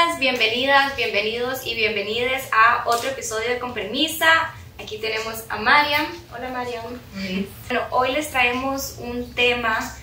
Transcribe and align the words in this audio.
Bienvenidas, 0.00 0.18
bienvenidas, 0.18 0.96
bienvenidos 0.96 1.66
y 1.66 1.74
bienvenides 1.74 2.48
a 2.52 2.88
otro 2.88 3.10
episodio 3.10 3.50
de 3.50 3.58
Con 3.58 3.74
Permisa. 3.74 4.54
Aquí 4.82 4.96
tenemos 4.96 5.44
a 5.50 5.58
Mariam. 5.58 6.06
Hola 6.34 6.48
Mariam. 6.48 6.98
Bueno, 7.68 7.84
hoy 7.90 8.12
les 8.12 8.30
traemos 8.30 8.94
un 8.98 9.34
tema 9.34 9.94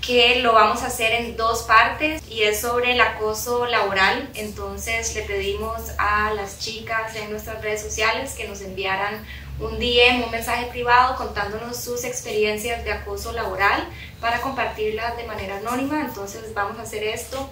que 0.00 0.36
lo 0.36 0.54
vamos 0.54 0.82
a 0.82 0.86
hacer 0.86 1.12
en 1.12 1.36
dos 1.36 1.64
partes 1.64 2.22
y 2.30 2.44
es 2.44 2.62
sobre 2.62 2.92
el 2.92 3.00
acoso 3.02 3.66
laboral. 3.66 4.30
Entonces 4.32 5.14
le 5.14 5.20
pedimos 5.24 5.78
a 5.98 6.32
las 6.32 6.58
chicas 6.60 7.14
en 7.14 7.30
nuestras 7.30 7.60
redes 7.60 7.82
sociales 7.82 8.32
que 8.34 8.48
nos 8.48 8.62
enviaran 8.62 9.26
un 9.60 9.78
DM, 9.78 10.24
un 10.24 10.30
mensaje 10.30 10.66
privado 10.66 11.16
contándonos 11.16 11.76
sus 11.76 12.04
experiencias 12.04 12.82
de 12.82 12.92
acoso 12.92 13.32
laboral 13.32 13.86
para 14.22 14.40
compartirlas 14.40 15.18
de 15.18 15.24
manera 15.24 15.58
anónima. 15.58 16.00
Entonces 16.00 16.54
vamos 16.54 16.78
a 16.78 16.82
hacer 16.82 17.04
esto 17.04 17.50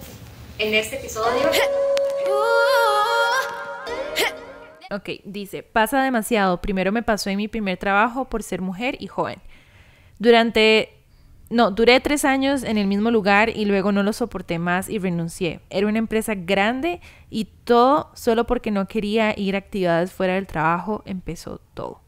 en 0.59 0.73
este 0.73 0.97
episodio. 0.97 1.49
Ok, 4.89 5.09
dice, 5.25 5.63
pasa 5.63 6.01
demasiado. 6.01 6.61
Primero 6.61 6.93
me 6.93 7.03
pasó 7.03 7.29
en 7.29 7.35
mi 7.35 7.49
primer 7.49 7.77
trabajo 7.77 8.29
por 8.29 8.41
ser 8.41 8.61
mujer 8.61 8.95
y 9.01 9.07
joven. 9.07 9.41
Durante 10.17 10.97
no, 11.49 11.71
duré 11.71 11.99
tres 12.01 12.25
años 12.25 12.63
en 12.63 12.77
el 12.77 12.87
mismo 12.87 13.09
lugar 13.09 13.49
y 13.49 13.65
luego 13.65 13.91
no 13.93 14.03
lo 14.03 14.11
soporté 14.11 14.59
más 14.59 14.89
y 14.89 14.99
renuncié. 14.99 15.61
Era 15.69 15.87
una 15.87 15.99
empresa 15.99 16.35
grande 16.35 16.99
y 17.29 17.45
todo 17.63 18.11
solo 18.15 18.45
porque 18.45 18.71
no 18.71 18.87
quería 18.87 19.37
ir 19.37 19.55
a 19.55 19.59
actividades 19.59 20.11
fuera 20.11 20.35
del 20.35 20.47
trabajo 20.47 21.03
empezó 21.05 21.61
todo. 21.73 22.01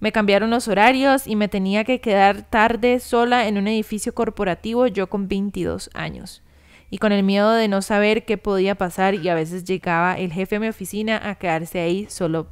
Me 0.00 0.12
cambiaron 0.12 0.50
los 0.50 0.68
horarios 0.68 1.26
y 1.26 1.34
me 1.34 1.48
tenía 1.48 1.84
que 1.84 2.00
quedar 2.00 2.42
tarde 2.42 3.00
sola 3.00 3.48
en 3.48 3.58
un 3.58 3.66
edificio 3.66 4.14
corporativo 4.14 4.86
yo 4.86 5.08
con 5.08 5.28
22 5.28 5.90
años. 5.94 6.42
Y 6.90 6.98
con 6.98 7.12
el 7.12 7.22
miedo 7.22 7.52
de 7.52 7.68
no 7.68 7.82
saber 7.82 8.24
qué 8.24 8.38
podía 8.38 8.74
pasar 8.74 9.14
y 9.14 9.28
a 9.28 9.34
veces 9.34 9.64
llegaba 9.64 10.18
el 10.18 10.32
jefe 10.32 10.56
de 10.56 10.60
mi 10.60 10.68
oficina 10.68 11.20
a 11.22 11.34
quedarse 11.34 11.80
ahí 11.80 12.06
solo, 12.08 12.48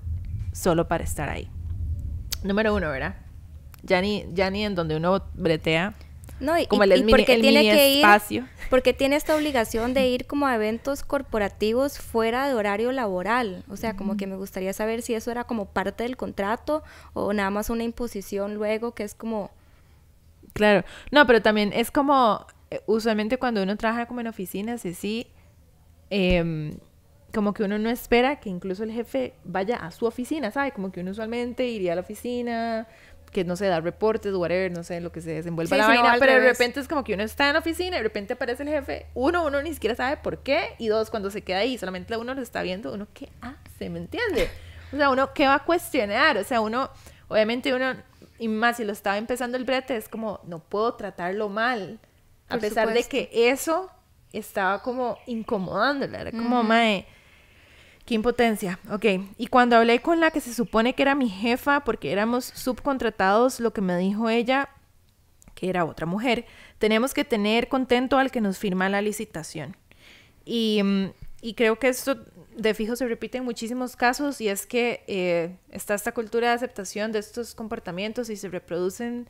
solo 0.52 0.88
para 0.88 1.04
estar 1.04 1.28
ahí. 1.28 1.48
Número 2.42 2.74
uno, 2.74 2.90
¿verdad? 2.90 3.16
ya 3.86 4.00
ni, 4.00 4.26
ya 4.32 4.50
ni 4.50 4.64
en 4.64 4.74
donde 4.74 4.96
uno 4.96 5.22
bretea. 5.34 5.94
No, 6.38 6.58
y, 6.58 6.66
como 6.66 6.82
el, 6.82 7.06
tiene 7.06 7.62
que 7.62 7.96
espacio. 7.96 8.46
porque 8.68 8.92
tiene 8.92 9.16
esta 9.16 9.34
obligación 9.34 9.94
de 9.94 10.08
ir 10.08 10.26
como 10.26 10.46
a 10.46 10.54
eventos 10.54 11.02
corporativos 11.02 11.98
fuera 11.98 12.46
de 12.46 12.52
horario 12.52 12.92
laboral. 12.92 13.64
O 13.70 13.76
sea, 13.76 13.96
como 13.96 14.18
que 14.18 14.26
me 14.26 14.36
gustaría 14.36 14.74
saber 14.74 15.00
si 15.00 15.14
eso 15.14 15.30
era 15.30 15.44
como 15.44 15.64
parte 15.64 16.02
del 16.02 16.18
contrato 16.18 16.82
o 17.14 17.32
nada 17.32 17.48
más 17.48 17.70
una 17.70 17.84
imposición 17.84 18.54
luego 18.54 18.92
que 18.92 19.04
es 19.04 19.14
como... 19.14 19.50
Claro, 20.52 20.84
no, 21.10 21.26
pero 21.26 21.40
también 21.40 21.72
es 21.72 21.90
como, 21.90 22.46
usualmente 22.86 23.38
cuando 23.38 23.62
uno 23.62 23.76
trabaja 23.76 24.06
como 24.06 24.20
en 24.20 24.26
oficinas, 24.26 24.84
y 24.84 24.94
sí, 24.94 25.28
em, 26.10 26.78
como 27.32 27.52
que 27.52 27.64
uno 27.64 27.78
no 27.78 27.90
espera 27.90 28.40
que 28.40 28.48
incluso 28.48 28.82
el 28.84 28.92
jefe 28.92 29.34
vaya 29.44 29.76
a 29.76 29.90
su 29.90 30.06
oficina, 30.06 30.50
¿sabe? 30.50 30.72
Como 30.72 30.90
que 30.90 31.00
uno 31.00 31.10
usualmente 31.10 31.66
iría 31.66 31.92
a 31.92 31.94
la 31.96 32.00
oficina, 32.00 32.86
que 33.30 33.44
no 33.44 33.56
sé, 33.56 33.66
da 33.66 33.80
reportes, 33.80 34.34
whatever, 34.34 34.72
no 34.72 34.82
sé, 34.82 35.00
lo 35.00 35.12
que 35.12 35.20
se 35.20 35.30
desenvuelva 35.32 35.76
la 35.76 35.86
vaina, 35.86 36.16
pero 36.18 36.32
de 36.32 36.40
repente 36.40 36.80
es 36.80 36.88
como 36.88 37.04
que 37.04 37.14
uno 37.14 37.22
está 37.22 37.48
en 37.48 37.54
la 37.54 37.58
oficina 37.58 37.96
y 37.96 37.98
de 37.98 38.02
repente 38.02 38.32
aparece 38.32 38.62
el 38.62 38.70
jefe, 38.70 39.06
uno, 39.14 39.44
uno 39.44 39.60
ni 39.62 39.74
siquiera 39.74 39.94
sabe 39.94 40.16
por 40.16 40.38
qué, 40.38 40.74
y 40.78 40.88
dos, 40.88 41.10
cuando 41.10 41.30
se 41.30 41.42
queda 41.42 41.58
ahí, 41.58 41.76
solamente 41.76 42.16
uno 42.16 42.34
lo 42.34 42.40
está 42.40 42.62
viendo, 42.62 42.94
uno, 42.94 43.06
¿qué 43.12 43.28
hace? 43.40 43.90
¿Me 43.90 43.98
entiende? 43.98 44.48
O 44.92 44.96
sea, 44.96 45.10
uno, 45.10 45.34
¿qué 45.34 45.46
va 45.46 45.56
a 45.56 45.64
cuestionar? 45.64 46.38
O 46.38 46.44
sea, 46.44 46.60
uno, 46.60 46.90
obviamente 47.28 47.74
uno, 47.74 47.94
y 48.38 48.48
más 48.48 48.78
si 48.78 48.84
lo 48.84 48.92
estaba 48.92 49.18
empezando 49.18 49.58
el 49.58 49.64
brete, 49.64 49.96
es 49.96 50.08
como, 50.08 50.40
no 50.46 50.60
puedo 50.60 50.94
tratarlo 50.94 51.48
mal, 51.48 52.00
a 52.48 52.58
pesar 52.58 52.92
de 52.92 53.04
que 53.04 53.30
eso 53.32 53.90
estaba 54.32 54.82
como 54.82 55.18
incomodándola, 55.26 56.20
era 56.20 56.30
como, 56.30 56.62
mae 56.62 57.06
Qué 58.06 58.14
impotencia. 58.14 58.78
Ok. 58.88 59.04
Y 59.36 59.48
cuando 59.48 59.76
hablé 59.76 60.00
con 60.00 60.20
la 60.20 60.30
que 60.30 60.40
se 60.40 60.54
supone 60.54 60.94
que 60.94 61.02
era 61.02 61.16
mi 61.16 61.28
jefa, 61.28 61.80
porque 61.82 62.12
éramos 62.12 62.44
subcontratados, 62.44 63.58
lo 63.58 63.72
que 63.72 63.80
me 63.80 63.98
dijo 63.98 64.28
ella, 64.28 64.68
que 65.56 65.68
era 65.68 65.84
otra 65.84 66.06
mujer, 66.06 66.46
tenemos 66.78 67.12
que 67.12 67.24
tener 67.24 67.68
contento 67.68 68.16
al 68.16 68.30
que 68.30 68.40
nos 68.40 68.58
firma 68.58 68.88
la 68.88 69.02
licitación. 69.02 69.76
Y, 70.44 70.80
mm, 70.84 71.06
y 71.40 71.54
creo 71.54 71.80
que 71.80 71.88
esto 71.88 72.16
de 72.56 72.74
fijo 72.74 72.94
se 72.94 73.08
repite 73.08 73.38
en 73.38 73.44
muchísimos 73.44 73.96
casos 73.96 74.40
y 74.40 74.48
es 74.48 74.66
que 74.66 75.02
eh, 75.08 75.56
está 75.70 75.94
esta 75.94 76.12
cultura 76.12 76.48
de 76.48 76.54
aceptación 76.54 77.12
de 77.12 77.18
estos 77.18 77.54
comportamientos 77.54 78.30
y 78.30 78.36
se 78.36 78.48
reproducen 78.48 79.28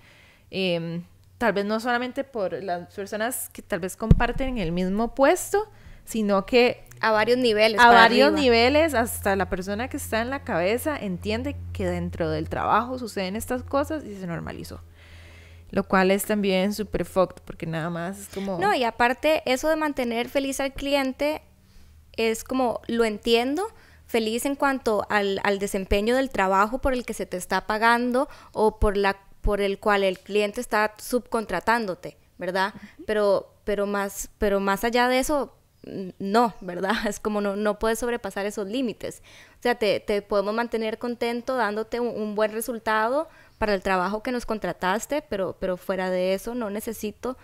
em, 0.50 1.02
tal 1.38 1.52
vez 1.52 1.64
no 1.64 1.80
solamente 1.80 2.24
por 2.24 2.52
las 2.62 2.92
personas 2.94 3.48
que 3.50 3.62
tal 3.62 3.80
vez 3.80 3.96
comparten 3.96 4.58
el 4.58 4.72
mismo 4.72 5.14
puesto, 5.14 5.70
sino 6.04 6.46
que 6.46 6.86
a 7.00 7.10
varios 7.10 7.38
niveles. 7.38 7.80
A 7.80 7.88
varios 7.90 8.32
niveles, 8.32 8.94
hasta 8.94 9.36
la 9.36 9.48
persona 9.48 9.88
que 9.88 9.98
está 9.98 10.22
en 10.22 10.30
la 10.30 10.44
cabeza 10.44 10.96
entiende 10.96 11.56
que 11.72 11.86
dentro 11.86 12.30
del 12.30 12.48
trabajo 12.48 12.98
suceden 12.98 13.36
estas 13.36 13.62
cosas 13.62 14.04
y 14.04 14.16
se 14.16 14.26
normalizó. 14.26 14.80
Lo 15.70 15.84
cual 15.84 16.10
es 16.10 16.24
también 16.24 16.72
súper 16.72 17.04
fucked, 17.04 17.42
porque 17.44 17.66
nada 17.66 17.90
más 17.90 18.18
es 18.18 18.28
como... 18.28 18.58
No, 18.58 18.72
y 18.74 18.84
aparte, 18.84 19.42
eso 19.46 19.68
de 19.68 19.76
mantener 19.76 20.28
feliz 20.28 20.60
al 20.60 20.72
cliente 20.72 21.42
es 22.16 22.44
como, 22.44 22.80
lo 22.86 23.04
entiendo, 23.04 23.66
feliz 24.06 24.46
en 24.46 24.54
cuanto 24.54 25.04
al, 25.10 25.40
al 25.42 25.58
desempeño 25.58 26.16
del 26.16 26.30
trabajo 26.30 26.78
por 26.78 26.94
el 26.94 27.04
que 27.04 27.14
se 27.14 27.26
te 27.26 27.36
está 27.36 27.66
pagando 27.66 28.28
o 28.52 28.78
por, 28.78 28.96
la, 28.96 29.16
por 29.46 29.60
el 29.60 29.78
cual 29.78 30.02
el 30.02 30.18
cliente 30.18 30.60
está 30.60 30.94
subcontratándote, 30.98 32.16
¿verdad? 32.36 32.74
Pero, 33.06 33.54
pero, 33.62 33.86
más, 33.86 34.28
pero 34.38 34.58
más 34.58 34.82
allá 34.82 35.06
de 35.06 35.20
eso, 35.20 35.54
no, 36.18 36.52
¿verdad? 36.60 36.94
Es 37.08 37.20
como 37.20 37.40
no, 37.40 37.54
no 37.54 37.78
puedes 37.78 38.00
sobrepasar 38.00 38.44
esos 38.44 38.66
límites. 38.66 39.22
O 39.60 39.62
sea, 39.62 39.76
te, 39.76 40.00
podemos 40.22 40.52
mantener 40.52 40.98
contento 40.98 41.54
dándote 41.54 42.00
un, 42.00 42.34
buen 42.34 42.50
resultado 42.50 43.28
para 43.56 43.72
el 43.72 43.82
trabajo 43.82 44.20
que 44.20 44.32
nos 44.32 44.46
contrataste, 44.46 45.22
pero, 45.22 45.56
pero 45.60 45.76
fuera 45.76 46.10
de 46.10 46.34
eso 46.34 46.56
no 46.56 46.68
necesito 46.68 47.38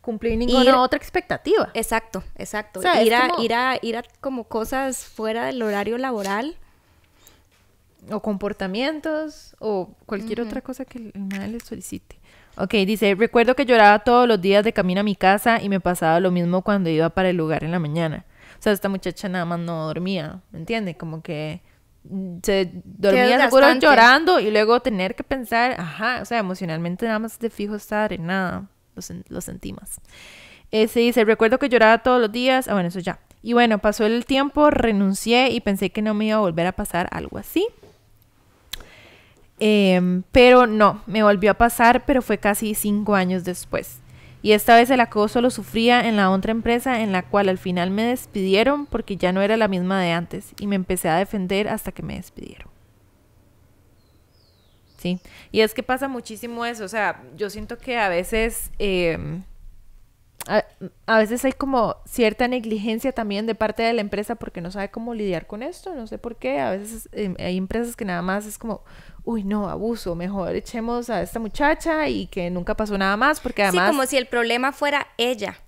cumplir 0.00 0.38
ninguna 0.38 0.80
otra 0.80 0.96
expectativa. 0.96 1.70
Exacto, 1.74 2.24
exacto. 2.36 2.80
ir, 2.80 3.14
a, 3.14 3.28
ir, 3.38 3.52
a, 3.52 3.78
ir 3.82 3.98
a 3.98 4.02
como 4.22 4.44
cosas 4.44 5.04
fuera 5.04 5.44
del 5.44 5.60
horario 5.60 5.98
laboral. 5.98 6.56
O 8.10 8.20
comportamientos 8.20 9.56
o 9.58 9.94
cualquier 10.06 10.42
otra 10.42 10.60
cosa 10.60 10.84
que 10.84 10.98
el 10.98 11.12
mal 11.14 11.52
le 11.52 11.60
solicite. 11.60 12.18
Ok, 12.56 12.74
dice, 12.86 13.14
recuerdo 13.14 13.56
que 13.56 13.64
lloraba 13.64 14.00
todos 14.00 14.28
los 14.28 14.40
días 14.40 14.62
de 14.62 14.72
camino 14.72 15.00
a 15.00 15.04
mi 15.04 15.16
casa 15.16 15.60
y 15.62 15.68
me 15.68 15.80
pasaba 15.80 16.20
lo 16.20 16.30
mismo 16.30 16.62
cuando 16.62 16.90
iba 16.90 17.08
para 17.10 17.30
el 17.30 17.36
lugar 17.36 17.64
en 17.64 17.72
la 17.72 17.78
mañana. 17.78 18.24
O 18.58 18.62
sea, 18.62 18.72
esta 18.72 18.88
muchacha 18.88 19.28
nada 19.28 19.44
más 19.44 19.58
no 19.58 19.86
dormía, 19.86 20.40
¿me 20.52 20.58
entiendes? 20.58 20.96
Como 20.96 21.22
que 21.22 21.62
se 22.42 22.70
dormía 22.84 23.40
seguro 23.40 23.72
llorando 23.74 24.38
y 24.38 24.50
luego 24.50 24.80
tener 24.80 25.14
que 25.14 25.24
pensar, 25.24 25.74
ajá, 25.78 26.20
o 26.20 26.24
sea, 26.24 26.38
emocionalmente 26.38 27.06
nada 27.06 27.18
más 27.18 27.38
de 27.38 27.50
fijo 27.50 27.74
estar 27.74 28.12
en 28.12 28.26
nada, 28.26 28.66
lo, 28.94 29.02
lo 29.28 29.40
sentimos. 29.40 29.96
Ese 30.70 31.00
dice, 31.00 31.24
recuerdo 31.24 31.58
que 31.58 31.68
lloraba 31.68 31.98
todos 31.98 32.20
los 32.20 32.30
días, 32.30 32.68
ah, 32.68 32.74
bueno, 32.74 32.88
eso 32.88 33.00
ya. 33.00 33.18
Y 33.42 33.52
bueno, 33.52 33.78
pasó 33.78 34.06
el 34.06 34.24
tiempo, 34.26 34.70
renuncié 34.70 35.50
y 35.50 35.60
pensé 35.60 35.90
que 35.90 36.02
no 36.02 36.14
me 36.14 36.26
iba 36.26 36.36
a 36.36 36.40
volver 36.40 36.66
a 36.66 36.72
pasar 36.72 37.08
algo 37.10 37.38
así. 37.38 37.66
Em, 39.60 40.22
pero 40.32 40.66
no, 40.66 41.02
me 41.06 41.22
volvió 41.22 41.52
a 41.52 41.54
pasar, 41.54 42.04
pero 42.04 42.22
fue 42.22 42.38
casi 42.38 42.74
cinco 42.74 43.14
años 43.14 43.44
después. 43.44 44.00
Y 44.42 44.52
esta 44.52 44.76
vez 44.76 44.90
el 44.90 45.00
acoso 45.00 45.40
lo 45.40 45.50
sufría 45.50 46.06
en 46.06 46.16
la 46.16 46.30
otra 46.30 46.50
empresa 46.50 47.00
en 47.00 47.12
la 47.12 47.22
cual 47.22 47.48
al 47.48 47.56
final 47.56 47.90
me 47.90 48.04
despidieron 48.04 48.84
porque 48.86 49.16
ya 49.16 49.32
no 49.32 49.40
era 49.40 49.56
la 49.56 49.68
misma 49.68 50.02
de 50.02 50.12
antes 50.12 50.52
y 50.60 50.66
me 50.66 50.76
empecé 50.76 51.08
a 51.08 51.16
defender 51.16 51.68
hasta 51.68 51.92
que 51.92 52.02
me 52.02 52.16
despidieron. 52.16 52.68
Sí, 54.98 55.18
y 55.50 55.60
es 55.60 55.72
que 55.72 55.82
pasa 55.82 56.08
muchísimo 56.08 56.64
eso, 56.64 56.84
o 56.84 56.88
sea, 56.88 57.22
yo 57.36 57.48
siento 57.50 57.78
que 57.78 57.96
a 57.98 58.08
veces... 58.08 58.70
Em, 58.78 59.42
a, 60.46 61.18
veces 61.18 61.44
hay 61.44 61.52
como 61.52 61.96
cierta 62.06 62.48
negligencia 62.48 63.12
también 63.12 63.46
de 63.46 63.54
parte 63.54 63.82
de 63.82 63.92
la 63.92 64.00
empresa 64.00 64.34
porque 64.34 64.60
no 64.60 64.70
sabe 64.70 64.90
cómo 64.90 65.14
lidiar 65.14 65.46
con 65.46 65.62
esto, 65.62 65.94
no 65.94 66.06
sé 66.06 66.18
por 66.18 66.36
qué, 66.36 66.60
a 66.60 66.70
veces 66.70 67.08
em, 67.12 67.34
hay 67.38 67.56
empresas 67.56 67.96
que 67.96 68.04
nada 68.04 68.22
más 68.22 68.46
es 68.46 68.58
como, 68.58 68.82
uy, 69.24 69.44
no, 69.44 69.68
abuso, 69.68 70.14
mejor 70.14 70.54
echemos 70.54 71.10
a 71.10 71.22
esta 71.22 71.38
muchacha 71.38 72.08
y 72.08 72.26
que 72.26 72.50
nunca 72.50 72.76
pasó 72.76 72.98
nada 72.98 73.16
más, 73.16 73.40
porque 73.40 73.62
además... 73.62 73.88
Sí, 73.88 73.96
como 73.96 74.06
si 74.06 74.16
el 74.16 74.26
problema 74.26 74.72
fuera 74.72 75.06
ella. 75.16 75.58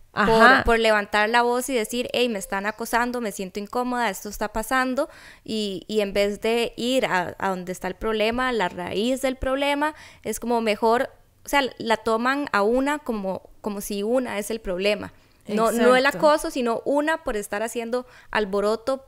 Por, 0.64 0.78
levantar 0.78 1.28
la 1.28 1.42
voz 1.42 1.68
y 1.68 1.74
decir, 1.74 2.08
hey, 2.14 2.30
me 2.30 2.38
están 2.38 2.64
acosando, 2.64 3.20
me 3.20 3.32
siento 3.32 3.60
incómoda, 3.60 4.08
esto 4.08 4.30
está 4.30 4.50
pasando, 4.50 5.10
y, 5.44 5.84
y 5.88 6.00
en 6.00 6.14
vez 6.14 6.40
de 6.40 6.72
ir 6.78 7.04
a, 7.04 7.36
a, 7.38 7.50
donde 7.50 7.72
está 7.72 7.86
el 7.86 7.96
problema, 7.96 8.50
la 8.52 8.70
raíz 8.70 9.20
del 9.20 9.36
problema, 9.36 9.94
es 10.22 10.40
como 10.40 10.62
mejor, 10.62 11.10
o 11.46 11.48
sea, 11.48 11.62
la 11.78 11.96
toman 11.96 12.48
a 12.50 12.62
una 12.62 12.98
como, 12.98 13.42
como 13.60 13.80
si 13.80 14.02
una 14.02 14.38
es 14.38 14.50
el 14.50 14.60
problema. 14.60 15.12
No, 15.46 15.70
no 15.70 15.94
el 15.94 16.04
acoso, 16.06 16.50
sino 16.50 16.82
una 16.84 17.22
por 17.22 17.36
estar 17.36 17.62
haciendo 17.62 18.04
alboroto 18.32 19.04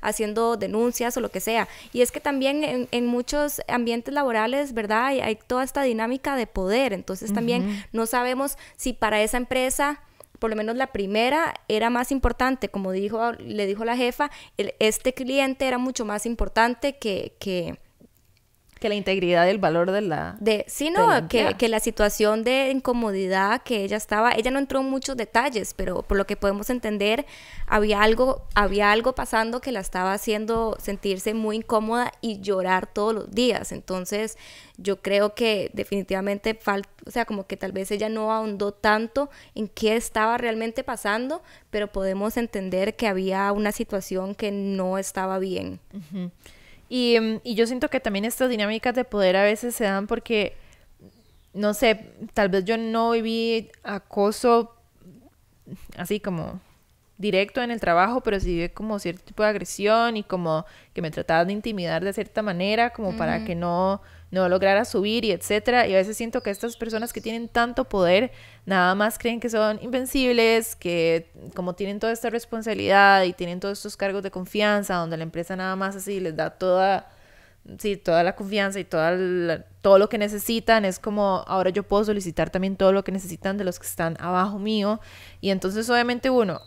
haciendo 0.00 0.56
denuncias 0.56 1.16
o 1.16 1.20
lo 1.20 1.30
que 1.30 1.40
sea. 1.40 1.68
Y 1.92 2.00
es 2.00 2.10
que 2.10 2.20
también 2.20 2.88
en, 2.90 3.06
muchos 3.06 3.60
ambientes 3.68 4.12
laborales, 4.12 4.72
¿verdad? 4.72 5.06
Hay, 5.06 5.38
toda 5.46 5.62
esta 5.62 5.82
dinámica 5.82 6.36
de 6.36 6.46
poder. 6.46 6.92
Entonces 6.92 7.32
también 7.32 7.84
no 7.92 8.06
sabemos 8.06 8.56
si 8.76 8.94
para 8.94 9.22
esa 9.22 9.36
empresa 9.36 10.00
por 10.40 10.48
lo 10.48 10.56
menos 10.56 10.74
la 10.74 10.86
primera 10.86 11.54
era 11.68 11.90
más 11.90 12.10
importante, 12.10 12.70
como 12.70 12.92
dijo, 12.92 13.32
le 13.32 13.66
dijo 13.66 13.84
la 13.84 13.94
jefa, 13.94 14.30
este 14.56 15.12
cliente 15.12 15.68
era 15.68 15.76
mucho 15.76 16.06
más 16.06 16.24
importante 16.24 16.96
que, 16.96 17.34
que 17.38 17.78
que 18.80 18.88
la 18.88 18.94
integridad 18.94 19.46
y 19.46 19.50
el 19.50 19.58
valor 19.58 19.90
de 19.90 20.00
la... 20.00 20.36
De, 20.40 20.64
sí, 20.66 20.90
no, 20.90 21.28
que, 21.28 21.54
que, 21.58 21.68
la 21.68 21.80
situación 21.80 22.42
de 22.44 22.70
incomodidad 22.70 23.62
que 23.62 23.84
ella 23.84 23.98
estaba, 23.98 24.32
ella 24.32 24.50
no 24.50 24.58
entró 24.58 24.80
en 24.80 24.88
muchos 24.88 25.18
detalles, 25.18 25.74
pero 25.74 26.02
por 26.02 26.16
lo 26.16 26.26
que 26.26 26.36
podemos 26.36 26.70
entender, 26.70 27.26
había 27.66 28.02
algo, 28.02 28.46
había 28.54 28.90
algo 28.90 29.14
pasando 29.14 29.60
que 29.60 29.70
la 29.70 29.80
estaba 29.80 30.14
haciendo 30.14 30.78
sentirse 30.80 31.34
muy 31.34 31.56
incómoda 31.56 32.10
y 32.22 32.40
llorar 32.40 32.86
todos 32.86 33.14
los 33.14 33.30
días. 33.30 33.70
Entonces, 33.70 34.38
yo 34.78 35.02
creo 35.02 35.34
que 35.34 35.70
definitivamente 35.74 36.54
falta, 36.54 36.88
o 37.06 37.10
sea, 37.10 37.26
como 37.26 37.46
que 37.46 37.58
tal 37.58 37.72
vez 37.72 37.90
ella 37.90 38.08
no 38.08 38.32
ahondó 38.32 38.72
tanto 38.72 39.28
en 39.54 39.68
qué 39.68 39.94
estaba 39.96 40.38
realmente 40.38 40.84
pasando, 40.84 41.42
pero 41.68 41.92
podemos 41.92 42.38
entender 42.38 42.96
que 42.96 43.08
había 43.08 43.52
una 43.52 43.72
situación 43.72 44.34
que 44.34 44.50
no 44.50 44.96
estaba 44.96 45.38
bien. 45.38 45.80
Mm, 46.12 46.26
y, 46.92 47.54
yo 47.54 47.66
siento 47.68 47.88
que 47.88 48.00
también 48.00 48.24
estas 48.24 48.50
dinámicas 48.50 48.96
de 48.96 49.04
poder 49.04 49.36
a 49.36 49.44
veces 49.44 49.76
se 49.76 49.84
dan 49.84 50.08
porque, 50.08 50.56
no 51.54 51.72
sé, 51.72 52.12
tal 52.34 52.48
vez 52.48 52.64
yo 52.64 52.76
no 52.76 53.12
viví 53.12 53.70
acoso 53.84 54.74
así 55.96 56.18
como 56.18 56.60
directo 57.16 57.62
en 57.62 57.70
el 57.70 57.78
trabajo, 57.78 58.22
pero 58.22 58.40
sí 58.40 58.58
vi 58.58 58.68
como 58.70 58.98
cierto 58.98 59.22
tipo 59.22 59.44
de 59.44 59.50
agresión 59.50 60.16
y 60.16 60.24
como 60.24 60.66
que 60.92 61.00
me 61.00 61.12
trataban 61.12 61.46
de 61.46 61.52
intimidar 61.52 62.02
de 62.02 62.12
cierta 62.12 62.42
manera, 62.42 62.90
como 62.90 63.16
para 63.16 63.44
que 63.44 63.54
no 63.54 64.02
no 64.30 64.48
lograra 64.48 64.84
subir 64.84 65.24
y 65.24 65.32
etcétera. 65.32 65.86
Y 65.86 65.94
a 65.94 65.96
veces 65.96 66.16
siento 66.16 66.42
que 66.42 66.50
estas 66.50 66.76
personas 66.76 67.12
que 67.12 67.20
tienen 67.20 67.48
tanto 67.48 67.84
poder 67.84 68.32
nada 68.66 68.94
más 68.94 69.18
creen 69.18 69.40
que 69.40 69.50
son 69.50 69.78
invencibles, 69.82 70.76
que 70.76 71.30
como 71.54 71.74
tienen 71.74 71.98
toda 71.98 72.12
esta 72.12 72.30
responsabilidad 72.30 73.24
y 73.24 73.32
tienen 73.32 73.60
todos 73.60 73.78
estos 73.78 73.96
cargos 73.96 74.22
de 74.22 74.30
confianza, 74.30 74.94
donde 74.94 75.16
la 75.16 75.24
empresa 75.24 75.56
nada 75.56 75.74
más 75.76 75.96
así 75.96 76.20
les 76.20 76.36
da 76.36 76.50
toda, 76.50 77.10
sí, 77.78 77.96
toda 77.96 78.22
la 78.22 78.36
confianza 78.36 78.78
y 78.78 78.84
toda 78.84 79.64
todo 79.82 79.98
lo 79.98 80.08
que 80.08 80.18
necesitan, 80.18 80.84
es 80.84 80.98
como 80.98 81.42
ahora 81.46 81.70
yo 81.70 81.82
puedo 81.82 82.04
solicitar 82.04 82.50
también 82.50 82.76
todo 82.76 82.92
lo 82.92 83.02
que 83.02 83.12
necesitan 83.12 83.56
de 83.56 83.64
los 83.64 83.78
que 83.78 83.86
están 83.86 84.16
abajo 84.20 84.58
mío. 84.58 85.00
Y 85.40 85.50
entonces 85.50 85.88
obviamente 85.90 86.30
uno, 86.30 86.60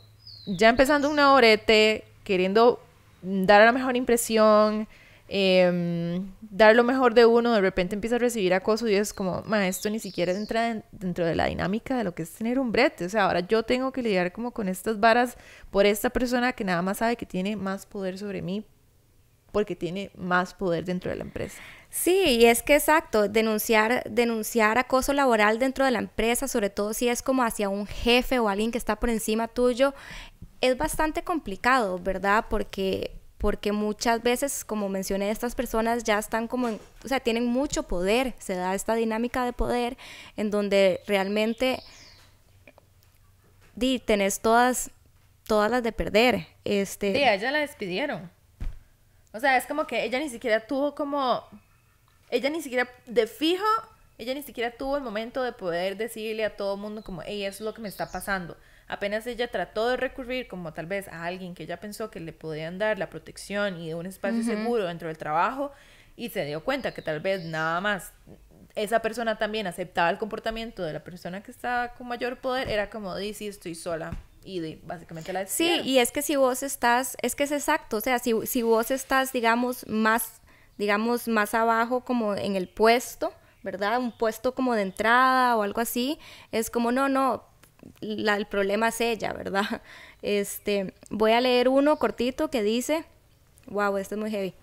ya 0.45 0.69
empezando 0.69 1.09
una 1.09 1.33
orete, 1.33 2.03
queriendo 2.23 2.81
dar 3.21 3.63
la 3.63 3.71
mejor 3.71 3.95
impresión, 3.95 4.87
Em, 5.27 6.31
dar 6.41 6.75
lo 6.75 6.83
mejor 6.83 7.13
de 7.13 7.25
uno, 7.25 7.53
de 7.53 7.61
repente 7.61 7.95
empieza 7.95 8.17
a 8.17 8.19
recibir 8.19 8.53
acoso 8.53 8.87
y 8.87 8.95
es 8.95 9.13
como, 9.13 9.41
ma, 9.45 9.67
esto 9.67 9.89
ni 9.89 9.99
siquiera 9.99 10.31
entra 10.33 10.83
dentro 10.91 11.25
de 11.25 11.35
la 11.35 11.45
dinámica 11.45 11.97
de 11.97 12.03
lo 12.03 12.13
que 12.13 12.23
es 12.23 12.31
tener 12.31 12.59
un 12.59 12.71
brete. 12.71 13.05
O 13.05 13.09
sea, 13.09 13.25
ahora 13.25 13.39
yo 13.39 13.63
tengo 13.63 13.91
que 13.91 14.01
lidiar 14.01 14.31
como 14.31 14.51
con 14.51 14.67
estas 14.67 14.99
varas 14.99 15.37
por 15.71 15.85
esta 15.85 16.09
persona 16.09 16.53
que 16.53 16.63
nada 16.63 16.81
más 16.81 16.97
sabe 16.97 17.15
que 17.15 17.25
tiene 17.25 17.55
más 17.55 17.85
poder 17.85 18.17
sobre 18.17 18.41
mí 18.41 18.65
porque 19.53 19.75
tiene 19.75 20.09
más 20.17 20.55
poder 20.55 20.83
dentro 20.83 21.11
de 21.11 21.17
la 21.17 21.23
empresa. 21.23 21.61
Sí, 21.91 22.23
y 22.39 22.45
es 22.45 22.63
que 22.63 22.75
exacto, 22.75 23.29
denunciar, 23.29 24.03
denunciar 24.09 24.79
acoso 24.79 25.13
laboral 25.13 25.59
dentro 25.59 25.85
de 25.85 25.91
la 25.91 25.99
empresa, 25.99 26.47
sobre 26.47 26.71
todo 26.71 26.93
si 26.95 27.07
es 27.07 27.21
como 27.21 27.43
hacia 27.43 27.69
un 27.69 27.85
jefe 27.85 28.39
o 28.39 28.49
alguien 28.49 28.71
que 28.71 28.79
está 28.79 28.95
por 28.95 29.11
encima 29.11 29.47
tuyo, 29.47 29.93
es 30.59 30.75
bastante 30.75 31.23
complicado, 31.23 31.99
¿verdad? 31.99 32.45
Porque 32.49 33.22
porque 33.43 33.73
muchas 33.73 34.23
veces, 34.23 34.63
como 34.63 34.87
mencioné, 34.87 35.29
estas 35.29 35.53
personas 35.53 36.05
ya 36.05 36.17
están 36.17 36.47
como, 36.47 36.79
o 37.03 37.07
sea, 37.09 37.19
tienen 37.19 37.45
mucho 37.45 37.83
poder, 37.83 38.33
se 38.39 38.55
da 38.55 38.73
esta 38.73 38.95
dinámica 38.95 39.43
de 39.43 39.51
poder 39.51 39.97
en 40.37 40.49
donde 40.49 41.01
realmente 41.07 41.83
di, 43.75 43.99
tenés 43.99 44.39
todas, 44.39 44.91
todas 45.45 45.69
las 45.69 45.83
de 45.83 45.91
perder. 45.91 46.47
Este... 46.63 47.13
Sí, 47.13 47.21
a 47.21 47.33
ella 47.33 47.51
la 47.51 47.59
despidieron. 47.59 48.31
O 49.33 49.41
sea, 49.41 49.57
es 49.57 49.65
como 49.65 49.87
que 49.87 50.05
ella 50.05 50.19
ni 50.19 50.29
siquiera 50.29 50.65
tuvo 50.65 50.95
como, 50.95 51.45
ella 52.29 52.49
ni 52.49 52.61
siquiera 52.61 52.89
de 53.07 53.27
fijo, 53.27 53.65
ella 54.17 54.33
ni 54.35 54.43
siquiera 54.43 54.71
tuvo 54.71 54.95
el 54.95 55.03
momento 55.03 55.43
de 55.43 55.51
poder 55.51 55.97
decirle 55.97 56.45
a 56.45 56.55
todo 56.55 56.75
el 56.75 56.79
mundo 56.79 57.03
como, 57.03 57.21
hey, 57.23 57.43
eso 57.43 57.55
es 57.55 57.65
lo 57.65 57.73
que 57.73 57.81
me 57.81 57.89
está 57.89 58.09
pasando 58.09 58.55
Apenas 58.87 59.25
ella 59.27 59.49
trató 59.49 59.89
de 59.89 59.97
recurrir 59.97 60.47
como 60.47 60.73
tal 60.73 60.85
vez 60.85 61.07
a 61.07 61.23
alguien 61.23 61.55
que 61.55 61.63
ella 61.63 61.79
pensó 61.79 62.11
que 62.11 62.19
le 62.19 62.33
podían 62.33 62.77
dar 62.77 62.99
la 62.99 63.09
protección 63.09 63.79
y 63.79 63.93
un 63.93 64.05
espacio 64.05 64.43
seguro 64.43 64.85
dentro 64.85 65.07
del 65.07 65.17
trabajo 65.17 65.71
y 66.15 66.29
se 66.29 66.45
dio 66.45 66.63
cuenta 66.63 66.93
que 66.93 67.01
tal 67.01 67.19
vez 67.19 67.45
nada 67.45 67.81
más 67.81 68.13
esa 68.75 69.01
persona 69.01 69.37
también 69.37 69.67
aceptaba 69.67 70.09
el 70.09 70.17
comportamiento 70.17 70.83
de 70.83 70.93
la 70.93 71.03
persona 71.03 71.43
que 71.43 71.51
estaba 71.51 71.93
con 71.93 72.07
mayor 72.07 72.37
poder, 72.37 72.69
era 72.69 72.89
como, 72.89 73.15
di, 73.15 73.33
sí, 73.33 73.47
estoy 73.47 73.75
sola. 73.75 74.17
Y 74.43 74.75
básicamente 74.83 75.31
la 75.31 75.45
Sí, 75.45 75.81
y 75.85 75.99
es 75.99 76.11
que 76.11 76.21
si 76.21 76.35
vos 76.35 76.63
estás, 76.63 77.15
es 77.21 77.35
que 77.35 77.43
es 77.43 77.51
exacto, 77.51 77.97
o 77.97 78.01
sea, 78.01 78.19
si, 78.19 78.33
si 78.45 78.61
vos 78.61 78.91
estás, 78.91 79.31
digamos, 79.31 79.87
más, 79.87 80.41
digamos, 80.77 81.27
más 81.27 81.53
abajo 81.53 82.03
como 82.03 82.35
en 82.35 82.55
el 82.55 82.67
puesto, 82.67 83.33
¿verdad? 83.61 83.99
Un 83.99 84.11
puesto 84.11 84.53
como 84.53 84.75
de 84.75 84.81
entrada 84.81 85.55
o 85.55 85.61
algo 85.61 85.79
así, 85.79 86.19
es 86.51 86.69
como, 86.69 86.91
no, 86.91 87.07
no, 87.07 87.45
el 88.01 88.45
problema 88.45 88.89
es 88.89 89.01
ella, 89.01 89.33
¿verdad? 89.33 89.81
Este, 90.21 90.93
voy 91.09 91.33
a 91.33 91.41
leer 91.41 91.67
uno 91.67 91.97
cortito 91.97 92.49
que 92.49 92.63
dice, 92.63 93.03
wow, 93.67 93.97
esto 93.97 94.15
es 94.15 94.21
muy 94.21 94.31
heavy. 94.31 94.53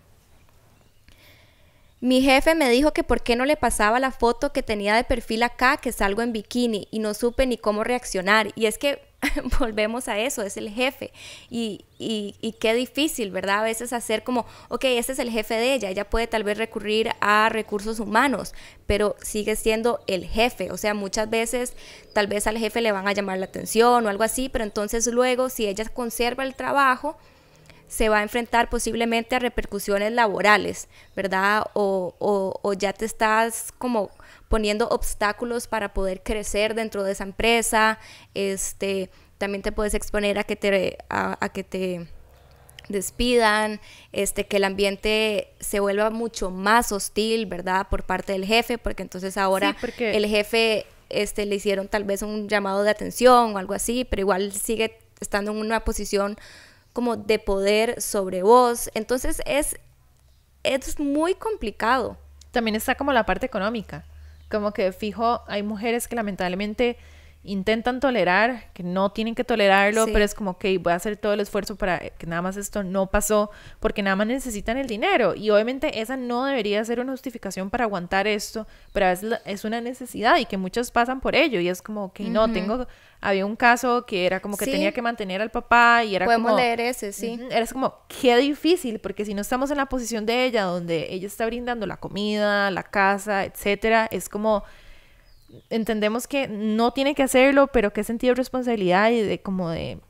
Mi 2.01 2.23
jefe 2.23 2.55
me 2.55 2.71
dijo 2.71 2.93
que 2.93 3.05
por 3.05 3.23
qué 3.23 3.37
no 3.37 3.45
le 3.45 3.59
pasaba 3.59 4.01
la 4.01 4.11
foto 4.11 4.55
que 4.55 4.63
tenía 4.63 4.95
de 4.95 5.05
perfil 5.05 5.43
acá, 5.43 5.77
que 5.77 5.93
salgo 5.93 6.23
en 6.23 6.33
bikini, 6.33 6.89
y 6.91 6.99
no 6.99 7.13
supe 7.13 7.45
ni 7.45 7.59
cómo 7.59 7.85
reaccionar. 7.85 8.53
Y 8.55 8.65
es 8.65 8.79
que 8.79 9.03
volvemos 9.59 10.09
a 10.09 10.19
eso, 10.19 10.43
es 10.43 10.57
el 10.57 10.71
jefe. 10.71 11.13
Y, 11.51 11.85
y, 11.99 12.55
qué 12.61 12.75
difícil, 12.75 13.31
¿verdad? 13.31 13.61
A 13.61 13.65
veces 13.65 13.93
hacer 13.93 14.23
como, 14.23 14.47
ok, 14.69 14.85
ese 14.85 15.13
es 15.13 15.19
el 15.19 15.31
jefe 15.31 15.55
de 15.55 15.75
ella, 15.75 15.91
ella 15.91 16.09
puede 16.09 16.27
tal 16.27 16.45
vez 16.45 16.59
recurrir 16.59 17.11
a 17.21 17.49
recursos 17.51 18.01
humanos, 18.01 18.55
pero 18.87 19.17
sigue 19.23 19.57
siendo 19.57 20.01
el 20.07 20.27
jefe. 20.27 20.71
O 20.71 20.77
sea, 20.77 20.95
muchas 20.95 21.29
veces 21.29 21.75
tal 22.13 22.27
vez 22.27 22.47
al 22.47 22.59
jefe 22.59 22.81
le 22.81 22.93
van 22.93 23.09
a 23.09 23.13
llamar 23.13 23.39
la 23.39 23.47
atención 23.47 24.07
o 24.07 24.09
algo 24.09 24.25
así, 24.25 24.49
pero 24.49 24.65
entonces 24.65 25.07
luego 25.09 25.49
si 25.49 25.67
ella 25.67 25.85
conserva 25.89 26.45
el 26.45 26.55
trabajo, 26.55 27.17
se 27.89 28.09
va 28.09 28.19
a 28.19 28.23
enfrentar 28.23 28.71
posiblemente 28.71 29.35
a 29.35 29.41
repercusiones 29.41 30.13
laborales, 30.13 30.89
¿verdad? 31.17 31.65
O, 31.75 32.15
o, 32.21 32.61
o 32.63 32.73
ya 32.73 32.93
te 32.93 33.05
estás 33.05 33.73
como 33.79 34.11
poniendo 34.51 34.89
obstáculos 34.89 35.69
para 35.69 35.95
poder 35.95 36.25
crecer 36.25 36.75
dentro 36.75 37.05
de 37.05 37.13
esa 37.13 37.23
empresa, 37.23 38.01
este, 38.35 39.09
también 39.39 39.63
te 39.63 39.71
puedes 39.71 39.95
exponer 39.95 40.41
a 40.41 40.45
que 40.45 40.57
te, 40.57 40.99
a, 41.09 41.49
que 41.55 41.63
te 41.63 42.09
despidan, 42.89 43.81
este, 44.11 44.49
que 44.49 44.57
el 44.57 44.65
ambiente 44.65 45.53
se 45.61 45.79
vuelva 45.79 46.11
mucho 46.11 46.51
más 46.51 46.91
hostil, 46.91 47.47
¿verdad? 47.47 47.87
Por 47.89 48.03
parte 48.03 48.33
del 48.33 48.45
jefe, 48.45 48.77
porque 48.77 49.05
entonces 49.05 49.37
ahora 49.37 49.77
el 49.99 50.27
jefe 50.27 50.85
este, 51.11 51.47
le 51.47 51.55
hicieron 51.55 51.87
tal 51.87 52.03
vez 52.03 52.23
un 52.23 52.49
llamado 52.49 52.83
de 52.83 52.91
atención 52.91 53.55
o 53.55 53.59
algo 53.59 53.75
así, 53.75 54.05
pero 54.05 54.23
igual 54.23 54.51
sigue 54.51 54.99
estando 55.21 55.53
en 55.53 55.59
una 55.59 55.85
posición 55.85 56.37
como 56.93 57.15
de 57.15 57.39
poder 57.39 58.03
sobre 58.03 58.43
vos. 58.43 58.91
Entonces 58.95 59.43
es, 59.47 59.79
es 60.65 60.99
muy 60.99 61.37
complicado. 61.37 62.19
También 62.51 62.75
está 62.75 62.97
como 62.97 63.13
la 63.13 63.25
parte 63.25 63.47
económica. 63.47 64.05
Como 64.51 64.73
que 64.73 64.93
fijo, 64.93 65.43
hay 65.47 65.63
mujeres 65.63 66.09
que 66.09 66.17
lamentablemente 66.17 66.99
intentan 67.43 68.01
tolerar, 68.01 68.71
que 68.75 68.83
no 68.83 69.13
tienen 69.13 69.35
que 69.35 69.45
tolerarlo, 69.45 70.05
pero 70.07 70.23
es 70.23 70.35
como, 70.35 70.59
que 70.59 70.77
voy 70.77 70.93
a 70.93 70.97
hacer 70.97 71.17
todo 71.17 71.33
el 71.33 71.41
esfuerzo 71.41 71.77
para 71.77 71.99
que 71.99 72.27
nada 72.27 72.43
más 72.43 72.59
esto 72.59 72.83
no 72.83 73.07
pasó, 73.07 73.51
porque 73.81 74.03
nada 74.03 74.15
más 74.15 74.27
necesitan 74.27 74.77
el 74.77 74.87
dinero. 74.87 75.35
Y 75.35 75.49
obviamente 75.49 76.01
esa 76.03 76.19
no 76.19 76.45
debería 76.45 76.85
ser 76.85 77.01
una 77.01 77.13
justificación 77.13 77.71
para 77.71 77.85
aguantar 77.85 78.27
esto, 78.27 78.67
pero 78.93 79.07
a 79.07 79.11
veces 79.11 79.41
es 79.47 79.65
una 79.65 79.81
necesidad 79.81 80.37
y 80.37 80.45
que 80.45 80.59
muchos 80.59 80.91
pasan 80.91 81.21
por 81.21 81.35
ello. 81.35 81.61
Y 81.61 81.69
es 81.69 81.81
como, 81.81 82.13
que 82.13 82.25
no, 82.25 82.53
tengo, 82.53 82.87
había 83.23 83.47
un 83.47 83.57
caso 83.57 84.05
que 84.05 84.27
era 84.27 84.41
como 84.41 84.59
que 84.59 84.67
tenía 84.67 84.93
que 84.93 85.01
mantener 85.01 85.41
al 85.41 85.51
papá 85.51 86.05
y 86.05 86.17
era 86.17 86.27
Podemos 86.27 86.55
leer 86.57 86.81
ese, 86.81 87.13
sí. 87.13 87.41
era 87.51 87.67
como, 87.69 87.95
qué 88.21 88.37
difícil, 88.37 88.99
porque 88.99 89.25
si 89.25 89.33
no 89.33 89.41
estamos 89.41 89.71
en 89.71 89.79
la 89.79 89.87
posición 89.87 90.27
de 90.27 90.45
ella, 90.45 90.65
donde 90.65 91.07
ella 91.11 91.27
está 91.27 91.47
brindando 91.47 91.87
la 91.87 91.97
comida, 91.97 92.71
la 92.71 92.83
casa, 92.83 93.47
etcétera, 93.47 94.09
es 94.11 94.29
como 94.29 94.63
entendemos 95.69 96.27
que 96.27 96.49
no 96.49 96.93
tiene 96.93 97.15
que 97.15 97.23
hacerlo, 97.23 97.69
pero 97.69 97.93
que 97.93 98.05
sentido 98.05 98.33
de 98.33 98.37
responsabilidad 98.37 99.11
y 99.11 99.21
de 99.21 99.41
como 99.41 99.71
de, 99.71 100.01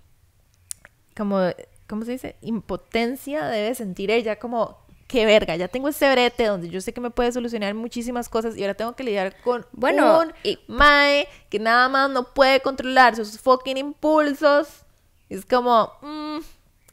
como, 1.17 1.41
¿cómo 1.87 2.05
se 2.05 2.13
dice? 2.13 2.37
Impotencia 2.41 3.47
debe 3.47 3.75
sentir 3.75 4.11
ella 4.11 4.39
como, 4.39 4.79
qué 5.07 5.27
verga, 5.27 5.57
ya 5.57 5.69
tengo 5.69 5.89
este 5.89 6.11
brete 6.11 6.47
donde 6.47 6.69
yo 6.69 6.81
sé 6.81 6.93
que 6.93 7.01
me 7.01 7.11
puede 7.11 7.33
solucionar 7.33 7.75
muchísimas 7.75 8.29
cosas 8.29 8.57
y 8.57 8.63
ahora 8.63 8.75
tengo 8.75 8.95
que 8.95 9.05
lidiar 9.05 9.41
con 9.43 9.67
bueno, 9.73 10.21
un 10.21 10.33
y... 10.45 10.59
mae 10.69 11.27
que 11.49 11.59
nada 11.59 11.89
más 11.89 12.11
no 12.11 12.33
puede 12.33 12.61
controlar 12.61 13.17
sus 13.17 13.39
fucking 13.41 13.77
impulsos. 13.77 14.85
Es 15.29 15.47
como, 15.47 15.93
mmm, 16.03 16.39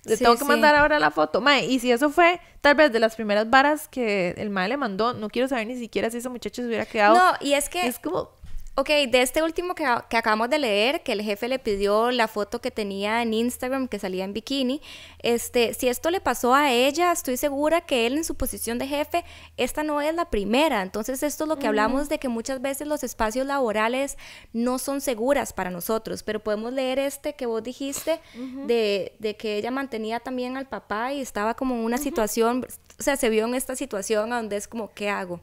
le 0.07 0.17
tengo 0.17 0.37
que 0.37 0.45
mandar 0.45 0.75
ahora 0.75 0.99
la 0.99 1.11
foto. 1.11 1.41
Mae, 1.41 1.65
y 1.65 1.79
si 1.79 1.91
eso 1.91 2.09
fue 2.09 2.39
tal 2.61 2.75
vez 2.75 2.91
de 2.91 2.99
las 2.99 3.15
primeras 3.15 3.49
varas 3.49 3.87
que 3.87 4.29
el 4.37 4.49
mae 4.49 4.69
le 4.69 4.77
mandó, 4.77 5.13
no 5.13 5.29
quiero 5.29 5.47
saber 5.47 5.67
ni 5.67 5.75
siquiera 5.75 6.09
si 6.09 6.17
esa 6.17 6.29
muchacha 6.29 6.61
se 6.61 6.67
hubiera 6.67 6.85
quedado. 6.85 7.15
No, 7.15 7.33
y 7.41 7.53
es 7.53 7.67
que... 7.67 7.85
Es 7.85 7.99
como, 7.99 8.31
Ok, 8.79 8.89
de 8.89 9.23
este 9.23 9.41
último 9.41 9.73
que, 9.73 9.83
que, 10.07 10.17
acabamos 10.17 10.51
de 10.51 10.59
leer, 10.59 11.01
que 11.01 11.13
el 11.13 11.23
jefe 11.23 11.47
le 11.47 11.57
pidió 11.57 12.11
la 12.11 12.27
foto 12.27 12.61
que 12.61 12.69
tenía 12.69 13.23
en 13.23 13.33
Instagram, 13.33 13.87
que 13.87 13.97
salía 13.97 14.23
en 14.23 14.33
bikini, 14.33 14.83
este, 15.23 15.73
si 15.73 15.87
esto 15.87 16.11
le 16.11 16.21
pasó 16.21 16.53
a 16.53 16.71
ella, 16.71 17.11
estoy 17.11 17.37
segura 17.37 17.81
que 17.81 18.05
él 18.05 18.17
en 18.17 18.23
su 18.23 18.35
posición 18.35 18.77
de 18.77 18.85
jefe, 18.85 19.25
esta 19.57 19.81
no 19.81 19.99
es 19.99 20.13
la 20.13 20.29
primera. 20.29 20.83
Entonces 20.83 21.23
esto 21.23 21.45
es 21.45 21.47
lo 21.47 21.57
que 21.57 21.65
hablamos 21.65 22.07
de 22.07 22.19
que 22.19 22.29
muchas 22.29 22.61
veces 22.61 22.87
los 22.87 23.03
espacios 23.03 23.47
laborales 23.47 24.15
no 24.53 24.77
son 24.77 25.01
seguras 25.01 25.53
para 25.53 25.71
nosotros, 25.71 26.21
pero 26.21 26.39
podemos 26.43 26.71
leer 26.71 26.99
este 26.99 27.33
que 27.33 27.47
vos 27.47 27.63
dijiste 27.63 28.19
de, 28.67 29.15
de, 29.17 29.35
que 29.37 29.57
ella 29.57 29.71
mantenía 29.71 30.19
también 30.19 30.55
al 30.55 30.67
papá 30.67 31.13
y 31.13 31.21
estaba 31.21 31.55
como 31.55 31.73
en 31.73 31.81
una 31.81 31.97
situación, 31.97 32.63
o 32.99 33.01
sea, 33.01 33.17
se 33.17 33.29
vio 33.29 33.47
en 33.47 33.55
esta 33.55 33.75
situación 33.75 34.29
donde 34.29 34.55
es 34.55 34.67
como, 34.67 34.93
¿qué 34.93 35.09
hago? 35.09 35.41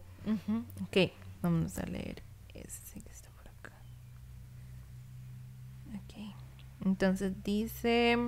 Ok, 0.87 1.11
vamos 1.43 1.76
a 1.79 1.87
leer. 1.87 2.24
Entonces 6.85 7.43
dice, 7.43 8.19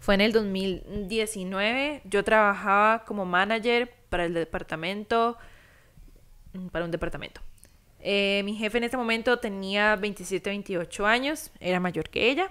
fue 0.00 0.14
en 0.14 0.20
el 0.20 0.32
2019, 0.32 2.02
yo 2.04 2.24
trabajaba 2.24 3.04
como 3.04 3.24
manager 3.24 3.92
para 4.08 4.24
el 4.24 4.34
departamento, 4.34 5.36
mm, 6.52 6.68
para 6.68 6.84
un 6.84 6.90
departamento. 6.90 7.40
Eh, 8.00 8.42
mi 8.44 8.54
jefe 8.54 8.78
en 8.78 8.84
ese 8.84 8.96
momento 8.96 9.38
tenía 9.38 9.96
27, 9.96 10.50
28 10.50 11.06
años, 11.06 11.50
era 11.60 11.80
mayor 11.80 12.08
que 12.08 12.30
ella. 12.30 12.50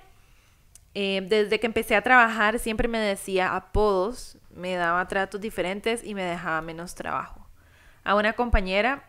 Eh, 0.93 1.21
desde 1.27 1.59
que 1.59 1.67
empecé 1.67 1.95
a 1.95 2.01
trabajar 2.01 2.57
siempre 2.59 2.87
me 2.87 2.99
decía 2.99 3.55
apodos, 3.55 4.37
me 4.49 4.75
daba 4.75 5.05
tratos 5.07 5.41
diferentes 5.41 6.03
y 6.03 6.15
me 6.15 6.23
dejaba 6.23 6.61
menos 6.61 6.95
trabajo. 6.95 7.45
A 8.03 8.15
una 8.15 8.33
compañera 8.33 9.03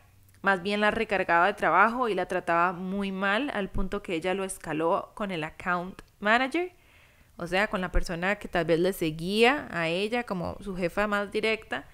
más 0.47 0.63
bien 0.63 0.81
la 0.81 0.93
recargaba 0.93 1.49
de 1.49 1.55
trabajo 1.55 2.09
y 2.09 2.15
la 2.15 2.27
trataba 2.27 2.73
muy 2.73 3.11
mal 3.11 3.51
al 3.53 3.69
punto 3.69 4.01
que 4.01 4.15
ella 4.15 4.33
lo 4.33 4.45
escaló 4.45 5.11
con 5.15 5.33
el 5.33 5.43
account 5.43 6.03
manager, 6.21 6.71
o 7.37 7.49
sea, 7.49 7.67
con 7.67 7.81
la 7.81 7.91
persona 7.91 8.37
que 8.37 8.47
tal 8.47 8.65
vez 8.65 8.79
le 8.79 8.93
seguía 8.93 9.67
a 9.73 9.89
ella 9.89 10.23
como 10.23 10.57
su 10.61 10.77
jefa 10.77 11.09
más 11.09 11.33
directa. 11.33 11.85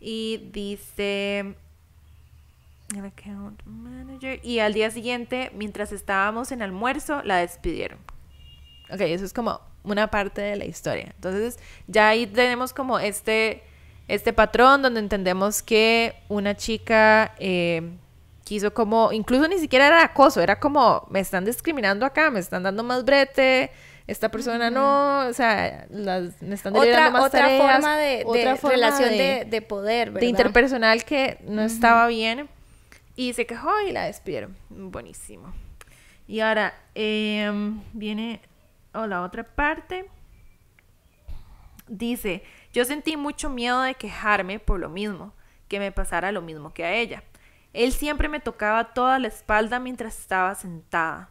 Y 0.00 0.48
dice 0.52 1.54
el 2.96 3.04
account 3.04 3.62
manager. 3.66 4.40
Y 4.42 4.60
al 4.60 4.72
día 4.72 4.90
siguiente, 4.90 5.50
mientras 5.54 5.92
estábamos 5.92 6.50
en 6.50 6.62
almuerzo, 6.62 7.22
la 7.24 7.36
despidieron. 7.36 7.98
Ok, 8.90 9.02
eso 9.02 9.26
es 9.26 9.34
como 9.34 9.60
una 9.82 10.10
parte 10.10 10.40
de 10.40 10.56
la 10.56 10.64
historia. 10.64 11.12
Entonces, 11.14 11.58
ya 11.86 12.08
ahí 12.08 12.26
tenemos 12.26 12.72
como 12.72 12.98
este 12.98 13.64
este 14.08 14.32
patrón 14.32 14.82
donde 14.82 15.00
entendemos 15.00 15.62
que 15.62 16.16
una 16.28 16.56
chica 16.56 17.34
eh, 17.38 17.82
quiso 18.44 18.72
como, 18.72 19.12
incluso 19.12 19.46
ni 19.46 19.58
siquiera 19.58 19.86
era 19.86 20.02
acoso, 20.02 20.40
era 20.40 20.58
como, 20.58 21.06
me 21.10 21.20
están 21.20 21.44
discriminando 21.44 22.06
acá, 22.06 22.30
me 22.30 22.40
están 22.40 22.62
dando 22.62 22.82
más 22.82 23.04
brete, 23.04 23.70
esta 24.06 24.30
persona 24.30 24.70
no, 24.70 25.28
o 25.28 25.32
sea, 25.34 25.86
me 25.90 26.54
están 26.54 26.74
otra, 26.74 27.10
más 27.10 27.26
otra 27.26 27.46
forma 27.58 27.98
de, 27.98 28.22
otra 28.24 28.56
relación 28.56 29.10
de, 29.10 29.62
poder, 29.68 30.08
¿verdad? 30.08 30.20
De 30.20 30.26
interpersonal 30.26 31.04
que 31.04 31.36
no 31.42 31.60
estaba 31.62 32.06
bien 32.06 32.48
y 33.16 33.34
se 33.34 33.46
quejó 33.46 33.70
y 33.86 33.92
la 33.92 34.04
despidieron. 34.04 34.56
Buenísimo. 34.70 35.52
Y 36.26 36.40
ahora 36.40 36.72
em, 36.94 37.82
viene 37.92 38.40
oh, 38.94 39.06
la 39.06 39.22
otra 39.22 39.42
parte. 39.42 40.06
Dice, 41.86 42.42
yo 42.72 42.84
sentí 42.84 43.16
mucho 43.16 43.48
miedo 43.48 43.82
de 43.82 43.94
quejarme 43.94 44.58
por 44.58 44.78
lo 44.80 44.88
mismo, 44.88 45.32
que 45.68 45.78
me 45.78 45.92
pasara 45.92 46.32
lo 46.32 46.42
mismo 46.42 46.72
que 46.72 46.84
a 46.84 46.94
ella. 46.94 47.22
Él 47.72 47.92
siempre 47.92 48.28
me 48.28 48.40
tocaba 48.40 48.94
toda 48.94 49.18
la 49.18 49.28
espalda 49.28 49.78
mientras 49.78 50.18
estaba 50.18 50.54
sentada. 50.54 51.30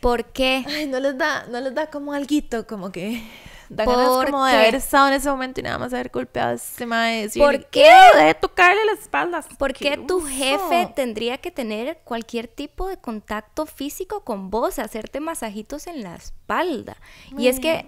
¿Por 0.00 0.26
qué? 0.26 0.64
Ay, 0.66 0.86
no 0.86 1.00
les 1.00 1.16
da, 1.16 1.46
no 1.46 1.60
les 1.60 1.74
da 1.74 1.88
como 1.88 2.12
alguito, 2.12 2.66
como 2.66 2.92
que 2.92 3.22
da 3.68 3.84
ganas 3.84 4.26
como 4.26 4.44
de 4.44 4.52
haber 4.52 4.74
estado 4.74 5.08
en 5.08 5.14
ese 5.14 5.30
momento 5.30 5.60
y 5.60 5.62
nada 5.62 5.78
más 5.78 5.92
haber 5.94 6.10
golpeado 6.10 6.50
a 6.50 6.54
ese 6.54 6.86
maestro. 6.86 7.42
¿Por 7.44 7.66
qué? 7.66 7.90
De 8.14 8.34
tocarle 8.34 8.84
la 8.84 8.92
espalda. 8.92 9.42
¿Por 9.58 9.72
qué 9.72 9.96
tu 9.96 10.20
jefe 10.20 10.92
tendría 10.94 11.38
que 11.38 11.50
tener 11.50 11.98
cualquier 12.04 12.48
tipo 12.48 12.88
de 12.88 12.98
contacto 12.98 13.66
físico 13.66 14.24
con 14.24 14.50
vos, 14.50 14.78
hacerte 14.78 15.20
masajitos 15.20 15.86
en 15.86 16.02
la 16.02 16.16
espalda? 16.16 16.96
Y 17.38 17.48
es 17.48 17.58
que 17.58 17.86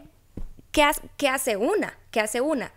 ¿qué, 1.16 1.28
hace 1.28 1.56
una? 1.56 1.94
¿Qué 2.10 2.20
hace 2.20 2.40
una? 2.40 2.72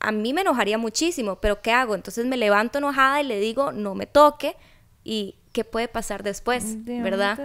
A 0.00 0.10
mí 0.10 0.32
me 0.32 0.40
enojaría 0.40 0.78
muchísimo, 0.78 1.36
pero 1.36 1.60
¿qué 1.60 1.72
hago? 1.72 1.94
Entonces 1.94 2.26
me 2.26 2.36
levanto 2.36 2.78
enojada 2.78 3.20
y 3.20 3.24
le 3.24 3.38
digo, 3.38 3.72
no 3.72 3.94
me 3.94 4.06
toque 4.06 4.56
y 5.04 5.36
qué 5.52 5.64
puede 5.64 5.86
pasar 5.86 6.22
después, 6.22 6.84
¿verdad? 6.84 7.38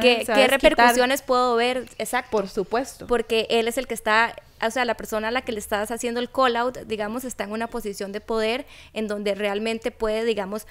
¿Qué, 0.00 0.46
repercusiones 0.48 1.22
puedo 1.22 1.56
ver? 1.56 1.88
Exacto. 1.98 2.30
Por 2.30 2.48
supuesto. 2.48 3.06
Porque 3.06 3.46
él 3.50 3.66
es 3.66 3.78
el 3.78 3.86
que 3.86 3.94
está, 3.94 4.36
o 4.62 4.70
sea, 4.70 4.84
la 4.84 4.96
persona 4.96 5.28
a 5.28 5.30
la 5.30 5.42
que 5.42 5.52
le 5.52 5.58
estás 5.58 5.90
haciendo 5.90 6.20
el 6.20 6.30
call 6.30 6.56
out, 6.56 6.78
digamos, 6.86 7.24
está 7.24 7.44
en 7.44 7.52
una 7.52 7.68
posición 7.68 8.12
de 8.12 8.20
poder 8.20 8.66
en 8.92 9.08
donde 9.08 9.34
realmente 9.34 9.90
puede, 9.90 10.24
digamos, 10.24 10.66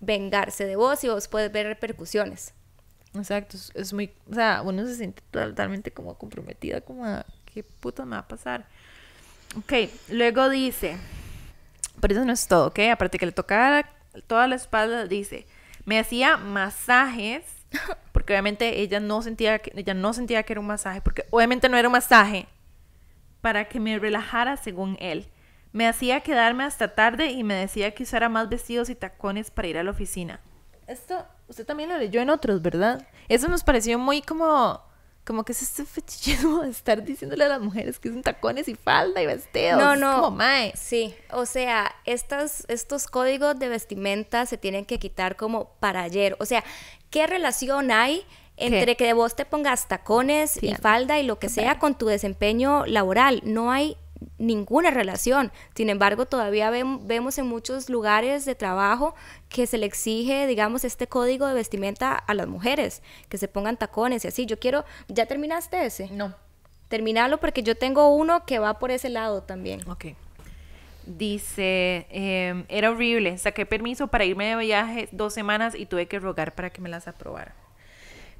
vengarse 0.00 0.66
de 0.66 0.76
vos 0.76 1.02
y 1.02 1.08
vos 1.08 1.28
puedes 1.28 1.50
ver 1.50 1.66
repercusiones. 1.66 2.52
Exacto, 3.14 3.56
es, 3.74 3.92
muy, 3.92 4.12
o 4.30 4.34
sea, 4.34 4.62
uno 4.64 4.86
se 4.86 4.96
siente 4.96 5.22
totalmente 5.30 5.90
como 5.90 6.16
comprometida 6.16 6.80
como 6.80 7.04
a 7.04 7.26
¿qué 7.52 7.62
puto 7.62 8.04
me 8.06 8.16
va 8.16 8.22
a 8.22 8.28
pasar? 8.28 8.66
Ok, 9.56 9.90
luego 10.08 10.48
dice, 10.48 10.96
pero 12.00 12.14
eso 12.14 12.24
no 12.24 12.32
es 12.32 12.46
todo, 12.46 12.68
¿ok? 12.68 12.78
Aparte 12.90 13.18
que 13.18 13.26
le 13.26 13.32
tocaba 13.32 13.84
toda 14.26 14.46
la 14.46 14.56
espalda, 14.56 15.06
dice, 15.06 15.46
me 15.84 15.98
hacía 15.98 16.36
masajes, 16.36 17.44
porque 18.12 18.32
obviamente 18.32 18.80
ella 18.80 19.00
no 19.00 19.22
sentía 19.22 19.58
que, 19.58 19.72
ella 19.74 19.94
no 19.94 20.12
sentía 20.12 20.42
que 20.42 20.54
era 20.54 20.60
un 20.60 20.66
masaje, 20.66 21.00
porque 21.00 21.26
obviamente 21.30 21.68
no 21.68 21.76
era 21.76 21.88
un 21.88 21.92
masaje, 21.92 22.46
para 23.40 23.68
que 23.68 23.80
me 23.80 23.98
relajara 23.98 24.56
según 24.56 24.96
él. 25.00 25.28
Me 25.72 25.88
hacía 25.88 26.20
quedarme 26.20 26.64
hasta 26.64 26.94
tarde 26.94 27.30
y 27.30 27.44
me 27.44 27.54
decía 27.54 27.92
que 27.92 28.02
usara 28.02 28.28
más 28.28 28.48
vestidos 28.48 28.90
y 28.90 28.94
tacones 28.94 29.50
para 29.50 29.68
ir 29.68 29.78
a 29.78 29.82
la 29.82 29.90
oficina. 29.90 30.40
Esto 30.86 31.26
usted 31.48 31.66
también 31.66 31.88
lo 31.88 31.98
leyó 31.98 32.20
en 32.20 32.30
otros, 32.30 32.62
¿verdad? 32.62 33.06
Eso 33.28 33.48
nos 33.48 33.64
pareció 33.64 33.98
muy 33.98 34.22
como 34.22 34.82
como 35.24 35.44
que 35.44 35.52
es 35.52 35.62
este 35.62 35.84
fetichismo 35.84 36.62
de 36.62 36.70
estar 36.70 37.02
diciéndole 37.04 37.44
a 37.44 37.48
las 37.48 37.60
mujeres 37.60 37.98
que 37.98 38.08
son 38.08 38.22
tacones 38.22 38.68
y 38.68 38.74
falda 38.74 39.22
y 39.22 39.26
vestidos. 39.26 39.78
No, 39.78 39.96
no. 39.96 40.22
como 40.22 40.36
mae. 40.36 40.72
Sí, 40.76 41.14
o 41.30 41.46
sea, 41.46 41.94
estos, 42.04 42.64
estos 42.68 43.06
códigos 43.06 43.58
de 43.58 43.68
vestimenta 43.68 44.46
se 44.46 44.58
tienen 44.58 44.84
que 44.84 44.98
quitar 44.98 45.36
como 45.36 45.70
para 45.80 46.02
ayer. 46.02 46.36
O 46.40 46.44
sea, 46.44 46.64
¿qué 47.10 47.26
relación 47.26 47.90
hay 47.90 48.24
entre 48.56 48.96
que 48.96 49.12
vos 49.12 49.34
te 49.34 49.44
pongas 49.44 49.88
tacones 49.88 50.62
y 50.62 50.74
falda 50.74 51.18
y 51.18 51.22
lo 51.24 51.38
que 51.38 51.48
sea 51.48 51.78
con 51.78 51.96
tu 51.96 52.06
desempeño 52.06 52.84
laboral? 52.86 53.42
No 53.44 53.70
hay 53.70 53.96
ninguna 54.38 54.90
relación. 54.90 55.52
Sin 55.74 55.88
embargo, 55.88 56.26
todavía 56.26 56.70
vemos 56.70 57.38
en 57.38 57.46
muchos 57.46 57.88
lugares 57.88 58.44
de 58.44 58.54
trabajo 58.54 59.14
que 59.48 59.66
se 59.66 59.78
le 59.78 59.86
exige, 59.86 60.46
digamos, 60.46 60.84
este 60.84 61.06
código 61.06 61.46
de 61.46 61.54
vestimenta 61.54 62.14
a 62.14 62.34
las 62.34 62.46
mujeres, 62.46 63.02
que 63.28 63.38
se 63.38 63.48
pongan 63.48 63.76
tacones 63.76 64.24
y 64.24 64.28
así. 64.28 64.46
Yo 64.46 64.58
quiero, 64.58 64.84
¿ya 65.08 65.26
terminaste 65.26 65.84
ese? 65.84 66.10
No. 66.10 66.34
Terminalo 66.88 67.38
porque 67.38 67.62
yo 67.62 67.74
tengo 67.74 68.14
uno 68.14 68.44
que 68.44 68.58
va 68.58 68.78
por 68.78 68.90
ese 68.90 69.08
lado 69.08 69.42
también. 69.42 69.88
Ok. 69.88 70.06
Dice, 71.06 72.06
em, 72.10 72.64
era 72.68 72.90
horrible, 72.90 73.36
saqué 73.38 73.66
permiso 73.66 74.06
para 74.08 74.24
irme 74.24 74.46
de 74.46 74.56
viaje 74.56 75.08
dos 75.10 75.34
semanas 75.34 75.74
y 75.74 75.86
tuve 75.86 76.06
que 76.06 76.20
rogar 76.20 76.54
para 76.54 76.70
que 76.70 76.80
me 76.80 76.88
las 76.88 77.08
aprobara. 77.08 77.54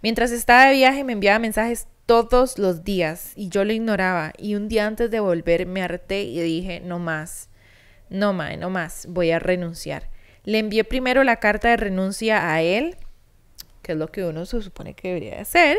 Mientras 0.02 0.32
estaba 0.32 0.66
de 0.66 0.74
viaje 0.74 1.04
me 1.04 1.12
enviaba 1.12 1.38
mensajes 1.38 1.86
todos 2.06 2.58
los 2.58 2.84
días 2.84 3.32
y 3.36 3.48
yo 3.48 3.64
lo 3.64 3.72
ignoraba 3.72 4.32
y 4.36 4.54
un 4.54 4.68
día 4.68 4.86
antes 4.86 5.10
de 5.10 5.20
volver 5.20 5.66
me 5.66 5.82
harté 5.82 6.22
y 6.22 6.40
dije, 6.40 6.80
no 6.80 6.98
más, 6.98 7.48
no 8.10 8.32
más, 8.32 8.58
no 8.58 8.70
más, 8.70 9.06
voy 9.08 9.30
a 9.30 9.38
renunciar. 9.38 10.10
Le 10.44 10.58
envié 10.58 10.84
primero 10.84 11.24
la 11.24 11.36
carta 11.36 11.68
de 11.68 11.76
renuncia 11.76 12.52
a 12.52 12.62
él, 12.62 12.96
que 13.82 13.92
es 13.92 13.98
lo 13.98 14.08
que 14.08 14.24
uno 14.24 14.44
se 14.46 14.60
supone 14.62 14.94
que 14.94 15.08
debería 15.08 15.40
hacer, 15.40 15.78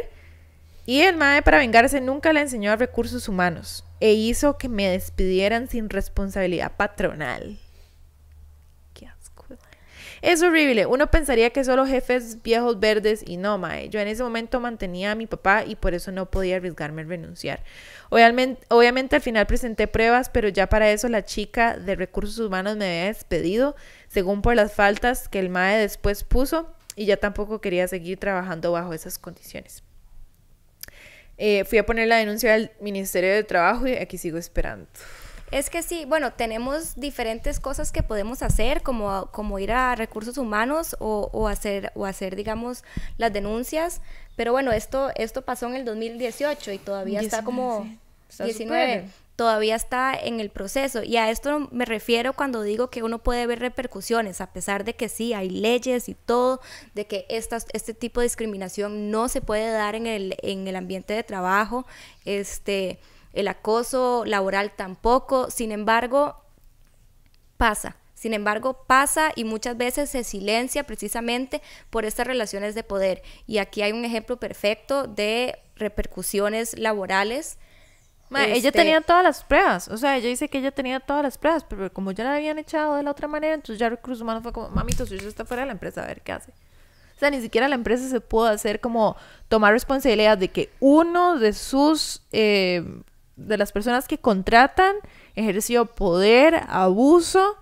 y 0.86 1.02
el 1.02 1.16
MAE 1.16 1.42
para 1.42 1.60
vengarse 1.60 2.02
nunca 2.02 2.34
le 2.34 2.42
enseñó 2.42 2.72
a 2.72 2.76
recursos 2.76 3.30
humanos 3.30 3.86
e 4.00 4.14
hizo 4.14 4.58
que 4.58 4.68
me 4.68 4.90
despidieran 4.90 5.70
sin 5.70 5.90
responsabilidad 5.90 6.74
patronal. 6.76 7.58
Es 10.24 10.42
horrible. 10.42 10.86
Uno 10.86 11.12
pensaría 11.12 11.50
que 11.50 11.66
solo 11.66 11.86
jefes 11.86 12.42
viejos 12.42 12.80
verdes 12.80 13.26
y 13.28 13.36
no, 13.36 13.58
mae. 13.58 13.90
Yo 13.90 14.00
en 14.00 14.08
ese 14.08 14.24
momento 14.24 14.62
mantenía 14.62 15.12
a 15.12 15.16
mi 15.16 15.28
papá 15.28 15.66
y 15.68 15.76
por 15.76 15.94
eso 15.94 16.14
no 16.14 16.32
podía 16.32 16.56
arriesgarme 16.56 17.02
a 17.02 17.06
renunciar. 17.06 17.62
Obviamente, 18.10 19.16
al 19.18 19.22
final 19.22 19.46
presenté 19.48 19.86
pruebas, 19.86 20.30
pero 20.30 20.48
ya 20.48 20.70
para 20.70 20.90
eso 20.90 21.10
la 21.10 21.26
chica 21.26 21.76
de 21.76 21.98
recursos 21.98 22.40
humanos 22.40 22.78
me 22.78 22.86
había 22.86 23.08
despedido, 23.08 23.76
según 24.08 24.42
por 24.42 24.56
las 24.56 24.74
faltas 24.74 25.28
que 25.28 25.40
el 25.40 25.50
mae 25.50 25.78
después 25.78 26.24
puso, 26.24 26.74
y 26.96 27.04
ya 27.04 27.18
tampoco 27.18 27.60
quería 27.60 27.86
seguir 27.90 28.18
trabajando 28.18 28.72
bajo 28.72 28.94
esas 28.94 29.20
condiciones. 29.20 29.84
Eh, 31.38 31.66
fui 31.66 31.80
a 31.80 31.86
poner 31.86 32.08
la 32.08 32.16
denuncia 32.16 32.54
al 32.54 32.72
Ministerio 32.80 33.34
de 33.34 33.44
Trabajo 33.44 33.88
y 33.88 33.96
aquí 33.96 34.18
sigo 34.18 34.38
esperando. 34.38 34.88
Es 35.54 35.70
que 35.70 35.84
sí, 35.84 36.06
bueno, 36.06 36.34
tenemos 36.34 36.96
diferentes 36.96 37.60
cosas 37.60 37.92
que 37.92 38.04
podemos 38.04 38.42
hacer, 38.42 38.82
como, 38.82 39.28
como 39.32 39.60
ir 39.60 39.72
a 39.72 39.96
recursos 39.96 40.38
humanos 40.38 40.96
o, 41.00 41.30
o, 41.32 41.48
hacer, 41.48 41.92
o 41.96 42.06
hacer, 42.06 42.36
digamos, 42.36 42.84
las 43.18 43.32
denuncias. 43.32 44.02
Pero 44.36 44.52
bueno, 44.52 44.72
esto, 44.72 45.12
esto 45.16 45.44
pasó 45.44 45.68
en 45.68 45.76
el 45.76 45.86
2018 45.86 46.72
y 46.72 46.78
todavía 46.80 47.22
está 47.22 47.44
como... 47.44 47.88
19 48.44 49.06
todavía 49.36 49.76
está 49.76 50.14
en 50.14 50.40
el 50.40 50.50
proceso. 50.50 51.04
Y 51.04 51.18
a 51.18 51.30
esto 51.30 51.68
me 51.72 51.86
refiero 51.86 52.34
cuando 52.34 52.62
digo 52.62 52.90
que 52.90 53.04
uno 53.04 53.20
puede 53.20 53.48
ver 53.48 53.60
repercusiones, 53.60 54.42
a 54.42 54.54
pesar 54.54 54.84
de 54.84 54.96
que 54.96 55.10
sí, 55.10 55.34
hay 55.34 55.50
leyes 55.50 56.08
y 56.10 56.14
todo, 56.14 56.62
de 56.94 57.06
que 57.06 57.26
estas, 57.30 57.66
este 57.74 57.94
tipo 57.94 58.20
de 58.20 58.26
discriminación 58.26 59.12
no 59.12 59.30
se 59.30 59.42
puede 59.42 59.72
dar 59.72 59.96
en 59.96 60.08
el, 60.08 60.36
en 60.42 60.68
el 60.68 60.76
ambiente 60.76 61.14
de 61.14 61.24
trabajo, 61.24 61.86
este, 62.26 63.00
el 63.34 63.48
acoso 63.48 64.24
laboral 64.26 64.72
tampoco. 64.76 65.52
Sin 65.52 65.72
embargo, 65.72 66.38
pasa. 67.58 67.98
Sin 68.14 68.34
embargo, 68.34 68.86
pasa 68.88 69.32
y 69.36 69.44
muchas 69.44 69.76
veces 69.76 70.10
se 70.10 70.24
silencia 70.24 70.86
precisamente 70.86 71.62
por 71.90 72.06
estas 72.06 72.26
relaciones 72.26 72.74
de 72.74 72.84
poder. 72.84 73.22
Y 73.48 73.58
aquí 73.58 73.82
hay 73.82 73.92
un 73.92 74.06
ejemplo 74.06 74.38
perfecto 74.38 75.08
de 75.08 75.60
repercusiones 75.76 76.78
laborales 76.80 77.58
ella 78.42 78.70
este 78.70 78.72
tenía 78.72 79.02
todas 79.02 79.24
las 79.24 79.44
pruebas. 79.44 79.88
O 79.88 79.98
sea, 79.98 80.18
ella 80.18 80.30
dice 80.30 80.50
que 80.50 80.58
ella 80.58 80.72
tenía 80.72 81.00
todas 81.00 81.24
las 81.24 81.38
pruebas, 81.38 81.64
pero 81.64 81.92
como 81.92 82.12
ya 82.12 82.24
la 82.24 82.36
habían 82.36 82.58
echado 82.60 82.96
de 82.96 83.04
la 83.04 83.12
otra 83.12 83.28
manera, 83.28 83.54
entonces 83.54 83.80
ya 83.80 83.90
Recursos 83.90 84.22
Humanos 84.22 84.44
fue 84.44 84.54
como, 84.54 84.70
mamito, 84.70 85.06
si 85.06 85.16
usted 85.16 85.28
está 85.28 85.46
fuera 85.46 85.62
de 85.62 85.68
la 85.68 85.74
empresa, 85.74 86.04
a 86.04 86.08
ver 86.08 86.22
qué 86.22 86.32
hace. 86.32 86.52
O 87.16 87.20
sea, 87.20 87.30
ni 87.30 87.42
siquiera 87.42 87.68
la 87.68 87.76
empresa 87.76 88.08
se 88.08 88.20
pudo 88.20 88.48
hacer 88.48 88.80
como 88.80 89.16
tomar 89.48 89.74
responsabilidad 89.74 90.38
de 90.38 90.50
que 90.50 90.70
uno 90.80 91.38
de 91.38 91.54
sus, 91.54 92.22
eh, 92.32 92.84
de 93.36 93.58
las 93.58 93.72
personas 93.72 94.08
que 94.08 94.18
contratan, 94.18 94.96
ejerció 95.36 95.86
poder, 95.86 96.64
abuso 96.68 97.58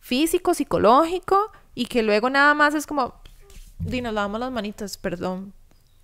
físico, 0.00 0.54
psicológico, 0.54 1.50
y 1.74 1.86
que 1.86 2.02
luego 2.02 2.30
nada 2.30 2.54
más 2.54 2.74
es 2.74 2.86
como, 2.86 3.14
di, 3.78 4.00
nos 4.00 4.14
lavamos 4.14 4.40
las 4.40 4.50
manitas, 4.50 4.96
perdón. 4.96 5.52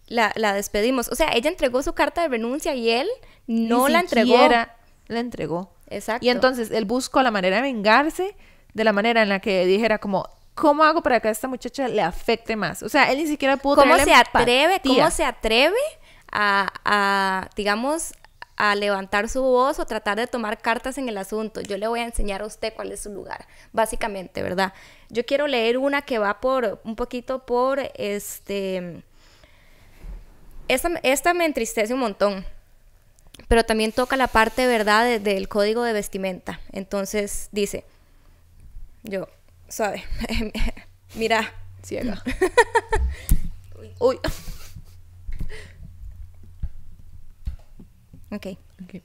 La, 0.07 0.33
la 0.37 0.53
despedimos. 0.53 1.09
O 1.09 1.15
sea, 1.15 1.29
ella 1.33 1.49
entregó 1.49 1.83
su 1.83 1.95
carta 1.95 2.23
de 2.23 2.29
renuncia 2.29 2.75
y 2.75 2.91
él 2.91 3.09
no 3.47 3.89
la 3.89 4.01
entregó. 4.01 4.37
La 5.07 5.21
entregó. 5.21 5.75
Exacto. 5.89 6.25
Y 6.25 6.29
entonces 6.29 6.71
él 6.71 6.85
buscó 6.85 7.23
la 7.23 7.31
manera 7.31 7.57
de 7.57 7.63
vengarse 7.63 8.37
de 8.75 8.85
la 8.85 8.93
manera 8.93 9.23
en 9.23 9.29
la 9.29 9.41
que 9.41 9.65
dijera 9.65 9.99
como, 9.99 10.29
¿cómo 10.55 10.85
hago 10.85 11.03
para 11.03 11.21
que 11.21 11.29
a 11.29 11.31
esta 11.31 11.49
muchacha 11.49 11.89
le 11.89 12.03
afecte 12.03 12.57
más? 12.57 12.83
O 12.83 12.89
sea, 12.89 13.11
él 13.11 13.19
ni 13.19 13.27
siquiera 13.27 13.57
pudo 13.57 13.77
¿Cómo 13.77 13.97
se 13.99 14.13
atreve, 14.13 14.81
cómo 14.85 15.11
se 15.11 15.25
atreve 15.25 15.77
a, 16.31 16.73
a, 16.85 17.49
digamos, 17.57 18.13
a 18.57 18.75
levantar 18.75 19.29
su 19.29 19.43
voz 19.43 19.79
o 19.79 19.87
tratar 19.87 20.19
de 20.19 20.27
tomar 20.27 20.59
cartas 20.59 20.99
en 20.99 21.09
el 21.09 21.19
asunto? 21.19 21.61
Yo 21.61 21.79
le 21.79 21.87
voy 21.87 22.01
a 22.01 22.05
enseñar 22.05 22.43
a 22.43 22.47
usted 22.47 22.73
cuál 22.75 22.93
es 22.93 23.01
su 23.01 23.11
lugar, 23.11 23.47
básicamente, 23.73 24.43
¿verdad? 24.43 24.73
Yo 25.09 25.25
quiero 25.27 25.47
leer 25.47 25.79
una 25.79 26.03
que 26.03 26.19
va 26.19 26.41
por, 26.41 26.81
un 26.85 26.97
poquito 26.97 27.45
por, 27.47 27.81
este... 27.95 29.03
Esta, 30.67 30.89
esta 31.03 31.35
me 31.35 31.45
entristece 31.45 31.93
un 31.93 32.01
montón 32.01 32.47
pero 33.49 33.65
también 33.65 33.93
toca 33.93 34.17
la 34.17 34.29
parte, 34.29 34.67
¿verdad?, 34.67 35.21
del 35.21 35.49
código 35.49 35.83
de 35.83 35.93
vestimenta. 35.93 36.61
Entonces 36.73 37.49
dice, 37.53 37.85
yo, 39.03 39.29
¿sabe? 39.69 40.05
Mira, 41.15 41.53
ciega. 41.83 42.23
Uy. 43.99 44.19
Ok. 48.35 49.03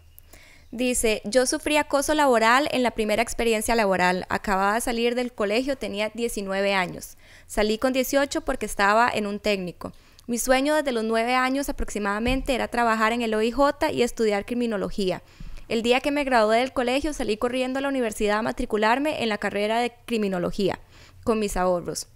Dice, 0.71 1.21
yo 1.25 1.47
sufrí 1.47 1.77
acoso 1.77 2.13
laboral 2.13 2.69
en 2.71 2.83
la 2.83 2.91
primera 2.91 3.23
experiencia 3.23 3.73
laboral. 3.75 4.27
Acababa 4.29 4.75
de 4.75 4.81
salir 4.81 5.15
del 5.15 5.33
colegio, 5.33 5.77
tenía 5.77 6.11
19 6.13 6.75
años. 6.75 7.17
Salí 7.47 7.79
con 7.79 7.91
18 7.91 8.41
porque 8.41 8.67
estaba 8.67 9.09
en 9.11 9.25
un 9.25 9.39
técnico. 9.39 9.93
Mi 10.27 10.37
sueño 10.37 10.75
desde 10.75 10.91
los 10.91 11.03
nueve 11.03 11.33
años 11.33 11.69
aproximadamente 11.69 12.53
era 12.53 12.67
trabajar 12.67 13.13
en 13.13 13.23
el 13.23 13.33
OIJ 13.33 13.91
y 13.91 14.03
estudiar 14.03 14.45
criminología. 14.45 15.23
El 15.69 15.81
día 15.81 16.01
que 16.01 16.11
me 16.11 16.23
gradué 16.23 16.59
del 16.59 16.71
colegio 16.71 17.13
salí 17.13 17.37
corriendo 17.37 17.79
a 17.79 17.81
la 17.81 17.89
universidad 17.89 18.37
a 18.37 18.43
matricularme 18.43 19.23
en 19.23 19.29
la 19.29 19.39
carrera 19.39 19.79
de 19.79 19.91
criminología 20.05 20.79
con 21.23 21.39
mis 21.39 21.57
ahorros. 21.57 22.07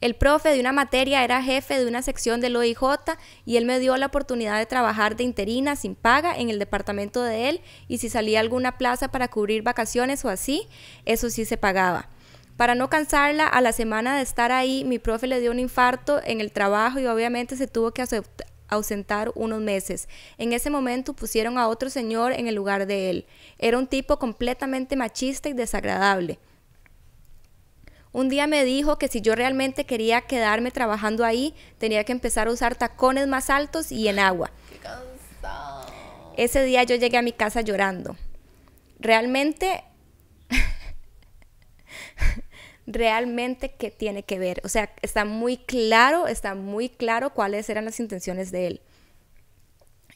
El 0.00 0.14
profe 0.14 0.50
de 0.50 0.60
una 0.60 0.72
materia 0.72 1.24
era 1.24 1.42
jefe 1.42 1.78
de 1.78 1.86
una 1.86 2.02
sección 2.02 2.40
del 2.40 2.56
OIJ 2.56 2.78
y 3.44 3.56
él 3.56 3.64
me 3.64 3.78
dio 3.78 3.96
la 3.96 4.06
oportunidad 4.06 4.58
de 4.58 4.66
trabajar 4.66 5.16
de 5.16 5.24
interina 5.24 5.76
sin 5.76 5.94
paga 5.94 6.36
en 6.36 6.50
el 6.50 6.58
departamento 6.58 7.22
de 7.22 7.48
él 7.48 7.60
y 7.88 7.98
si 7.98 8.08
salía 8.08 8.40
alguna 8.40 8.76
plaza 8.76 9.08
para 9.08 9.28
cubrir 9.28 9.62
vacaciones 9.62 10.24
o 10.24 10.28
así, 10.28 10.68
eso 11.04 11.30
sí 11.30 11.44
se 11.44 11.56
pagaba. 11.56 12.08
Para 12.56 12.76
no 12.76 12.88
cansarla, 12.88 13.48
a 13.48 13.60
la 13.60 13.72
semana 13.72 14.16
de 14.16 14.22
estar 14.22 14.52
ahí, 14.52 14.84
mi 14.84 15.00
profe 15.00 15.26
le 15.26 15.40
dio 15.40 15.50
un 15.50 15.58
infarto 15.58 16.20
en 16.24 16.40
el 16.40 16.52
trabajo 16.52 17.00
y 17.00 17.06
obviamente 17.06 17.56
se 17.56 17.66
tuvo 17.66 17.90
que 17.90 18.04
ausentar 18.68 19.32
unos 19.34 19.60
meses. 19.60 20.08
En 20.38 20.52
ese 20.52 20.70
momento 20.70 21.14
pusieron 21.14 21.58
a 21.58 21.66
otro 21.66 21.90
señor 21.90 22.32
en 22.32 22.46
el 22.46 22.54
lugar 22.54 22.86
de 22.86 23.10
él. 23.10 23.26
Era 23.58 23.78
un 23.78 23.88
tipo 23.88 24.20
completamente 24.20 24.94
machista 24.94 25.48
y 25.48 25.52
desagradable. 25.52 26.38
Un 28.14 28.28
día 28.28 28.46
me 28.46 28.64
dijo 28.64 28.96
que 28.96 29.08
si 29.08 29.20
yo 29.20 29.34
realmente 29.34 29.86
quería 29.86 30.20
quedarme 30.20 30.70
trabajando 30.70 31.24
ahí, 31.24 31.52
tenía 31.78 32.04
que 32.04 32.12
empezar 32.12 32.46
a 32.46 32.52
usar 32.52 32.76
tacones 32.76 33.26
más 33.26 33.50
altos 33.50 33.90
y 33.90 34.06
en 34.06 34.20
agua. 34.20 34.52
Ese 36.36 36.62
día 36.62 36.84
yo 36.84 36.94
llegué 36.94 37.16
a 37.16 37.22
mi 37.22 37.32
casa 37.32 37.62
llorando. 37.62 38.16
Realmente 39.00 39.82
realmente 42.86 43.72
qué 43.72 43.90
tiene 43.90 44.22
que 44.22 44.38
ver. 44.38 44.60
O 44.62 44.68
sea, 44.68 44.92
está 45.02 45.24
muy 45.24 45.56
claro, 45.56 46.28
está 46.28 46.54
muy 46.54 46.90
claro 46.90 47.34
cuáles 47.34 47.68
eran 47.68 47.84
las 47.84 47.98
intenciones 47.98 48.52
de 48.52 48.66
él. 48.68 48.80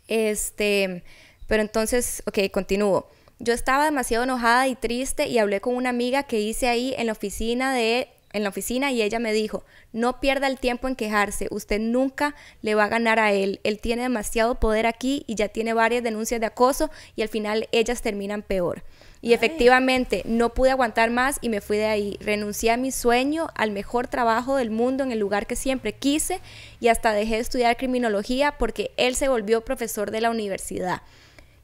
Este, 0.06 1.02
pero 1.48 1.62
entonces, 1.62 2.22
ok, 2.26 2.38
continúo. 2.52 3.10
Yo 3.40 3.54
estaba 3.54 3.84
demasiado 3.84 4.24
enojada 4.24 4.66
y 4.66 4.74
triste 4.74 5.28
y 5.28 5.38
hablé 5.38 5.60
con 5.60 5.76
una 5.76 5.90
amiga 5.90 6.24
que 6.24 6.40
hice 6.40 6.68
ahí 6.68 6.94
en 6.98 7.06
la 7.06 7.12
oficina 7.12 7.72
de 7.72 8.08
en 8.32 8.42
la 8.42 8.50
oficina 8.50 8.92
y 8.92 9.00
ella 9.00 9.18
me 9.18 9.32
dijo, 9.32 9.64
no 9.92 10.20
pierda 10.20 10.48
el 10.48 10.58
tiempo 10.58 10.86
en 10.86 10.96
quejarse, 10.96 11.48
usted 11.50 11.80
nunca 11.80 12.34
le 12.60 12.74
va 12.74 12.84
a 12.84 12.88
ganar 12.88 13.18
a 13.18 13.32
él, 13.32 13.60
él 13.64 13.80
tiene 13.80 14.02
demasiado 14.02 14.56
poder 14.56 14.86
aquí 14.86 15.24
y 15.26 15.34
ya 15.34 15.48
tiene 15.48 15.72
varias 15.72 16.02
denuncias 16.02 16.38
de 16.40 16.46
acoso 16.46 16.90
y 17.16 17.22
al 17.22 17.28
final 17.28 17.68
ellas 17.72 18.02
terminan 18.02 18.42
peor. 18.42 18.82
Y 19.20 19.32
efectivamente, 19.32 20.22
no 20.26 20.54
pude 20.54 20.70
aguantar 20.70 21.10
más 21.10 21.38
y 21.40 21.48
me 21.48 21.60
fui 21.60 21.76
de 21.76 21.86
ahí. 21.86 22.18
Renuncié 22.20 22.70
a 22.70 22.76
mi 22.76 22.92
sueño, 22.92 23.48
al 23.56 23.72
mejor 23.72 24.06
trabajo 24.06 24.54
del 24.54 24.70
mundo 24.70 25.02
en 25.02 25.10
el 25.10 25.18
lugar 25.18 25.48
que 25.48 25.56
siempre 25.56 25.92
quise 25.92 26.40
y 26.78 26.86
hasta 26.86 27.12
dejé 27.12 27.34
de 27.34 27.40
estudiar 27.40 27.76
criminología 27.76 28.56
porque 28.58 28.92
él 28.96 29.16
se 29.16 29.28
volvió 29.28 29.64
profesor 29.64 30.12
de 30.12 30.20
la 30.20 30.30
universidad. 30.30 31.02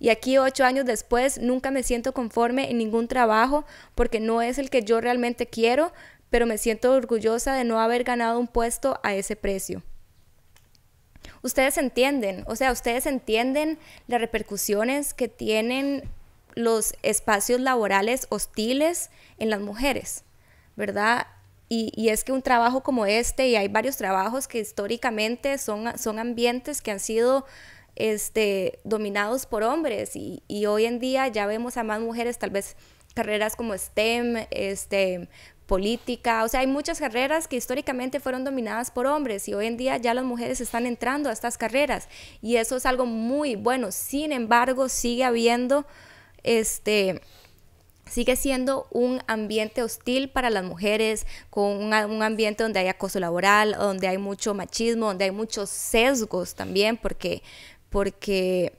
Y 0.05 0.11
aquí 0.11 0.37
ocho 0.37 0.67
años 0.67 0.85
después 0.85 1.41
nunca 1.41 1.71
me 1.71 1.83
siento 1.83 2.13
conforme 2.13 2.71
en 2.71 2.77
ningún 2.77 3.09
trabajo 3.09 3.65
porque 3.95 4.21
no 4.21 4.43
es 4.43 4.59
el 4.59 4.69
que 4.69 4.83
yo 4.83 5.01
realmente 5.01 5.47
quiero, 5.47 5.95
pero 6.29 6.45
me 6.45 6.59
siento 6.59 6.93
orgullosa 6.93 7.55
de 7.55 7.65
no 7.65 7.81
haber 7.81 8.05
ganado 8.05 8.39
un 8.39 8.47
puesto 8.47 9.01
a 9.03 9.15
ese 9.15 9.35
precio. 9.35 9.83
Ustedes 11.41 11.79
entienden, 11.79 12.45
o 12.47 12.55
sea, 12.55 12.71
ustedes 12.71 13.07
entienden 13.07 13.79
las 14.07 14.21
repercusiones 14.21 15.15
que 15.15 15.29
tienen 15.29 16.03
los 16.55 16.97
espacios 17.03 17.63
laborales 17.63 18.27
hostiles 18.29 19.09
en 19.39 19.49
las 19.49 19.63
mujeres, 19.63 20.25
¿verdad? 20.77 21.29
Y, 21.71 22.11
es 22.11 22.25
que 22.25 22.33
un 22.33 22.43
trabajo 22.43 22.83
como 22.83 23.07
este, 23.07 23.49
y 23.49 23.57
hay 23.57 23.69
varios 23.69 23.97
trabajos 23.97 24.49
que 24.49 24.59
históricamente 24.59 25.57
son, 25.57 25.99
son 25.99 26.19
ambientes 26.19 26.83
que 26.83 26.91
han 26.91 27.01
sido 27.01 27.47
este, 27.97 28.79
dominados 28.85 29.47
por 29.47 29.63
hombres. 29.63 30.13
Y, 30.15 30.43
hoy 30.67 30.87
en 30.87 30.99
día 30.99 31.29
ya 31.29 31.47
vemos 31.47 31.77
a 31.77 31.85
más 31.85 32.01
mujeres, 32.01 32.39
tal 32.39 32.51
vez 32.51 32.77
carreras 33.15 33.57
como 33.57 33.77
STEM, 33.77 34.47
este, 34.51 35.29
política, 35.67 36.45
o 36.45 36.49
sea, 36.49 36.61
hay 36.61 36.67
muchas 36.67 36.99
carreras 36.99 37.49
que 37.49 37.57
históricamente 37.57 38.21
fueron 38.21 38.45
dominadas 38.45 38.91
por 38.91 39.07
hombres 39.07 39.49
y 39.49 39.55
hoy 39.55 39.67
en 39.67 39.77
día 39.79 39.97
ya 39.97 40.13
las 40.13 40.25
mujeres 40.25 40.61
están 40.61 40.87
entrando 40.87 41.31
a 41.31 41.33
estas 41.33 41.57
carreras. 41.57 42.09
Y 42.43 42.57
eso 42.57 42.77
es 42.77 42.87
algo 42.87 43.07
muy 43.07 43.57
bueno. 43.57 43.93
Sin 43.93 44.33
embargo, 44.33 44.89
sigue 44.89 45.25
habiendo 45.25 45.87
este 46.43 47.21
sigue 48.11 48.37
siendo 48.37 48.87
un 48.91 49.23
ambiente 49.27 49.83
hostil 49.83 50.29
para 50.29 50.51
las 50.51 50.65
mujeres, 50.65 51.27
con 51.51 51.65
un, 51.65 52.23
ambiente 52.23 52.63
donde 52.63 52.81
hay 52.81 52.89
acoso 52.89 53.19
laboral, 53.19 53.73
donde 53.79 54.09
hay 54.09 54.19
mucho 54.19 54.55
machismo, 54.55 55.07
donde 55.07 55.25
hay 55.25 55.31
muchos 55.31 55.71
sesgos 55.71 56.55
también, 56.55 56.97
porque, 56.97 57.43
porque 57.95 58.73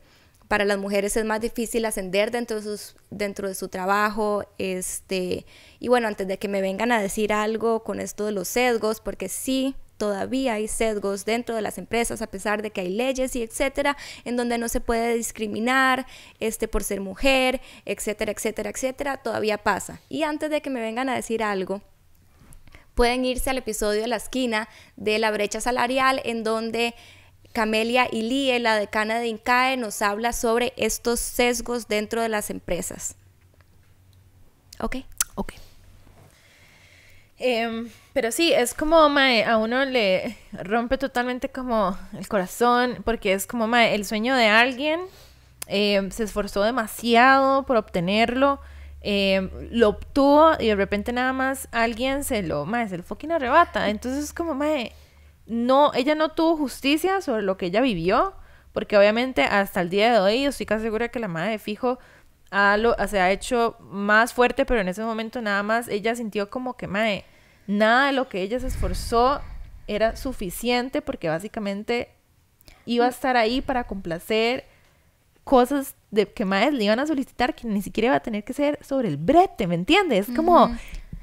para 0.50 0.66
las 0.66 0.78
mujeres 0.78 1.16
es 1.16 1.24
más 1.24 1.40
difícil 1.40 1.86
ascender 1.86 2.32
dentro 2.32 2.60
de, 2.60 3.56
su 3.56 3.68
trabajo. 3.70 4.44
Este, 4.58 5.46
y 5.80 5.88
bueno, 5.88 6.10
antes 6.10 6.28
de 6.28 6.38
que 6.38 6.50
me 6.50 6.60
vengan 6.60 6.92
a 6.92 7.02
decir 7.02 7.32
algo 7.32 7.82
con 7.86 8.02
esto 8.02 8.26
de 8.26 8.34
los 8.34 8.50
sesgos, 8.50 9.00
porque 9.00 9.30
sí, 9.30 9.74
todavía 9.96 10.56
hay 10.56 10.68
sesgos 10.68 11.24
dentro 11.24 11.56
de 11.56 11.62
las 11.62 11.78
empresas, 11.78 12.22
a 12.22 12.28
pesar 12.28 12.62
de 12.62 12.72
que 12.72 12.82
hay 12.82 12.90
leyes 12.90 13.38
y 13.38 13.44
etcétera, 13.44 13.96
en 14.26 14.36
donde 14.36 14.58
no 14.58 14.68
se 14.68 14.82
puede 14.82 15.16
discriminar 15.16 16.06
este, 16.42 16.68
por 16.68 16.84
ser 16.84 17.00
mujer, 17.00 17.62
etcétera, 17.86 18.34
etcétera, 18.34 18.70
etcétera, 18.70 19.16
todavía 19.24 19.60
pasa. 19.60 20.02
Y 20.10 20.24
antes 20.24 20.50
de 20.50 20.62
que 20.62 20.70
me 20.70 20.82
vengan 20.82 21.08
a 21.08 21.16
decir 21.16 21.42
algo, 21.42 21.82
pueden 22.96 23.24
irse 23.24 23.50
al 23.50 23.60
episodio 23.60 24.02
de 24.02 24.08
la 24.08 24.18
esquina 24.18 24.68
de 24.98 25.20
la 25.20 25.32
brecha 25.32 25.62
salarial, 25.62 26.22
en 26.26 26.44
donde 26.44 26.96
Camelia 27.56 28.10
Ilie, 28.12 28.60
la 28.60 28.76
decana 28.76 29.18
de 29.18 29.28
INCAE, 29.28 29.78
nos 29.78 30.02
habla 30.02 30.34
sobre 30.34 30.74
estos 30.76 31.22
sesgos 31.22 31.88
dentro 31.88 32.22
de 32.22 32.28
las 32.28 32.50
empresas. 32.50 33.16
Ok. 34.82 34.98
Ok. 35.36 35.54
Em, 37.40 37.90
pero 38.12 38.34
sí, 38.34 38.52
es 38.52 38.74
como, 38.74 39.08
mae, 39.08 39.46
a 39.46 39.56
uno 39.56 39.86
le 39.86 40.38
rompe 40.52 40.98
totalmente 40.98 41.48
como 41.48 41.98
el 42.12 42.28
corazón, 42.28 42.98
porque 43.06 43.32
es 43.32 43.48
como, 43.48 43.68
mae, 43.68 43.96
el 43.96 44.06
sueño 44.06 44.36
de 44.36 44.48
alguien 44.48 45.00
em, 45.68 46.12
se 46.12 46.24
esforzó 46.24 46.62
demasiado 46.62 47.64
por 47.64 47.78
obtenerlo, 47.78 48.60
em, 49.00 49.50
lo 49.72 49.90
obtuvo 49.90 50.52
y 50.60 50.68
de 50.68 50.76
repente 50.76 51.14
nada 51.14 51.32
más 51.32 51.70
alguien 51.72 52.26
se 52.26 52.44
lo, 52.44 52.66
mae, 52.66 52.90
se 52.90 52.98
lo 52.98 53.04
fucking 53.04 53.32
arrebata. 53.32 53.90
Entonces 53.90 54.26
es 54.26 54.34
como, 54.34 54.54
mae, 54.56 54.92
no, 55.48 55.94
ella 55.94 56.16
no 56.16 56.30
tuvo 56.30 56.58
justicia 56.58 57.22
sobre 57.22 57.44
lo 57.44 57.58
que 57.58 57.68
ella 57.68 57.82
vivió, 57.82 58.34
porque 58.74 58.98
obviamente 58.98 59.44
hasta 59.44 59.82
el 59.82 59.90
día 59.90 60.12
de 60.12 60.20
hoy 60.20 60.46
estoy 60.46 60.66
casi 60.66 60.84
segura 60.84 61.10
que 61.10 61.20
la 61.20 61.28
madre 61.28 61.52
de 61.52 61.60
Fijo 61.60 62.00
lo, 62.78 62.96
se 63.08 63.20
ha 63.20 63.32
hecho 63.32 63.78
más 63.80 64.34
fuerte, 64.34 64.66
pero 64.66 64.82
en 64.82 64.88
ese 64.88 65.04
momento 65.04 65.42
nada 65.42 65.64
más 65.64 65.88
ella 65.88 66.16
sintió 66.16 66.50
como 66.50 66.76
que, 66.78 66.88
mae, 66.88 67.26
nada 67.68 68.08
de 68.08 68.14
lo 68.14 68.30
que 68.30 68.42
ella 68.42 68.60
se 68.60 68.68
esforzó 68.68 69.42
era 69.88 70.16
suficiente 70.16 71.02
porque 71.02 71.30
básicamente 71.30 72.10
iba 72.86 73.06
a 73.06 73.10
estar 73.10 73.38
ahí 73.38 73.62
para 73.62 73.86
complacer 73.86 74.66
cosas 75.44 75.96
de 76.10 76.32
que 76.32 76.44
mae 76.44 76.72
le 76.72 76.86
iban 76.86 77.00
a 77.00 77.06
solicitar 77.06 77.54
que 77.54 77.68
ni 77.68 77.82
siquiera 77.82 78.08
iba 78.08 78.16
a 78.16 78.22
tener 78.22 78.44
que 78.44 78.54
ser 78.54 78.80
sobre 78.84 79.10
el 79.10 79.18
brete, 79.18 79.68
¿me 79.68 79.76
entiendes? 79.76 80.28
Es 80.28 80.36
como, 80.36 80.76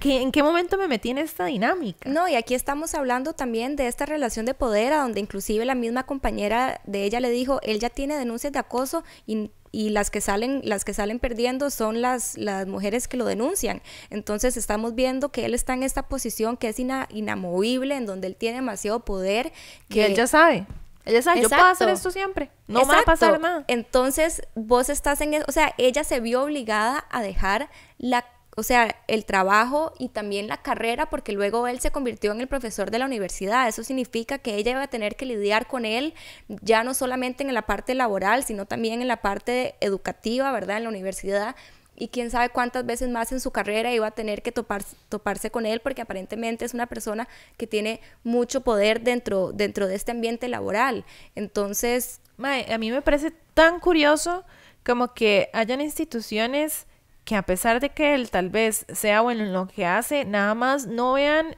¿En 0.04 0.32
qué 0.32 0.42
momento 0.42 0.76
me 0.76 0.88
metí 0.88 1.10
en 1.10 1.18
esta 1.18 1.46
dinámica? 1.46 2.08
No, 2.08 2.28
y 2.28 2.34
aquí 2.34 2.54
estamos 2.54 2.94
hablando 2.94 3.32
también 3.32 3.76
de 3.76 3.86
esta 3.86 4.06
relación 4.06 4.46
de 4.46 4.54
poder, 4.54 4.92
a 4.92 5.02
donde 5.02 5.20
inclusive 5.20 5.64
la 5.64 5.74
misma 5.74 6.04
compañera 6.04 6.80
de 6.84 7.04
ella 7.04 7.20
le 7.20 7.30
dijo, 7.30 7.60
él 7.62 7.78
ya 7.78 7.90
tiene 7.90 8.16
denuncias 8.16 8.52
de 8.52 8.58
acoso 8.58 9.04
y 9.26 9.50
y 9.74 9.88
las 9.88 10.10
que 10.10 10.20
salen 10.20 10.60
las 10.64 10.84
que 10.84 10.92
salen 10.92 11.18
perdiendo 11.18 11.70
son 11.70 12.02
las 12.02 12.36
las 12.36 12.66
mujeres 12.66 13.08
que 13.08 13.16
lo 13.16 13.24
denuncian 13.24 13.80
entonces 14.10 14.58
estamos 14.58 14.94
viendo 14.94 15.30
que 15.30 15.46
él 15.46 15.54
está 15.54 15.72
en 15.72 15.82
esta 15.82 16.02
posición 16.08 16.58
que 16.58 16.68
es 16.68 16.78
inamovible 16.78 17.96
en 17.96 18.04
donde 18.04 18.26
él 18.26 18.36
tiene 18.36 18.56
demasiado 18.56 19.00
poder 19.00 19.50
que 19.88 20.04
él 20.04 20.14
ya 20.14 20.26
sabe 20.26 20.66
ella 21.04 21.22
sabe, 21.22 21.42
yo 21.42 21.48
puedo 21.48 21.64
hacer 21.64 21.88
esto 21.88 22.10
siempre. 22.12 22.50
No 22.68 22.86
va 22.86 23.00
a 23.00 23.02
pasar 23.02 23.40
nada. 23.40 23.64
Entonces, 23.66 24.42
vos 24.54 24.88
estás 24.88 25.20
en... 25.20 25.34
O 25.48 25.52
sea, 25.52 25.74
ella 25.76 26.04
se 26.04 26.20
vio 26.20 26.44
obligada 26.44 27.04
a 27.10 27.22
dejar 27.22 27.68
la 27.98 28.24
o 28.54 28.62
sea, 28.62 28.96
el 29.08 29.24
trabajo 29.24 29.94
y 29.98 30.08
también 30.08 30.46
la 30.46 30.58
carrera, 30.58 31.06
porque 31.06 31.32
luego 31.32 31.66
él 31.68 31.80
se 31.80 31.90
convirtió 31.90 32.32
en 32.32 32.40
el 32.42 32.48
profesor 32.48 32.90
de 32.90 32.98
la 32.98 33.06
universidad. 33.06 33.66
Eso 33.66 33.82
significa 33.82 34.38
que 34.38 34.56
ella 34.56 34.72
iba 34.72 34.82
a 34.82 34.88
tener 34.88 35.16
que 35.16 35.24
lidiar 35.24 35.66
con 35.66 35.86
él 35.86 36.12
ya 36.48 36.84
no 36.84 36.92
solamente 36.92 37.44
en 37.44 37.54
la 37.54 37.62
parte 37.62 37.94
laboral, 37.94 38.44
sino 38.44 38.66
también 38.66 39.00
en 39.00 39.08
la 39.08 39.22
parte 39.22 39.76
educativa, 39.80 40.52
¿verdad? 40.52 40.76
En 40.76 40.82
la 40.82 40.90
universidad. 40.90 41.56
Y 41.96 42.08
quién 42.08 42.30
sabe 42.30 42.50
cuántas 42.50 42.84
veces 42.84 43.08
más 43.08 43.32
en 43.32 43.40
su 43.40 43.52
carrera 43.52 43.92
iba 43.92 44.06
a 44.06 44.10
tener 44.10 44.42
que 44.42 44.52
topar, 44.52 44.82
toparse 45.08 45.50
con 45.50 45.64
él, 45.64 45.80
porque 45.80 46.02
aparentemente 46.02 46.66
es 46.66 46.74
una 46.74 46.86
persona 46.86 47.28
que 47.56 47.66
tiene 47.66 48.00
mucho 48.22 48.60
poder 48.60 49.00
dentro, 49.00 49.52
dentro 49.52 49.86
de 49.86 49.94
este 49.94 50.12
ambiente 50.12 50.48
laboral. 50.48 51.06
Entonces... 51.34 52.20
a 52.38 52.78
mí 52.78 52.90
me 52.90 53.00
parece 53.00 53.32
tan 53.54 53.80
curioso 53.80 54.44
como 54.84 55.14
que 55.14 55.48
hayan 55.54 55.80
instituciones 55.80 56.86
que 57.24 57.36
a 57.36 57.42
pesar 57.42 57.80
de 57.80 57.90
que 57.90 58.14
él 58.14 58.30
tal 58.30 58.50
vez 58.50 58.84
sea 58.92 59.20
bueno 59.20 59.44
en 59.44 59.52
lo 59.52 59.68
que 59.68 59.86
hace, 59.86 60.24
nada 60.24 60.54
más 60.54 60.86
no 60.86 61.14
vean 61.14 61.56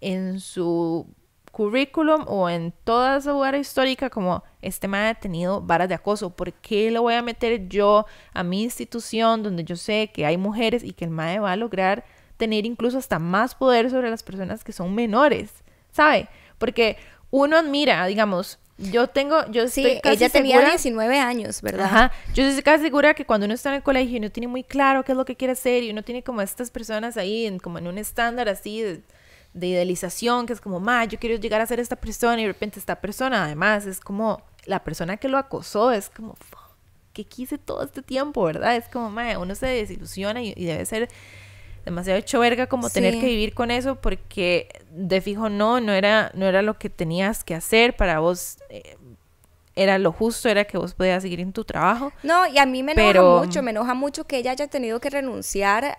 en 0.00 0.40
su 0.40 1.06
currículum 1.52 2.24
o 2.26 2.48
en 2.48 2.72
toda 2.84 3.18
esa 3.18 3.32
lugar 3.32 3.54
histórica 3.54 4.08
como 4.10 4.42
este 4.62 4.88
me 4.88 4.98
ha 4.98 5.14
tenido 5.14 5.60
varas 5.60 5.88
de 5.88 5.94
acoso. 5.94 6.30
¿Por 6.30 6.52
qué 6.54 6.90
lo 6.90 7.02
voy 7.02 7.14
a 7.14 7.22
meter 7.22 7.68
yo 7.68 8.06
a 8.32 8.42
mi 8.42 8.62
institución 8.62 9.42
donde 9.42 9.64
yo 9.64 9.76
sé 9.76 10.10
que 10.12 10.24
hay 10.24 10.38
mujeres 10.38 10.82
y 10.82 10.92
que 10.92 11.04
el 11.04 11.10
MAE 11.10 11.40
va 11.40 11.52
a 11.52 11.56
lograr 11.56 12.04
tener 12.38 12.64
incluso 12.64 12.98
hasta 12.98 13.18
más 13.18 13.54
poder 13.54 13.90
sobre 13.90 14.10
las 14.10 14.22
personas 14.22 14.64
que 14.64 14.72
son 14.72 14.94
menores? 14.94 15.62
¿Sabe? 15.90 16.28
Porque 16.58 16.96
uno 17.30 17.56
admira, 17.56 18.06
digamos, 18.06 18.58
yo 18.90 19.06
tengo, 19.08 19.46
yo 19.50 19.68
sí, 19.68 20.00
ella 20.02 20.28
tenía 20.28 20.60
19 20.60 21.18
años, 21.18 21.62
¿verdad? 21.62 21.86
Ajá. 21.86 22.12
Yo 22.34 22.44
estoy 22.44 22.62
casi 22.62 22.84
segura 22.84 23.14
que 23.14 23.24
cuando 23.24 23.46
uno 23.46 23.54
está 23.54 23.68
en 23.68 23.76
el 23.76 23.82
colegio 23.82 24.14
y 24.14 24.18
uno 24.18 24.30
tiene 24.30 24.48
muy 24.48 24.64
claro 24.64 25.04
qué 25.04 25.12
es 25.12 25.18
lo 25.18 25.24
que 25.24 25.36
quiere 25.36 25.52
hacer 25.52 25.82
y 25.82 25.90
uno 25.90 26.02
tiene 26.02 26.22
como 26.22 26.42
estas 26.42 26.70
personas 26.70 27.16
ahí 27.16 27.46
en, 27.46 27.58
como 27.58 27.78
en 27.78 27.86
un 27.86 27.98
estándar 27.98 28.48
así 28.48 28.82
de, 28.82 29.02
idealización, 29.54 30.46
que 30.46 30.54
es 30.54 30.60
como, 30.60 30.80
ma, 30.80 31.04
yo 31.04 31.18
quiero 31.18 31.36
llegar 31.36 31.60
a 31.60 31.66
ser 31.66 31.78
esta 31.78 31.96
persona 31.96 32.38
y 32.40 32.42
de 32.42 32.48
repente 32.48 32.78
esta 32.78 33.00
persona 33.00 33.44
además 33.44 33.86
es 33.86 34.00
como 34.00 34.42
la 34.64 34.82
persona 34.82 35.18
que 35.18 35.28
lo 35.28 35.36
acosó, 35.36 35.92
es 35.92 36.08
como, 36.08 36.34
¿qué 37.12 37.24
quise 37.24 37.58
todo 37.58 37.84
este 37.84 38.02
tiempo, 38.02 38.42
verdad? 38.44 38.76
Es 38.76 38.88
como, 38.88 39.10
ma, 39.10 39.38
uno 39.38 39.54
se 39.54 39.66
desilusiona 39.66 40.42
y 40.42 40.54
debe 40.54 40.86
ser 40.86 41.08
demasiado 41.84 42.18
hecho 42.18 42.40
verga 42.40 42.66
como 42.66 42.90
tener 42.90 43.14
que 43.18 43.26
vivir 43.26 43.54
con 43.54 43.70
eso 43.70 43.96
porque 43.96 44.68
de 44.90 45.20
fijo 45.20 45.48
no, 45.48 45.80
no 45.80 45.92
era, 45.92 46.30
no 46.34 46.46
era 46.46 46.62
lo 46.62 46.78
que 46.78 46.90
tenías 46.90 47.44
que 47.44 47.54
hacer 47.54 47.96
para 47.96 48.20
vos. 48.20 48.58
Eh, 48.68 48.96
era 49.74 49.98
lo 49.98 50.12
justo, 50.12 50.48
era 50.48 50.64
que 50.64 50.76
vos 50.76 50.94
podías 50.94 51.22
seguir 51.22 51.40
en 51.40 51.52
tu 51.52 51.64
trabajo. 51.64 52.12
No, 52.22 52.46
y 52.46 52.58
a 52.58 52.66
mí 52.66 52.82
me 52.82 52.92
enoja 52.92 53.44
mucho, 53.44 53.62
me 53.62 53.70
enoja 53.70 53.94
mucho 53.94 54.24
que 54.24 54.36
ella 54.36 54.50
haya 54.50 54.66
tenido 54.66 55.00
que 55.00 55.08
renunciar 55.08 55.98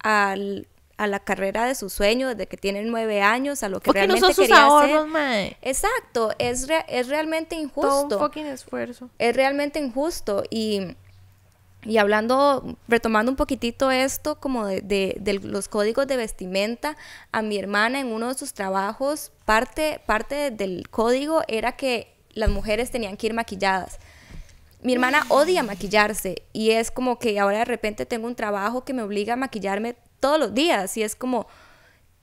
al, 0.00 0.66
a 0.96 1.06
la 1.06 1.20
carrera 1.20 1.64
de 1.64 1.74
su 1.74 1.88
sueño 1.88 2.28
desde 2.28 2.46
que 2.46 2.56
tiene 2.56 2.82
nueve 2.82 3.22
años, 3.22 3.62
a 3.62 3.68
lo 3.68 3.80
que 3.80 3.92
realmente 3.92 4.20
no 4.20 4.34
quería 4.34 4.66
hacer. 4.66 5.56
Exacto, 5.62 6.32
es, 6.38 6.66
es 6.88 7.08
realmente 7.08 7.54
injusto. 7.54 8.08
Todo 8.08 8.18
un 8.18 8.24
fucking 8.24 8.46
esfuerzo. 8.46 9.08
Es 9.18 9.36
realmente 9.36 9.78
injusto 9.78 10.42
y 10.50 10.96
y 11.84 11.98
hablando, 11.98 12.76
retomando 12.86 13.32
un 13.32 13.36
poquitito 13.36 13.90
esto 13.90 14.38
como 14.38 14.66
de, 14.66 15.40
los 15.42 15.68
códigos 15.68 16.06
de 16.06 16.16
vestimenta, 16.16 16.96
a 17.32 17.42
mi 17.42 17.58
hermana 17.58 18.00
en 18.00 18.08
uno 18.08 18.28
de 18.28 18.34
sus 18.34 18.52
trabajos, 18.52 19.32
parte, 19.44 20.00
parte 20.06 20.50
del 20.52 20.88
código 20.88 21.42
era 21.48 21.72
que 21.72 22.14
las 22.34 22.50
mujeres 22.50 22.90
tenían 22.90 23.16
que 23.16 23.26
ir 23.26 23.34
maquilladas. 23.34 23.98
Mi 24.80 24.92
hermana 24.92 25.26
odia 25.28 25.62
maquillarse 25.62 26.42
y 26.52 26.70
es 26.70 26.90
como 26.90 27.18
que 27.18 27.38
ahora 27.38 27.58
de 27.58 27.64
repente 27.64 28.06
tengo 28.06 28.26
un 28.26 28.36
trabajo 28.36 28.84
que 28.84 28.94
me 28.94 29.02
obliga 29.02 29.34
a 29.34 29.36
maquillarme 29.36 29.96
todos 30.20 30.38
los 30.38 30.54
días 30.54 30.96
y 30.96 31.02
es 31.02 31.16
como, 31.16 31.46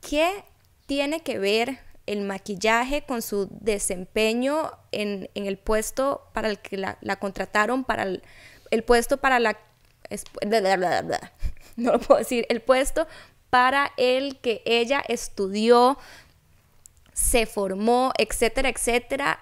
¿qué 0.01 0.43
tiene 0.85 1.21
que 1.21 1.37
ver 1.37 1.79
el 2.05 2.21
maquillaje 2.21 3.03
con 3.03 3.21
su 3.21 3.47
desempeño 3.51 4.71
en, 4.91 5.29
el 5.35 5.57
puesto 5.57 6.27
para 6.33 6.49
el 6.49 6.59
que 6.59 6.77
la, 6.77 6.97
la 7.01 7.17
contrataron 7.17 7.83
para 7.83 8.03
el 8.03 8.23
el 8.71 8.83
puesto 8.83 9.17
para 9.17 9.39
la... 9.39 9.57
No 11.75 11.93
lo 11.93 11.99
puedo 11.99 12.19
decir, 12.19 12.45
el 12.49 12.61
puesto 12.61 13.07
para 13.49 13.91
el 13.97 14.37
que 14.37 14.61
ella 14.65 15.01
estudió, 15.07 15.97
se 17.13 17.45
formó, 17.45 18.11
etcétera, 18.17 18.69
etcétera. 18.69 19.39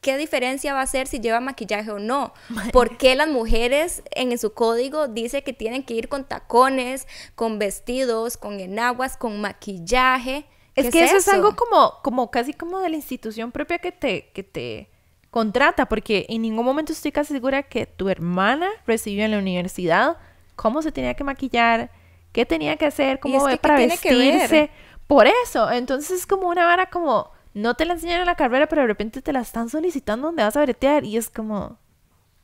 ¿Qué 0.00 0.16
diferencia 0.18 0.74
va 0.74 0.80
a 0.80 0.84
hacer 0.84 1.06
si 1.06 1.18
lleva 1.18 1.40
maquillaje 1.40 1.90
o 1.90 1.98
no? 1.98 2.34
¿Por 2.72 2.98
qué 2.98 3.14
las 3.14 3.28
mujeres 3.28 4.02
en 4.10 4.36
su 4.38 4.52
código 4.52 5.08
dice 5.08 5.42
que 5.42 5.52
tienen 5.54 5.82
que 5.82 5.94
ir 5.94 6.08
con 6.08 6.24
tacones, 6.24 7.06
con 7.34 7.58
vestidos, 7.58 8.36
con 8.36 8.60
enaguas, 8.60 9.16
con 9.16 9.40
maquillaje? 9.40 10.46
Es 10.74 10.90
que 10.90 11.04
eso, 11.04 11.16
es 11.16 11.28
algo 11.28 11.56
como, 11.56 12.00
como 12.02 12.30
casi 12.30 12.52
como 12.52 12.80
de 12.80 12.90
la 12.90 12.96
institución 12.96 13.52
propia 13.52 13.78
que 13.78 13.92
te, 13.92 14.30
que 14.34 14.42
te, 14.42 14.90
contrata, 15.34 15.86
porque 15.86 16.26
en 16.28 16.42
ningún 16.42 16.64
momento 16.64 16.92
estoy 16.92 17.10
casi 17.10 17.32
segura 17.32 17.64
que 17.64 17.86
tu 17.86 18.08
hermana 18.08 18.68
recibió 18.86 19.24
en 19.24 19.32
la 19.32 19.38
universidad 19.38 20.16
cómo 20.54 20.80
se 20.80 20.92
tenía 20.92 21.14
que 21.14 21.24
maquillar, 21.24 21.90
qué 22.30 22.46
tenía 22.46 22.76
que 22.76 22.86
hacer, 22.86 23.18
cómo 23.18 23.48
es 23.48 23.58
para 23.58 23.74
vestirse. 23.78 24.70
Por 25.08 25.26
eso, 25.26 25.72
entonces 25.72 26.20
es 26.20 26.26
como 26.26 26.48
una 26.48 26.64
vara 26.66 26.86
como, 26.88 27.32
no 27.52 27.74
te 27.74 27.84
la 27.84 27.94
enseñan 27.94 28.20
en 28.20 28.26
la 28.26 28.36
carrera, 28.36 28.68
pero 28.68 28.82
de 28.82 28.86
repente 28.86 29.22
te 29.22 29.32
la 29.32 29.40
están 29.40 29.68
solicitando 29.68 30.28
donde 30.28 30.44
vas 30.44 30.56
a 30.56 30.62
bretear 30.62 31.04
y 31.04 31.16
es 31.16 31.30
como, 31.30 31.78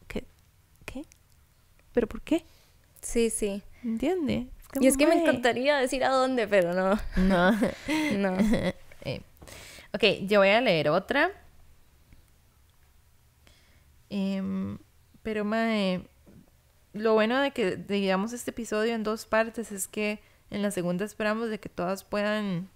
¿qué? 0.09 0.25
¿Qué? 0.85 1.05
¿Pero 1.93 2.09
por 2.09 2.23
qué? 2.23 2.45
Sí, 3.03 3.31
sí. 3.31 3.63
¿Entiendes? 3.85 4.49
Y 4.81 4.89
es 4.89 4.97
que 4.97 5.07
me 5.07 5.15
encantaría 5.15 5.77
decir 5.77 6.03
a 6.03 6.09
dónde, 6.09 6.49
pero 6.49 6.75
no. 6.75 6.99
No. 7.15 7.53
no. 8.17 8.37
Eh, 9.03 9.23
ok, 9.95 10.27
yo 10.27 10.41
voy 10.41 10.49
a 10.49 10.61
leer 10.61 10.91
otra. 10.91 11.31
Em, 14.11 14.79
pero, 15.23 15.45
mae, 15.45 16.07
lo 16.93 17.15
bueno 17.15 17.41
de 17.41 17.53
que 17.53 17.77
digamos 17.77 18.33
este 18.33 18.51
episodio 18.51 18.95
en 18.95 19.03
dos 19.03 19.25
partes 19.27 19.73
es 19.73 19.89
que 19.89 20.21
en 20.51 20.63
la 20.63 20.71
segunda 20.71 21.05
esperamos 21.05 21.49
de 21.49 21.61
que 21.61 21.69
todas 21.69 22.05
puedan 22.05 22.69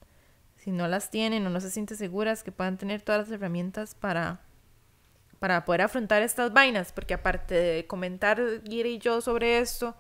si 0.64 0.70
no 0.73 0.88
las 0.88 1.11
tienen 1.11 1.47
o 1.47 1.51
no 1.51 1.61
se 1.61 1.70
sienten 1.70 1.99
seguras, 1.99 2.42
que 2.42 2.51
puedan 2.51 2.79
tener 2.79 3.03
todas 3.03 3.29
las 3.29 3.31
herramientas 3.31 3.94
para, 3.94 4.40
para 5.38 5.66
poder 5.66 5.83
afrontar 5.83 6.23
estas 6.23 6.55
vainas, 6.55 6.90
porque 6.90 7.12
aparte 7.12 7.55
de 7.55 7.87
comentar 7.87 8.40
Gira 8.66 8.88
y 8.88 8.99
yo 8.99 9.20
sobre 9.20 9.59
esto, 9.59 9.94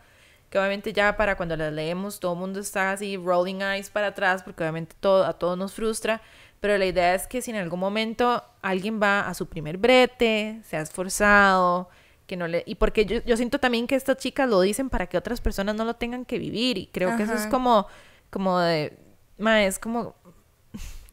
que 0.48 0.58
obviamente 0.58 0.94
ya 0.94 1.18
para 1.18 1.36
cuando 1.36 1.54
las 1.56 1.70
leemos 1.70 2.18
todo 2.18 2.32
el 2.32 2.38
mundo 2.38 2.60
está 2.60 2.92
así 2.92 3.18
rolling 3.18 3.60
eyes 3.60 3.90
para 3.90 4.06
atrás, 4.06 4.42
porque 4.42 4.62
obviamente 4.62 4.96
todo, 4.98 5.26
a 5.26 5.34
todos 5.34 5.58
nos 5.58 5.74
frustra, 5.74 6.22
pero 6.60 6.78
la 6.78 6.86
idea 6.86 7.14
es 7.14 7.26
que 7.26 7.42
si 7.42 7.50
en 7.50 7.56
algún 7.58 7.80
momento 7.80 8.42
alguien 8.62 9.00
va 9.02 9.28
a 9.28 9.34
su 9.34 9.46
primer 9.48 9.78
brete, 9.78 10.60
se 10.64 10.76
ha 10.76 10.80
esforzado, 10.80 11.88
que 12.26 12.36
no 12.36 12.48
le... 12.48 12.62
Y 12.66 12.76
porque 12.76 13.04
yo, 13.04 13.22
yo 13.24 13.36
siento 13.36 13.58
también 13.58 13.86
que 13.86 13.94
estas 13.94 14.16
chicas 14.16 14.48
lo 14.48 14.60
dicen 14.60 14.88
para 14.88 15.06
que 15.06 15.18
otras 15.18 15.40
personas 15.40 15.74
no 15.74 15.84
lo 15.84 15.94
tengan 15.94 16.24
que 16.24 16.38
vivir, 16.38 16.78
y 16.78 16.86
creo 16.86 17.16
que 17.16 17.24
eso 17.24 17.34
es 17.34 17.46
como, 17.46 17.86
como 18.30 18.58
de... 18.58 18.96
Ma, 19.36 19.64
es 19.64 19.78
como 19.78 20.14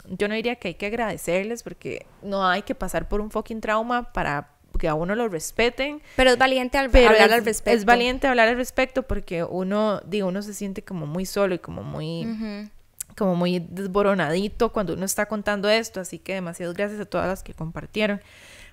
yo 0.08 0.28
no 0.28 0.36
diría 0.36 0.56
que 0.56 0.70
hay 0.70 0.74
que 0.76 0.88
agradecerles 0.88 1.64
porque 1.64 2.06
no 2.22 2.46
hay 2.46 2.64
que 2.64 2.76
pasar 2.76 3.08
por 3.08 3.22
un 3.22 3.32
fucking 3.32 3.62
trauma 3.62 4.12
para 4.14 4.50
que 4.80 4.88
a 4.88 4.94
uno 4.94 5.16
lo 5.16 5.28
respeten. 5.28 6.02
Pero 6.16 6.32
es 6.32 6.38
valiente 6.38 6.78
al, 6.78 6.90
Pero 6.90 7.10
hablar 7.10 7.30
es, 7.30 7.36
al 7.36 7.46
respecto. 7.46 7.78
es 7.78 7.86
valiente 7.86 8.28
hablar 8.28 8.48
al 8.48 8.56
respecto 8.56 9.04
porque 9.04 9.44
uno, 9.44 10.02
digo, 10.06 10.28
uno 10.28 10.42
se 10.42 10.54
siente 10.54 10.82
como 10.84 11.06
muy 11.06 11.26
solo 11.26 11.56
y 11.56 11.60
como 11.60 11.84
muy. 11.84 12.70
Como 13.18 13.36
muy 13.36 13.60
desboronadito 13.60 14.72
cuando 14.72 14.94
uno 14.94 15.06
está 15.06 15.28
contando 15.28 15.70
esto. 15.70 16.00
Así 16.00 16.20
que 16.20 16.34
demasiadas 16.34 16.76
gracias 16.76 17.00
a 17.00 17.06
todas 17.06 17.28
las 17.28 17.44
que 17.44 17.54
compartieron. 17.54 18.22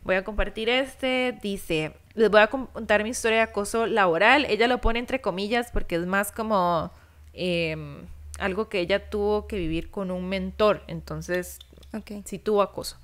Voy 0.05 0.17
a 0.17 0.25
compartir 0.25 0.69
este. 0.69 1.39
Dice, 1.43 1.93
les 2.15 2.31
voy 2.31 2.41
a 2.41 2.47
contar 2.49 3.03
mi 3.03 3.11
historia 3.11 3.39
de 3.39 3.43
acoso 3.45 3.87
laboral. 3.87 4.45
Ella 4.47 4.69
lo 4.69 4.81
pone 4.81 4.99
entre 4.99 5.21
comillas 5.21 5.71
porque 5.73 5.97
es 5.97 6.07
más 6.07 6.33
como 6.33 6.91
em, 7.33 8.07
algo 8.39 8.69
que 8.69 8.81
ella 8.81 9.11
tuvo 9.11 9.47
que 9.47 9.57
vivir 9.57 9.91
con 9.91 10.11
un 10.11 10.29
mentor. 10.29 10.83
Entonces, 10.87 11.59
Ok. 11.93 12.25
sí 12.25 12.39
tuvo 12.39 12.63
acoso. 12.63 12.97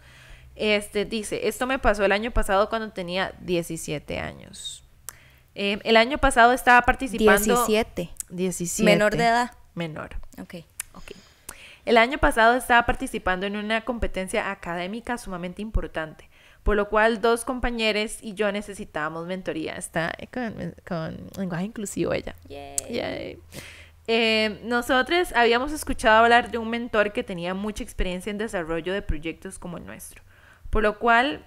Este 0.57 1.05
dice, 1.05 1.49
esto 1.49 1.66
me 1.66 1.79
pasó 1.79 2.05
el 2.05 2.12
año 2.12 2.31
pasado 2.31 2.68
cuando 2.68 2.90
tenía 2.90 3.35
17 3.40 4.20
años. 4.20 4.85
Eh, 5.57 5.79
el 5.85 5.97
año 5.97 6.18
pasado 6.18 6.53
estaba 6.53 6.83
participando... 6.83 7.44
17. 7.44 8.11
17. 8.29 8.85
Menor 8.85 9.16
de 9.16 9.25
edad. 9.25 9.53
Menor. 9.75 10.16
Ok. 10.40 10.57
Ok. 10.94 11.12
El 11.85 11.99
año 11.99 12.18
pasado 12.18 12.57
estaba 12.57 12.87
participando 12.87 13.47
en 13.47 13.57
una 13.57 13.83
competencia 13.83 14.51
académica 14.51 15.18
sumamente 15.18 15.61
importante, 15.61 16.29
por 16.62 16.77
lo 16.77 16.88
cual 16.88 17.20
dos 17.20 17.44
compañeros 17.44 18.18
y 18.23 18.35
yo 18.35 18.51
necesitábamos 18.51 19.27
mentoría. 19.27 19.77
Está 19.77 20.12
con, 20.33 20.75
con 20.87 21.16
lenguaje 21.37 21.64
inclusivo 21.64 22.12
ella. 22.14 22.35
Yay. 22.49 23.38
Eh, 24.07 24.61
nosotros 24.64 25.33
habíamos 25.35 25.73
escuchado 25.73 26.25
hablar 26.25 26.51
de 26.51 26.59
un 26.59 26.68
mentor 26.68 27.12
que 27.12 27.23
tenía 27.23 27.55
mucha 27.55 27.83
experiencia 27.83 28.31
en 28.31 28.38
desarrollo 28.38 28.92
de 28.92 29.01
proyectos 29.01 29.59
como 29.59 29.79
el 29.79 29.87
nuestro, 29.87 30.23
por 30.70 30.83
lo 30.83 30.99
cual 30.99 31.44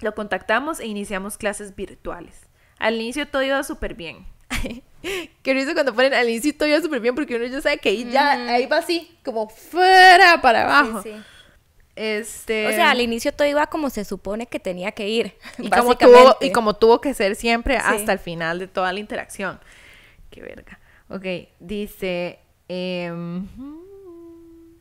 lo 0.00 0.14
contactamos 0.14 0.80
e 0.80 0.86
iniciamos 0.86 1.36
clases 1.36 1.74
virtuales. 1.74 2.48
Al 2.78 2.94
inicio 2.94 3.26
todo 3.28 3.42
iba 3.42 3.62
súper 3.62 3.94
bien. 3.94 4.24
Qué 5.42 5.54
risa 5.54 5.72
cuando 5.72 5.94
ponen 5.94 6.12
al 6.12 6.28
inicio 6.28 6.54
todo 6.54 6.68
iba 6.68 6.80
súper 6.80 7.00
bien 7.00 7.14
porque 7.14 7.36
uno 7.36 7.46
ya 7.46 7.60
sabe 7.62 7.78
que 7.78 7.88
ahí 7.88 8.10
ya 8.10 8.32
ahí 8.32 8.66
va 8.66 8.78
así, 8.78 9.16
como 9.24 9.48
fuera 9.48 10.40
para 10.42 10.64
abajo. 10.64 11.02
Sí, 11.02 11.10
sí. 11.12 11.22
Este, 11.96 12.66
O 12.66 12.70
sea, 12.70 12.90
al 12.90 13.00
inicio 13.00 13.32
todo 13.32 13.46
iba 13.48 13.66
como 13.66 13.90
se 13.90 14.04
supone 14.04 14.46
que 14.46 14.60
tenía 14.60 14.92
que 14.92 15.08
ir. 15.08 15.34
y 15.58 15.68
como, 15.70 15.96
tuvo, 15.96 16.36
y 16.40 16.50
como 16.52 16.74
tuvo 16.74 17.00
que 17.00 17.14
ser 17.14 17.34
siempre 17.36 17.76
Sí. 17.76 17.82
hasta 17.84 18.12
el 18.12 18.18
final 18.18 18.58
de 18.58 18.66
toda 18.68 18.92
la 18.92 19.00
interacción. 19.00 19.60
Qué 20.30 20.40
verga. 20.42 20.78
Ok, 21.08 21.24
dice... 21.58 22.38
em, 22.68 23.46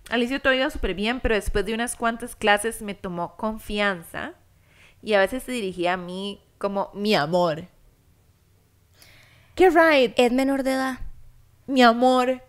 al 0.10 0.20
inicio 0.20 0.40
todo 0.42 0.54
iba 0.54 0.70
súper 0.70 0.94
bien, 0.94 1.20
pero 1.20 1.36
después 1.36 1.66
de 1.66 1.74
unas 1.74 1.96
cuantas 1.96 2.36
clases 2.36 2.82
me 2.82 2.94
tomó 2.96 3.36
confianza 3.36 4.34
y 5.02 5.14
a 5.14 5.20
veces 5.20 5.44
se 5.44 5.52
dirigía 5.52 5.94
a 5.94 5.98
mí 5.98 6.42
como 6.58 6.90
mi 6.94 7.16
amor. 7.16 7.66
¿Qué 9.60 9.70
right? 9.70 10.14
Es 10.18 10.32
menor 10.32 10.64
de 10.64 10.72
edad. 10.72 11.00
Mi 11.68 11.82
amor. 11.84 12.42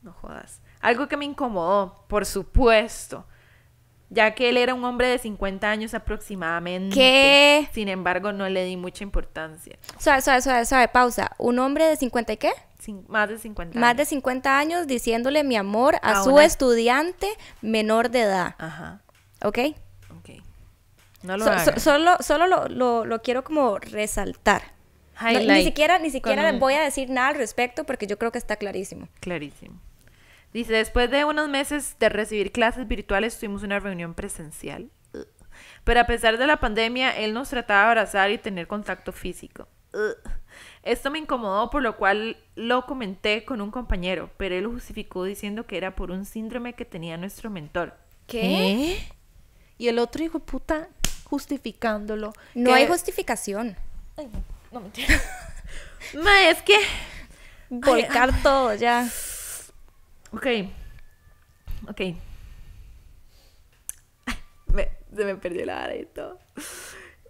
No 0.00 0.14
jodas. 0.14 0.62
Algo 0.80 1.06
que 1.06 1.18
me 1.18 1.26
incomodó, 1.26 2.02
por 2.08 2.24
supuesto. 2.24 3.26
Ya 4.08 4.34
que 4.34 4.48
él 4.48 4.56
era 4.56 4.72
un 4.72 4.82
hombre 4.84 5.06
de 5.08 5.18
50 5.18 5.68
años 5.68 5.92
aproximadamente. 5.92 6.94
¿Qué? 6.94 7.68
Sin 7.74 7.88
embargo, 7.90 8.32
no 8.32 8.48
le 8.48 8.64
di 8.64 8.78
mucha 8.78 9.04
importancia. 9.04 9.76
Suave, 9.98 10.22
suave, 10.22 10.40
suave, 10.40 10.64
suave, 10.64 10.88
pausa. 10.88 11.30
Un 11.36 11.58
hombre 11.58 11.84
de 11.84 11.96
50 11.96 12.32
y 12.32 12.36
qué? 12.38 12.52
Más 13.08 13.28
de 13.28 13.38
50 13.38 13.78
Más 13.78 13.90
años. 13.90 13.96
de 13.98 14.04
50 14.06 14.58
años 14.58 14.86
diciéndole 14.86 15.44
mi 15.44 15.56
amor 15.56 15.96
a, 16.00 16.20
A 16.20 16.24
su 16.24 16.32
una- 16.32 16.46
estudiante 16.46 17.28
menor 17.60 18.08
de 18.10 18.22
edad. 18.22 18.54
Ajá. 18.56 19.02
¿Ok? 19.42 19.58
Ok. 20.18 20.30
No 21.22 21.36
lo 21.36 21.44
so- 21.44 21.78
solo 21.80 22.16
solo 22.20 22.46
lo, 22.46 22.68
lo- 22.68 23.04
lo 23.04 23.20
quiero 23.20 23.44
como 23.44 23.78
resaltar. 23.78 24.72
No, 25.20 25.40
ni 25.40 25.62
siquiera, 25.64 25.98
ni 25.98 26.10
siquiera 26.10 26.52
voy 26.52 26.74
a 26.74 26.82
decir 26.82 27.10
nada 27.10 27.28
al 27.28 27.34
respecto 27.36 27.84
porque 27.84 28.06
yo 28.06 28.18
creo 28.18 28.32
que 28.32 28.38
está 28.38 28.56
clarísimo. 28.56 29.08
Clarísimo. 29.20 29.80
Dice, 30.52 30.72
después 30.72 31.10
de 31.10 31.24
unos 31.24 31.48
meses 31.48 31.96
de 31.98 32.08
recibir 32.08 32.52
clases 32.52 32.86
virtuales, 32.86 33.38
tuvimos 33.38 33.62
una 33.62 33.80
reunión 33.80 34.14
presencial. 34.14 34.90
Pero 35.84 36.00
a 36.00 36.04
pesar 36.06 36.38
de 36.38 36.46
la 36.46 36.58
pandemia, 36.58 37.10
él 37.16 37.32
nos 37.34 37.48
trataba 37.50 37.80
de 37.82 37.86
abrazar 37.88 38.30
y 38.30 38.38
tener 38.38 38.66
contacto 38.66 39.12
físico. 39.12 39.68
Esto 40.82 41.10
me 41.10 41.18
incomodó, 41.18 41.70
por 41.70 41.82
lo 41.82 41.96
cual 41.96 42.36
lo 42.56 42.84
comenté 42.86 43.44
con 43.44 43.60
un 43.60 43.70
compañero, 43.70 44.30
pero 44.36 44.54
él 44.54 44.64
lo 44.64 44.70
justificó 44.70 45.24
diciendo 45.24 45.66
que 45.66 45.76
era 45.76 45.94
por 45.94 46.10
un 46.10 46.24
síndrome 46.24 46.72
que 46.74 46.84
tenía 46.84 47.16
nuestro 47.16 47.50
mentor. 47.50 47.94
¿Qué? 48.26 48.98
Y 49.78 49.88
el 49.88 49.98
otro 49.98 50.24
hijo 50.24 50.38
de 50.40 50.44
puta 50.44 50.88
justificándolo. 51.24 52.32
No 52.54 52.70
que- 52.70 52.76
hay 52.76 52.86
justificación. 52.86 53.76
Ay, 54.16 54.28
no, 54.74 54.80
mentira. 54.80 55.08
Ma, 56.22 56.48
es 56.50 56.60
que... 56.62 56.76
Volcar 57.70 58.30
todo 58.42 58.74
ya. 58.74 59.08
Ok. 60.32 60.46
Ok. 61.88 62.00
Me- 64.66 64.90
se 65.14 65.24
me 65.24 65.34
perdió 65.36 65.64
la 65.66 65.74
vara 65.76 65.96
y 65.96 66.04
todo. 66.06 66.38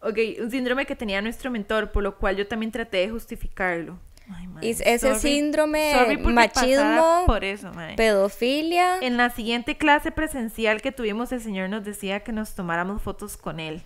Ok, 0.03 0.19
un 0.41 0.51
síndrome 0.51 0.87
que 0.87 0.97
tenía 0.97 1.23
nuestro 1.23 1.51
mentor, 1.51 1.93
por 1.93 2.03
lo 2.03 2.19
cual 2.19 2.37
yo 2.37 2.47
también 2.47 2.73
traté 2.73 2.99
de 2.99 3.11
justificarlo. 3.11 3.99
Ay, 4.31 4.49
Y 4.63 4.71
ese 4.71 4.99
sorry. 4.99 5.19
síndrome, 5.21 5.93
Sorry 5.93 6.17
machismo, 6.19 7.25
por 7.27 7.45
eso. 7.45 7.71
Pedofilia. 7.97 8.99
En 9.01 9.17
la 9.19 9.29
siguiente 9.31 9.77
clase 9.77 10.11
presencial 10.13 10.81
que 10.81 10.93
tuvimos, 10.93 11.31
el 11.33 11.43
señor 11.43 11.69
nos 11.69 11.85
decía 11.85 12.21
que 12.21 12.33
nos 12.33 12.55
tomáramos 12.55 13.03
fotos 13.03 13.37
con 13.37 13.61
él. 13.61 13.83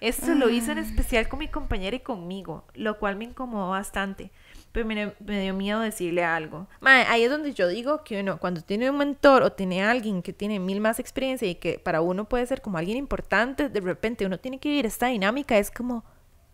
Esto 0.00 0.34
lo 0.34 0.48
hizo 0.48 0.70
Ah. 0.70 0.72
en 0.72 0.78
especial 0.78 1.28
con 1.28 1.38
mi 1.40 1.48
compañera 1.48 1.96
y 1.96 2.00
conmigo, 2.00 2.64
lo 2.74 2.98
cual 2.98 3.16
me 3.16 3.24
incomodó 3.24 3.70
bastante. 3.70 4.30
Pero 4.72 4.86
me, 4.86 5.12
me 5.20 5.40
dio 5.42 5.54
miedo 5.54 5.80
decirle 5.80 6.22
algo. 6.24 6.66
Mae, 6.80 7.04
ahí 7.08 7.22
es 7.24 7.30
donde 7.30 7.52
yo 7.54 7.66
digo 7.68 8.04
que 8.04 8.20
uno, 8.20 8.38
cuando 8.38 8.60
tiene 8.60 8.90
un 8.90 8.98
mentor 8.98 9.42
o 9.42 9.50
tiene 9.52 9.82
alguien 9.82 10.22
que 10.22 10.32
tiene 10.32 10.58
mil 10.60 10.80
más 10.80 10.98
experiencia 11.00 11.48
y 11.48 11.54
que 11.54 11.78
para 11.78 12.00
uno 12.00 12.28
puede 12.28 12.46
ser 12.46 12.60
como 12.60 12.78
alguien 12.78 12.98
importante, 12.98 13.68
de 13.68 13.80
repente 13.80 14.26
uno 14.26 14.38
tiene 14.38 14.58
que 14.58 14.68
vivir 14.68 14.86
esta 14.86 15.06
dinámica. 15.06 15.56
Es 15.56 15.70
como, 15.70 16.04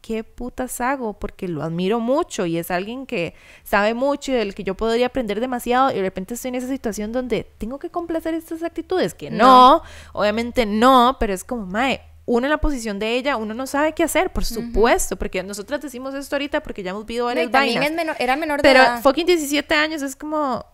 ¿qué 0.00 0.22
putas 0.22 0.80
hago? 0.80 1.18
Porque 1.18 1.48
lo 1.48 1.62
admiro 1.62 1.98
mucho 1.98 2.46
y 2.46 2.56
es 2.56 2.70
alguien 2.70 3.04
que 3.04 3.34
sabe 3.64 3.94
mucho 3.94 4.30
y 4.32 4.36
del 4.36 4.54
que 4.54 4.62
yo 4.62 4.74
podría 4.76 5.06
aprender 5.06 5.40
demasiado 5.40 5.90
y 5.90 5.94
de 5.96 6.02
repente 6.02 6.34
estoy 6.34 6.50
en 6.50 6.54
esa 6.54 6.68
situación 6.68 7.10
donde 7.10 7.44
tengo 7.58 7.78
que 7.78 7.90
complacer 7.90 8.32
estas 8.34 8.62
actitudes, 8.62 9.12
que 9.14 9.30
no, 9.30 9.82
obviamente 10.12 10.66
no, 10.66 11.16
pero 11.18 11.34
es 11.34 11.42
como, 11.42 11.66
mae, 11.66 12.00
uno 12.26 12.46
en 12.46 12.50
la 12.50 12.58
posición 12.58 12.98
de 12.98 13.16
ella, 13.16 13.36
uno 13.36 13.52
no 13.54 13.66
sabe 13.66 13.92
qué 13.92 14.02
hacer, 14.02 14.30
por 14.32 14.44
supuesto, 14.44 15.16
porque 15.16 15.42
nosotras 15.42 15.80
decimos 15.82 16.14
esto 16.14 16.36
ahorita 16.36 16.62
porque 16.62 16.82
ya 16.82 16.90
hemos 16.90 17.04
vivido 17.04 17.26
No, 17.26 17.32
y 17.32 17.34
varias 17.46 17.52
también 17.52 17.80
vainas. 17.80 17.96
menor- 18.06 18.16
era 18.18 18.36
menor 18.36 18.58
de 18.58 18.62
Pero 18.62 18.80
edad. 18.80 19.02
fucking 19.02 19.26
17 19.26 19.74
años 19.74 20.02
es 20.02 20.16
como. 20.16 20.64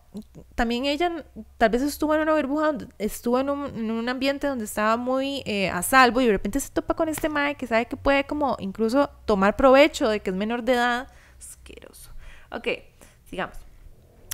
También 0.57 0.87
ella 0.87 1.25
tal 1.57 1.71
vez 1.71 1.83
estuvo 1.83 2.13
en 2.17 2.21
una 2.23 2.35
burbuja, 2.35 2.73
estuvo 2.99 3.39
en 3.39 3.49
un, 3.49 3.67
en 3.67 3.91
un 3.93 4.09
ambiente 4.09 4.49
donde 4.49 4.65
estaba 4.65 4.97
muy 4.97 5.43
eh, 5.47 5.71
a 5.71 5.83
salvo 5.83 6.21
y 6.21 6.27
de 6.27 6.33
repente 6.33 6.59
se 6.59 6.69
topa 6.71 6.95
con 6.95 7.09
este 7.09 7.29
mae 7.29 7.55
que 7.55 7.69
sabe 7.69 7.87
que 7.87 7.97
puede 7.97 8.25
como 8.25 8.57
incluso 8.59 9.09
tomar 9.25 9.55
provecho 9.57 10.09
de 10.09 10.19
que 10.19 10.31
es 10.31 10.37
menor 10.37 10.65
de 10.65 10.73
edad. 10.73 11.09
Asqueroso. 11.39 12.11
Ok, 12.51 12.67
sigamos. 13.29 13.55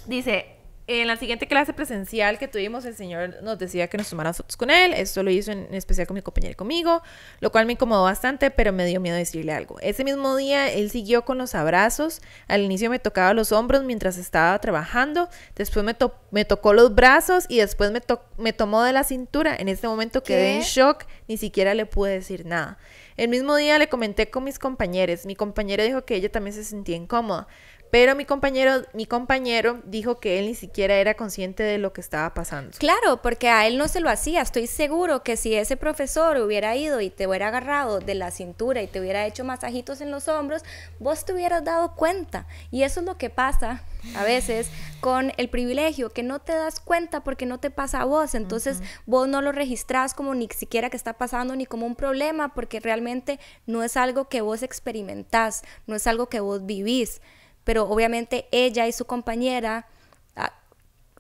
Dice, 0.06 0.55
en 0.88 1.08
la 1.08 1.16
siguiente 1.16 1.48
clase 1.48 1.72
presencial 1.72 2.38
que 2.38 2.46
tuvimos, 2.46 2.84
el 2.84 2.94
señor 2.94 3.42
nos 3.42 3.58
decía 3.58 3.88
que 3.88 3.98
nos 3.98 4.08
tomara 4.08 4.32
fotos 4.32 4.56
con 4.56 4.70
él. 4.70 4.92
Esto 4.92 5.22
lo 5.24 5.30
hizo 5.30 5.50
en, 5.50 5.66
en 5.66 5.74
especial 5.74 6.06
con 6.06 6.14
mi 6.14 6.22
compañera 6.22 6.52
y 6.52 6.54
conmigo, 6.54 7.02
lo 7.40 7.50
cual 7.50 7.66
me 7.66 7.72
incomodó 7.72 8.04
bastante, 8.04 8.50
pero 8.52 8.72
me 8.72 8.86
dio 8.86 9.00
miedo 9.00 9.16
decirle 9.16 9.52
algo. 9.52 9.80
Ese 9.80 10.04
mismo 10.04 10.36
día, 10.36 10.72
él 10.72 10.90
siguió 10.90 11.24
con 11.24 11.38
los 11.38 11.54
abrazos. 11.56 12.22
Al 12.46 12.62
inicio 12.62 12.88
me 12.88 12.98
tocaba 13.00 13.34
los 13.34 13.50
hombros 13.50 13.82
mientras 13.82 14.16
estaba 14.16 14.56
trabajando. 14.60 15.28
Después 15.56 15.84
me, 15.84 15.94
to- 15.94 16.14
me 16.30 16.44
tocó 16.44 16.72
los 16.72 16.94
brazos 16.94 17.46
y 17.48 17.58
después 17.58 17.90
me, 17.90 18.00
to- 18.00 18.22
me 18.38 18.52
tomó 18.52 18.82
de 18.84 18.92
la 18.92 19.02
cintura. 19.02 19.56
En 19.58 19.68
ese 19.68 19.88
momento 19.88 20.22
quedé 20.22 20.54
en 20.56 20.62
shock, 20.62 21.04
ni 21.26 21.36
siquiera 21.36 21.74
le 21.74 21.86
pude 21.86 22.12
decir 22.12 22.46
nada. 22.46 22.78
El 23.16 23.28
mismo 23.28 23.56
día 23.56 23.78
le 23.78 23.88
comenté 23.88 24.28
con 24.28 24.44
mis 24.44 24.58
compañeros. 24.58 25.24
Mi 25.24 25.34
compañera 25.34 25.82
dijo 25.82 26.04
que 26.04 26.14
ella 26.16 26.30
también 26.30 26.52
se 26.54 26.64
sentía 26.64 26.96
incómoda, 26.96 27.48
Pero 27.90 28.14
mi 28.14 28.24
compañero, 28.24 28.82
mi 28.94 29.06
compañero 29.06 29.80
dijo 29.84 30.18
que 30.18 30.38
él 30.38 30.46
ni 30.46 30.54
siquiera 30.54 30.96
era 30.96 31.14
consciente 31.14 31.62
de 31.62 31.78
lo 31.78 31.92
que 31.92 32.00
estaba 32.00 32.34
pasando. 32.34 32.76
Claro, 32.78 33.22
porque 33.22 33.48
a 33.48 33.66
él 33.66 33.78
no 33.78 33.88
se 33.88 34.00
lo 34.00 34.10
hacía. 34.10 34.42
Estoy 34.42 34.66
seguro 34.66 35.22
que 35.22 35.36
si 35.36 35.54
ese 35.54 35.76
profesor 35.76 36.36
hubiera 36.38 36.74
ido 36.76 37.00
y 37.00 37.10
te 37.10 37.26
hubiera 37.26 37.48
agarrado 37.48 38.00
de 38.00 38.14
la 38.14 38.30
cintura 38.30 38.82
y 38.82 38.86
te 38.86 39.00
hubiera 39.00 39.26
hecho 39.26 39.44
masajitos 39.44 40.00
en 40.00 40.10
los 40.10 40.28
hombros, 40.28 40.62
vos 40.98 41.24
te 41.24 41.32
hubieras 41.32 41.64
dado 41.64 41.94
cuenta. 41.94 42.46
Y 42.70 42.82
eso 42.82 43.00
es 43.00 43.06
lo 43.06 43.16
que 43.18 43.30
pasa 43.30 43.82
a 44.14 44.24
veces 44.24 44.68
con 45.00 45.32
el 45.36 45.48
privilegio, 45.48 46.10
que 46.10 46.22
no 46.22 46.40
te 46.40 46.54
das 46.54 46.80
cuenta 46.80 47.22
porque 47.22 47.46
no 47.46 47.58
te 47.58 47.70
pasa 47.70 48.02
a 48.02 48.04
vos. 48.04 48.34
Entonces 48.34 48.80
vos 49.06 49.28
no 49.28 49.42
lo 49.42 49.52
registrás 49.52 50.12
como 50.12 50.34
ni 50.34 50.48
siquiera 50.48 50.90
que 50.90 50.96
está 50.96 51.14
pasando 51.14 51.54
ni 51.54 51.66
como 51.66 51.86
un 51.86 51.94
problema 51.94 52.52
porque 52.52 52.80
realmente 52.80 53.38
no 53.66 53.82
es 53.82 53.96
algo 53.96 54.28
que 54.28 54.40
vos 54.40 54.62
experimentás, 54.62 55.62
no 55.86 55.94
es 55.94 56.06
algo 56.06 56.28
que 56.28 56.40
vos 56.40 56.66
vivís 56.66 57.20
pero 57.66 57.82
obviamente 57.88 58.46
ella 58.52 58.86
y 58.86 58.92
su 58.92 59.06
compañera, 59.06 59.88
ah, 60.36 60.52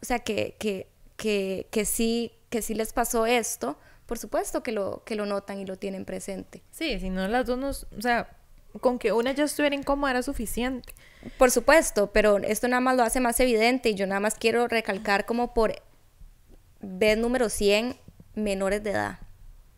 o 0.00 0.04
sea, 0.04 0.20
que, 0.20 0.54
que, 0.60 0.86
que, 1.16 1.66
que, 1.72 1.84
sí, 1.84 2.30
que 2.50 2.62
sí 2.62 2.72
les 2.72 2.92
pasó 2.92 3.26
esto, 3.26 3.76
por 4.06 4.16
supuesto 4.16 4.62
que 4.62 4.70
lo, 4.70 5.02
que 5.04 5.16
lo 5.16 5.26
notan 5.26 5.58
y 5.58 5.66
lo 5.66 5.76
tienen 5.76 6.04
presente. 6.04 6.62
Sí, 6.70 7.00
si 7.00 7.10
no 7.10 7.26
las 7.26 7.46
dos 7.46 7.58
nos, 7.58 7.86
o 7.98 8.00
sea, 8.00 8.30
con 8.80 9.00
que 9.00 9.10
una 9.10 9.32
ya 9.32 9.42
estuviera 9.42 9.74
incómoda 9.74 10.12
era 10.12 10.22
suficiente. 10.22 10.94
Por 11.36 11.50
supuesto, 11.50 12.12
pero 12.12 12.36
esto 12.36 12.68
nada 12.68 12.80
más 12.80 12.96
lo 12.96 13.02
hace 13.02 13.18
más 13.18 13.40
evidente 13.40 13.88
y 13.88 13.94
yo 13.96 14.06
nada 14.06 14.20
más 14.20 14.36
quiero 14.36 14.68
recalcar 14.68 15.26
como 15.26 15.52
por 15.52 15.74
vez 16.80 17.18
número 17.18 17.48
100, 17.48 17.98
menores 18.36 18.84
de 18.84 18.90
edad. 18.90 19.18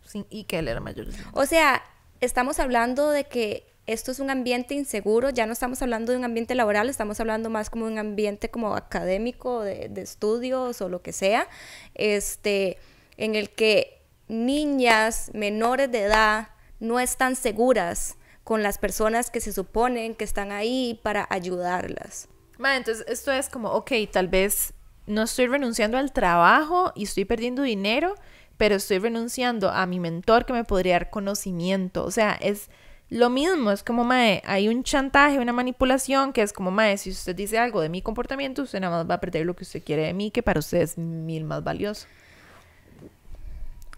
Sí, 0.05 0.27
y 0.29 0.45
que 0.45 0.59
él 0.59 0.69
era 0.69 0.81
mayor. 0.81 1.07
O 1.33 1.47
sea, 1.47 1.83
estamos 2.21 2.59
hablando 2.59 3.09
de 3.11 3.25
que 3.25 3.68
esto 3.89 4.13
es 4.13 4.21
un 4.21 4.29
ambiente 4.29 4.75
inseguro, 4.75 5.31
ya 5.31 5.47
no 5.47 5.55
estamos 5.55 5.81
hablando 5.81 6.13
de 6.13 6.19
un 6.19 6.25
ambiente 6.25 6.55
laboral, 6.55 6.91
estamos 6.91 7.19
hablando 7.21 7.49
más 7.49 7.71
como 7.71 7.87
un 7.87 7.99
ambiente 7.99 8.51
como 8.51 8.77
académico, 8.77 9.63
de, 9.63 9.91
estudios 9.97 10.83
o 10.83 10.91
lo 10.91 11.01
que 11.01 11.13
sea, 11.13 11.49
este, 11.95 12.77
en 13.17 13.35
el 13.35 13.49
que 13.49 14.03
niñas 14.29 15.31
menores 15.33 15.91
de 15.91 16.03
edad 16.03 16.49
no 16.81 17.01
están 17.01 17.35
seguras 17.35 18.19
con 18.45 18.63
las 18.63 18.77
personas 18.77 19.31
que 19.31 19.41
se 19.41 19.55
suponen 19.55 20.15
que 20.15 20.25
están 20.25 20.53
ahí 20.53 21.01
para 21.03 21.27
ayudarlas. 21.31 22.29
entonces 22.59 23.07
esto 23.09 23.33
es 23.33 23.49
como, 23.49 23.71
ok, 23.71 23.93
tal 24.13 24.29
vez 24.29 24.75
no 25.07 25.23
estoy 25.23 25.47
renunciando 25.47 25.97
al 25.97 26.13
trabajo 26.13 26.93
y 26.95 27.05
estoy 27.05 27.25
perdiendo 27.25 27.63
dinero, 27.63 28.15
pero 28.59 28.75
estoy 28.75 28.99
renunciando 28.99 29.71
a 29.71 29.87
mi 29.87 29.99
mentor 29.99 30.45
que 30.45 30.53
me 30.53 30.65
podría 30.65 30.95
dar 30.95 31.09
conocimiento. 31.09 32.05
O 32.05 32.11
sea, 32.11 32.33
es 32.33 32.69
lo 33.11 33.31
mismo, 33.31 33.71
es 33.71 33.83
como, 33.83 34.05
mae, 34.05 34.43
hay 34.45 34.69
un 34.69 34.83
chantaje, 34.83 35.39
una 35.39 35.53
manipulación 35.53 36.33
que 36.33 36.43
es 36.43 36.53
como, 36.53 36.71
mae, 36.71 36.99
si 36.99 37.11
usted 37.11 37.35
dice 37.35 37.59
algo 37.59 37.81
de 37.81 37.89
mi 37.89 38.03
comportamiento, 38.03 38.63
usted 38.63 38.81
nada 38.81 38.99
más 38.99 39.11
va 39.11 39.15
a 39.15 39.21
perder 39.21 39.47
lo 39.47 39.57
que 39.57 39.65
usted 39.65 39.83
quiere 39.83 40.03
de 40.03 40.13
mí, 40.13 40.31
que 40.31 40.43
para 40.43 40.61
usted 40.61 40.83
es 40.83 40.99
mil 40.99 41.45
más 41.45 41.65
valioso. 41.65 42.07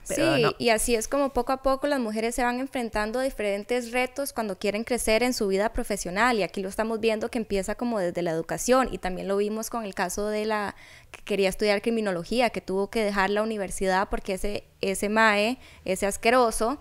sí, 0.04 0.22
y 0.58 0.68
así 0.68 0.94
es 0.94 1.08
como 1.08 1.32
poco 1.32 1.52
a 1.52 1.62
poco 1.62 1.88
las 1.88 1.98
mujeres 1.98 2.36
se 2.36 2.44
van 2.44 2.60
enfrentando 2.60 3.18
a 3.18 3.22
diferentes 3.22 3.90
retos 3.90 4.32
cuando 4.32 4.58
quieren 4.58 4.84
crecer 4.84 5.24
en 5.24 5.34
su 5.34 5.48
vida 5.48 5.72
profesional. 5.72 6.38
Y 6.38 6.44
aquí 6.44 6.62
lo 6.62 6.68
estamos 6.68 7.00
viendo 7.00 7.30
que 7.30 7.38
empieza 7.38 7.74
como 7.74 7.98
desde 7.98 8.22
la 8.22 8.30
educación. 8.30 8.88
Y 8.92 8.98
también 8.98 9.26
lo 9.26 9.36
vimos 9.36 9.70
con 9.70 9.84
el 9.84 9.94
caso 9.94 10.28
de 10.28 10.46
la 10.46 10.74
que 11.10 11.22
quería 11.22 11.48
estudiar 11.48 11.82
criminología, 11.82 12.50
que 12.50 12.60
tuvo 12.60 12.90
que 12.90 13.04
dejar 13.04 13.30
la 13.30 13.42
universidad 13.42 14.08
porque 14.08 14.34
ese, 14.34 14.64
ese 14.80 15.08
MAE, 15.08 15.58
ese 15.84 16.06
asqueroso, 16.06 16.80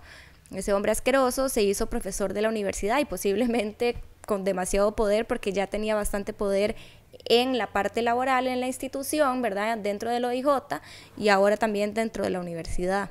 ese 0.52 0.74
hombre 0.74 0.92
asqueroso 0.92 1.50
se 1.50 1.62
hizo 1.62 1.90
profesor 1.90 2.34
de 2.34 2.42
la 2.42 2.50
universidad 2.50 3.00
y 3.00 3.06
posiblemente 3.06 3.96
con 4.26 4.44
demasiado 4.44 4.96
poder 4.96 5.26
porque 5.26 5.54
ya 5.54 5.68
tenía 5.68 5.96
bastante 5.96 6.34
poder 6.34 6.76
en 7.26 7.58
la 7.58 7.68
parte 7.68 8.02
laboral 8.02 8.48
en 8.48 8.60
la 8.60 8.68
institución, 8.68 9.42
¿verdad? 9.42 9.78
Dentro 9.78 10.10
del 10.12 10.26
OIJ 10.26 10.48
y 11.18 11.30
ahora 11.30 11.58
también 11.58 11.94
dentro 11.94 12.24
de 12.24 12.30
la 12.30 12.40
universidad. 12.40 13.10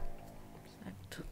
Exacto. 0.79 1.24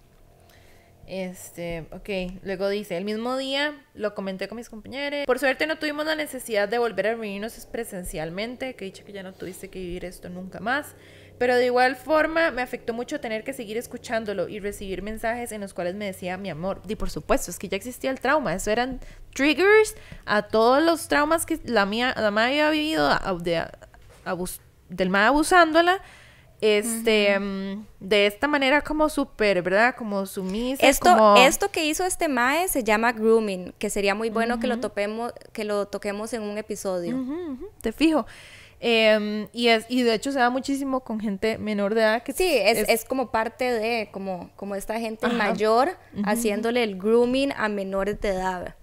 Este, 1.06 1.86
ok, 1.92 2.40
luego 2.42 2.68
dice, 2.68 2.96
el 2.96 3.04
mismo 3.04 3.36
día 3.36 3.74
lo 3.94 4.14
comenté 4.14 4.48
con 4.48 4.56
mis 4.56 4.68
compañeros. 4.68 5.26
Por 5.26 5.38
suerte 5.38 5.66
no 5.66 5.78
tuvimos 5.78 6.06
la 6.06 6.14
necesidad 6.14 6.68
de 6.68 6.78
volver 6.78 7.08
a 7.08 7.10
reunirnos 7.10 7.66
presencialmente, 7.66 8.74
que 8.74 8.84
he 8.84 8.86
dicho 8.86 9.04
que 9.04 9.12
ya 9.12 9.22
no 9.22 9.32
tuviste 9.32 9.68
que 9.68 9.78
vivir 9.78 10.04
esto 10.04 10.28
nunca 10.28 10.60
más. 10.60 10.94
Pero 11.38 11.56
de 11.56 11.66
igual 11.66 11.96
forma 11.96 12.50
me 12.50 12.62
afectó 12.62 12.92
mucho 12.92 13.20
tener 13.20 13.44
que 13.44 13.52
seguir 13.52 13.76
escuchándolo 13.76 14.48
y 14.48 14.60
recibir 14.60 15.02
mensajes 15.02 15.52
en 15.52 15.60
los 15.60 15.74
cuales 15.74 15.94
me 15.94 16.06
decía 16.06 16.36
mi 16.36 16.50
amor. 16.50 16.80
Y 16.88 16.96
por 16.96 17.10
supuesto, 17.10 17.50
es 17.50 17.58
que 17.58 17.68
ya 17.68 17.76
existía 17.76 18.10
el 18.10 18.20
trauma. 18.20 18.54
Eso 18.54 18.70
eran 18.70 19.00
triggers 19.34 19.94
a 20.24 20.42
todos 20.42 20.82
los 20.82 21.08
traumas 21.08 21.44
que 21.44 21.60
la 21.64 21.84
mía, 21.84 22.14
la 22.16 22.28
había 22.28 22.70
vivido 22.70 23.10
de, 23.40 23.64
del 24.88 25.10
mal 25.10 25.24
abusándola. 25.24 26.00
Este, 26.62 27.38
mm, 27.38 27.84
de 28.00 28.26
esta 28.26 28.48
manera 28.48 28.80
como 28.80 29.10
súper, 29.10 29.60
¿verdad? 29.62 29.94
Como 29.94 30.24
sumisa. 30.24 30.86
Esto, 30.86 31.36
esto 31.36 31.70
que 31.70 31.84
hizo 31.84 32.04
este 32.04 32.28
Mae 32.28 32.68
se 32.68 32.82
llama 32.82 33.12
grooming, 33.12 33.74
que 33.78 33.90
sería 33.90 34.14
muy 34.14 34.30
bueno 34.30 34.58
que 34.58 34.66
lo 34.66 34.80
topemos, 34.80 35.34
que 35.52 35.64
lo 35.64 35.86
toquemos 35.86 36.32
en 36.32 36.42
un 36.42 36.56
episodio. 36.56 37.22
Te 37.82 37.92
fijo. 37.92 38.26
Em, 38.80 39.48
y, 39.52 39.68
es, 39.68 39.86
y 39.88 40.02
de 40.02 40.14
hecho 40.14 40.32
se 40.32 40.38
da 40.38 40.50
muchísimo 40.50 41.00
con 41.00 41.20
gente 41.20 41.58
menor 41.58 41.94
de 41.94 42.02
edad. 42.02 42.22
Que 42.22 42.32
sí, 42.32 42.46
es, 42.46 42.88
es, 42.88 43.04
como 43.04 43.30
parte 43.30 43.70
de, 43.72 44.10
como, 44.12 44.50
como 44.56 44.74
esta 44.74 45.00
gente 45.00 45.28
mayor 45.28 45.96
haciéndole 46.24 46.82
el 46.82 46.98
grooming 46.98 47.52
a 47.56 47.68
menores 47.68 48.20
de 48.20 48.28
edad. 48.30 48.76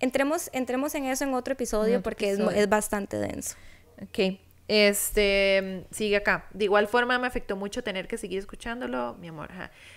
entremos, 0.00 0.50
entremos 0.52 0.94
en 0.94 1.04
eso 1.06 1.24
en 1.24 1.34
otro 1.34 1.52
episodio 1.52 2.02
porque 2.02 2.30
Es, 2.30 2.38
es, 2.38 2.68
bastante 2.68 3.18
denso. 3.18 3.56
Ok. 4.02 4.38
Este, 4.68 5.86
sigue 5.90 6.16
acá. 6.16 6.46
De 6.52 6.64
igual 6.64 6.88
forma 6.88 7.18
me 7.18 7.26
afectó 7.26 7.56
mucho 7.56 7.82
tener 7.82 8.06
que 8.06 8.18
seguir 8.18 8.38
escuchándolo, 8.38 9.14
mi 9.14 9.28
amor. 9.28 9.48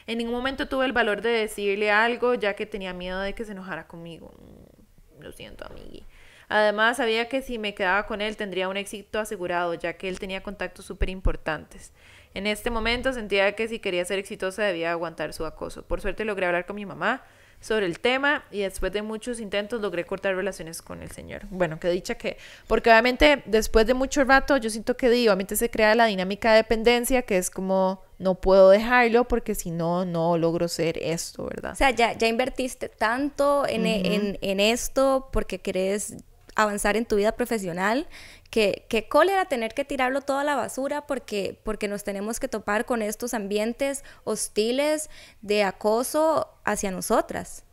En 0.08 0.18
ningún 0.18 0.34
momento 0.34 0.70
tuve 0.70 0.86
el 0.86 0.94
valor 0.94 1.22
de 1.22 1.30
decirle 1.30 1.92
algo 1.92 2.36
ya 2.36 2.56
que 2.56 2.66
tenía 2.66 2.94
miedo 2.94 3.20
de 3.20 3.34
que 3.36 3.44
se 3.44 3.52
enojara 3.52 3.88
conmigo. 3.88 4.34
Mm, 4.40 5.24
lo 5.24 5.32
siento, 5.34 5.66
amigui. 5.66 6.06
Además, 6.52 6.98
sabía 6.98 7.30
que 7.30 7.42
si 7.42 7.58
me 7.58 7.74
quedaba 7.74 8.06
con 8.06 8.20
él 8.20 8.36
tendría 8.36 8.68
un 8.68 8.76
éxito 8.76 9.20
asegurado, 9.20 9.74
ya 9.74 9.94
que 9.94 10.10
él 10.10 10.20
tenía 10.20 10.44
contactos 10.44 10.84
súper 10.84 11.10
importantes. 11.10 11.94
En 12.34 12.46
este 12.46 12.70
momento 12.70 13.14
sentía 13.14 13.54
que 13.54 13.70
si 13.70 13.80
quería 13.80 14.04
ser 14.04 14.20
exitosa 14.20 14.64
debía 14.64 14.92
aguantar 14.92 15.32
su 15.32 15.46
acoso. 15.46 15.84
Por 15.84 16.02
suerte 16.02 16.26
logré 16.26 16.46
hablar 16.46 16.66
con 16.66 16.76
mi 16.76 16.86
mamá 16.86 17.24
sobre 17.62 17.86
el 17.86 18.00
tema 18.00 18.44
y 18.52 18.62
después 18.62 18.92
de 18.92 19.02
muchos 19.02 19.40
intentos 19.40 19.80
logré 19.80 20.04
cortar 20.06 20.36
relaciones 20.36 20.82
con 20.82 21.02
el 21.02 21.12
señor. 21.12 21.44
Bueno, 21.52 21.80
que 21.80 21.90
dicha 21.90 22.16
que, 22.16 22.38
porque 22.68 22.90
obviamente 22.90 23.44
después 23.46 23.88
de 23.88 23.94
mucho 23.94 24.24
rato 24.26 24.58
yo 24.58 24.70
siento 24.70 24.98
que 24.98 25.08
obviamente 25.08 25.56
se 25.56 25.70
crea 25.70 25.96
la 25.96 26.08
dinámica 26.08 26.52
de 26.52 26.58
dependencia 26.58 27.22
que 27.22 27.38
es 27.38 27.50
como 27.50 28.02
no 28.20 28.36
puedo 28.36 28.72
dejarlo 28.72 29.26
porque 29.26 29.56
si 29.56 29.72
no, 29.72 30.04
no 30.04 30.38
logro 30.38 30.68
ser 30.68 30.98
esto, 31.02 31.46
¿verdad? 31.46 31.72
O 31.72 31.76
sea, 31.76 31.92
ya, 31.92 32.12
ya 32.14 32.28
invertiste 32.28 32.90
tanto 32.90 33.66
en, 33.68 33.86
en, 33.86 34.38
en 34.42 34.60
esto 34.60 35.30
porque 35.32 35.60
querés 35.60 36.18
avanzar 36.56 36.98
en 36.98 37.06
tu 37.06 37.16
vida 37.16 37.34
profesional, 37.34 38.08
que, 38.50 38.86
que 38.90 39.08
cólera 39.08 39.46
tener 39.46 39.74
que 39.74 39.86
tirarlo 39.86 40.22
todo 40.22 40.40
a 40.40 40.44
la 40.44 40.56
basura 40.56 41.08
porque, 41.08 41.60
porque 41.64 41.88
nos 41.88 42.04
tenemos 42.04 42.40
que 42.40 42.48
topar 42.48 42.86
con 42.86 43.02
estos 43.02 43.34
ambientes 43.34 44.04
hostiles 44.24 45.10
de 45.42 45.64
acoso 45.64 46.48
hacia 46.64 46.92
nosotras. 46.92 47.64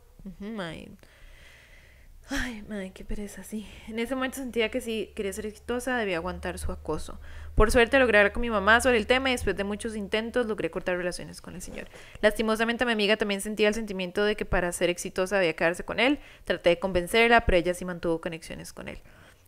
Ay, 2.31 2.63
madre, 2.69 2.91
qué 2.91 3.03
pereza, 3.03 3.43
sí. 3.43 3.67
En 3.87 3.97
ese 3.97 4.13
momento 4.13 4.37
sentía 4.37 4.69
que 4.69 4.81
si 4.81 5.11
quería 5.15 5.33
ser 5.33 5.47
exitosa 5.47 5.97
debía 5.97 6.17
aguantar 6.17 6.59
su 6.59 6.71
acoso. 6.71 7.19
Por 7.55 7.71
suerte 7.71 7.97
logré 7.97 8.19
hablar 8.19 8.33
con 8.33 8.41
mi 8.41 8.51
mamá 8.51 8.81
sobre 8.81 8.97
el 8.97 9.07
tema 9.07 9.29
y 9.29 9.31
después 9.31 9.57
de 9.57 9.63
muchos 9.63 9.95
intentos 9.95 10.45
logré 10.45 10.69
cortar 10.69 10.95
relaciones 10.95 11.41
con 11.41 11.55
el 11.55 11.61
señor. 11.63 11.87
Lastimosamente 12.21 12.85
mi 12.85 12.91
amiga 12.91 13.17
también 13.17 13.41
sentía 13.41 13.67
el 13.67 13.73
sentimiento 13.73 14.23
de 14.23 14.35
que 14.35 14.45
para 14.45 14.71
ser 14.71 14.91
exitosa 14.91 15.37
debía 15.37 15.55
quedarse 15.55 15.83
con 15.83 15.99
él. 15.99 16.19
Traté 16.43 16.69
de 16.69 16.79
convencerla, 16.79 17.47
pero 17.47 17.57
ella 17.57 17.73
sí 17.73 17.83
mantuvo 17.83 18.21
conexiones 18.21 18.73
con 18.73 18.89
él. 18.89 18.99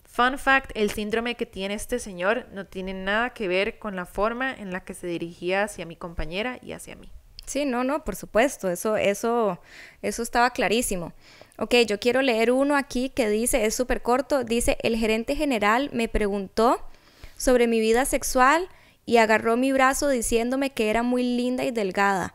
Fun 0.05 0.39
fact, 0.39 0.71
el 0.73 0.89
síndrome 0.89 1.35
que 1.35 1.45
tiene 1.45 1.75
este 1.75 1.99
señor 1.99 2.47
no 2.51 2.65
tiene 2.65 2.95
nada 2.95 3.29
que 3.29 3.47
ver 3.47 3.77
con 3.77 3.95
la 3.95 4.07
forma 4.07 4.53
en 4.53 4.71
la 4.71 4.83
que 4.83 4.95
se 4.95 5.05
dirigía 5.05 5.63
hacia 5.63 5.85
mi 5.85 5.95
compañera 5.95 6.57
y 6.63 6.71
hacia 6.71 6.95
mí. 6.95 7.11
Sí, 7.45 7.65
no, 7.65 7.83
no, 7.83 8.03
por 8.03 8.15
supuesto, 8.15 8.69
eso, 8.69 8.97
eso, 8.97 9.59
eso 10.01 10.23
estaba 10.23 10.51
clarísimo. 10.51 11.13
Ok, 11.63 11.75
yo 11.85 11.99
quiero 11.99 12.23
leer 12.23 12.51
uno 12.51 12.75
aquí 12.75 13.11
que 13.11 13.29
dice, 13.29 13.67
es 13.67 13.75
súper 13.75 14.01
corto, 14.01 14.43
dice, 14.43 14.79
el 14.81 14.97
gerente 14.97 15.35
general 15.35 15.91
me 15.93 16.07
preguntó 16.07 16.83
sobre 17.37 17.67
mi 17.67 17.79
vida 17.79 18.05
sexual 18.05 18.67
y 19.05 19.17
agarró 19.17 19.57
mi 19.57 19.71
brazo 19.71 20.09
diciéndome 20.09 20.71
que 20.71 20.89
era 20.89 21.03
muy 21.03 21.21
linda 21.21 21.63
y 21.63 21.69
delgada. 21.69 22.33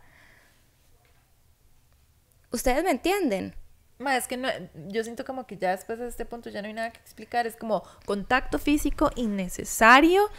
¿Ustedes 2.52 2.84
me 2.84 2.92
entienden? 2.92 3.56
es 3.98 4.28
que 4.28 4.36
no, 4.36 4.48
yo 4.90 5.02
siento 5.02 5.24
como 5.24 5.44
que 5.44 5.56
ya 5.56 5.72
después 5.72 5.98
de 5.98 6.06
este 6.06 6.24
punto 6.24 6.48
ya 6.48 6.62
no 6.62 6.68
hay 6.68 6.74
nada 6.74 6.92
que 6.92 7.00
explicar, 7.00 7.48
es 7.48 7.56
como 7.56 7.82
contacto 8.04 8.60
físico 8.60 9.10
innecesario 9.16 10.30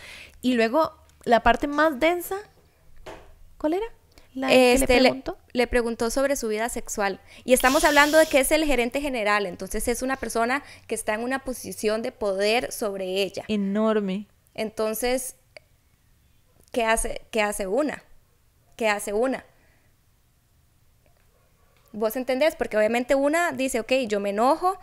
y 0.41 0.53
luego 0.53 0.95
la 1.25 1.43
parte 1.43 1.67
más 1.67 1.99
densa, 1.99 2.37
¿cuál 3.57 3.73
era? 3.73 3.85
La 4.37 4.53
Este, 4.53 4.95
le 4.95 5.01
le, 5.01 5.09
preguntó? 5.09 5.37
le 5.53 5.67
preguntó 5.67 6.09
sobre 6.09 6.35
su 6.35 6.47
vida 6.47 6.69
sexual. 6.69 7.19
Y 7.43 7.53
estamos 7.53 7.83
hablando 7.83 8.17
de 8.17 8.25
que 8.25 8.39
es 8.39 8.51
el 8.51 8.65
gerente 8.65 9.01
general, 9.01 9.45
entonces 9.45 9.87
es 9.87 10.01
una 10.01 10.17
persona 10.17 10.63
que 10.87 10.95
está 10.95 11.13
en 11.13 11.21
una 11.21 11.39
posición 11.39 12.01
de 12.01 12.11
poder 12.11 12.71
sobre 12.71 13.23
ella. 13.23 13.43
Enorme. 13.47 14.27
Entonces, 14.53 15.35
¿qué 16.71 16.83
hace, 16.83 17.21
qué 17.31 17.41
hace 17.41 17.67
una? 17.67 18.03
¿Qué 18.75 18.89
hace 18.89 19.13
una? 19.13 19.45
¿Vos 21.91 22.15
entendés? 22.15 22.55
Porque 22.55 22.77
obviamente 22.77 23.15
una 23.15 23.51
dice, 23.51 23.79
ok, 23.79 23.91
yo 24.07 24.19
me 24.19 24.29
enojo 24.29 24.77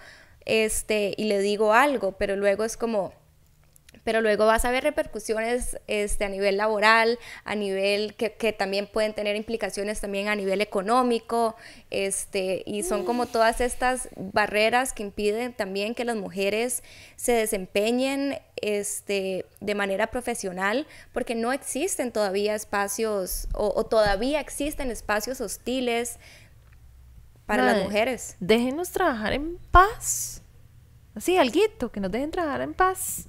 este, 0.45 1.15
y 1.17 1.25
le 1.25 1.39
digo 1.39 1.73
algo, 1.73 2.13
pero 2.13 2.37
luego 2.37 2.65
es 2.65 2.77
como, 2.77 3.13
pero 4.05 4.21
luego 4.21 4.47
vas 4.47 4.65
a 4.65 4.71
ver 4.71 4.85
repercusiones 4.85 5.79
este, 5.87 6.25
a 6.25 6.29
nivel 6.29 6.57
laboral, 6.57 7.19
a 7.45 7.55
nivel 7.55 8.15
que, 8.15 8.35
que 8.35 8.53
también 8.53 8.87
pueden 8.87 9.15
tener 9.15 9.35
implicaciones 9.35 10.01
también 10.01 10.29
a 10.29 10.37
nivel 10.37 10.61
económico, 10.61 11.57
este, 11.91 12.63
y 12.67 12.83
son 12.83 13.05
como 13.05 13.27
todas 13.27 13.61
estas 13.61 14.09
barreras 14.17 14.93
que 14.93 15.03
impiden 15.03 15.55
también 15.55 15.95
que 15.95 16.05
las 16.05 16.17
mujeres 16.17 16.83
se 17.17 17.33
desempeñen 17.33 18.39
este, 18.57 19.47
de 19.61 19.75
manera 19.75 20.09
profesional, 20.09 20.87
porque 21.13 21.35
no 21.35 21.53
existen 21.53 22.13
todavía 22.13 22.55
espacios, 22.55 23.49
o, 23.55 23.73
o 23.75 23.85
todavía 23.85 24.41
existen 24.41 24.91
espacios 24.91 25.41
hostiles 25.41 26.19
para 27.47 27.65
las 27.65 27.83
mujeres. 27.83 28.37
Déjenos 28.41 28.91
trabajar 28.91 29.33
en 29.33 29.59
paz. 29.71 30.43
Así, 31.15 31.37
alguito, 31.37 31.93
que 31.93 32.01
nos 32.01 32.11
dejen 32.11 32.31
trabajar 32.31 32.63
en 32.63 32.75
paz. 32.75 33.29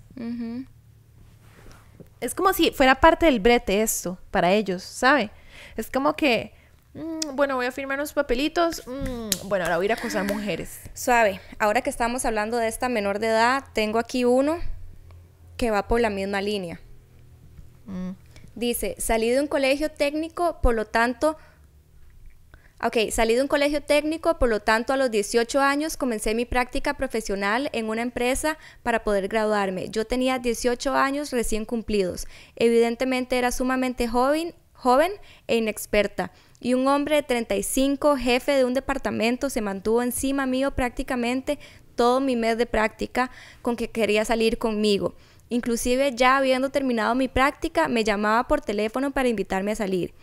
Es 2.22 2.34
como 2.34 2.54
si 2.54 2.72
fuera 2.72 2.96
parte 2.96 3.26
del 3.26 3.40
brete 3.40 3.82
esto, 3.82 4.18
para 4.32 4.52
ellos, 4.52 4.84
¿sabe? 4.84 5.32
Es 5.76 5.92
como 5.92 6.16
que, 6.16 6.54
mm, 6.94 7.36
bueno, 7.36 7.56
voy 7.56 7.66
a 7.66 7.72
firmar 7.72 8.00
unos 8.00 8.14
papelitos, 8.14 8.84
mm, 8.88 9.48
bueno, 9.48 9.66
ahora 9.66 9.78
voy 9.78 9.86
a 9.86 9.88
ir 9.88 9.92
a 9.92 9.96
acosar 9.96 10.24
mujeres. 10.24 10.80
Suave, 10.94 11.42
ahora 11.60 11.82
que 11.82 11.90
estamos 11.90 12.26
hablando 12.26 12.58
de 12.58 12.68
esta 12.68 12.90
menor 12.90 13.20
de 13.20 13.28
edad, 13.28 13.66
tengo 13.74 14.00
aquí 14.00 14.26
uno 14.26 14.58
que 15.58 15.72
va 15.72 15.88
por 15.88 16.02
la 16.02 16.10
misma 16.10 16.42
línea. 16.42 16.80
Mm. 17.86 18.12
Dice, 18.56 18.96
salí 18.98 19.30
de 19.30 19.42
un 19.42 19.48
colegio 19.48 19.92
técnico, 19.92 20.60
por 20.62 20.76
lo 20.76 20.86
tanto... 20.86 21.38
Ok, 22.84 22.98
salí 23.10 23.36
de 23.36 23.42
un 23.42 23.48
colegio 23.48 23.82
técnico, 23.82 24.38
por 24.38 24.50
lo 24.50 24.60
tanto 24.60 24.92
a 24.92 24.98
los 24.98 25.10
18 25.10 25.62
años 25.62 25.96
comencé 25.96 26.36
mi 26.36 26.46
práctica 26.46 26.96
profesional 26.96 27.70
en 27.72 27.90
una 27.90 28.02
empresa 28.02 28.58
para 28.84 29.06
poder 29.06 29.30
graduarme. 29.30 29.90
Yo 29.90 30.06
tenía 30.06 30.40
18 30.40 30.94
años 30.94 31.32
recién 31.32 31.64
cumplidos. 31.64 32.28
Evidentemente 32.58 33.38
era 33.38 33.54
sumamente 33.54 34.10
joven, 34.10 34.54
joven 34.74 35.14
e 35.48 35.56
inexperta. 35.56 36.34
Y 36.60 36.74
un 36.74 36.88
hombre 36.88 37.16
de 37.16 37.24
35, 37.24 38.18
jefe 38.18 38.52
de 38.52 38.66
un 38.66 38.74
departamento, 38.74 39.50
se 39.50 39.62
mantuvo 39.62 40.04
encima 40.04 40.46
mío 40.46 40.72
prácticamente 40.72 41.60
todo 41.96 42.20
mi 42.20 42.36
mes 42.36 42.58
de 42.58 42.66
práctica 42.66 43.32
con 43.62 43.78
que 43.78 43.90
quería 43.90 44.26
salir 44.26 44.58
conmigo. 44.58 45.16
Inclusive 45.48 46.12
ya 46.14 46.38
habiendo 46.38 46.72
terminado 46.72 47.16
mi 47.16 47.30
práctica, 47.30 47.88
me 47.88 48.04
llamaba 48.04 48.50
por 48.50 48.60
teléfono 48.60 49.12
para 49.12 49.30
invitarme 49.30 49.72
a 49.72 49.76
salir. 49.76 50.14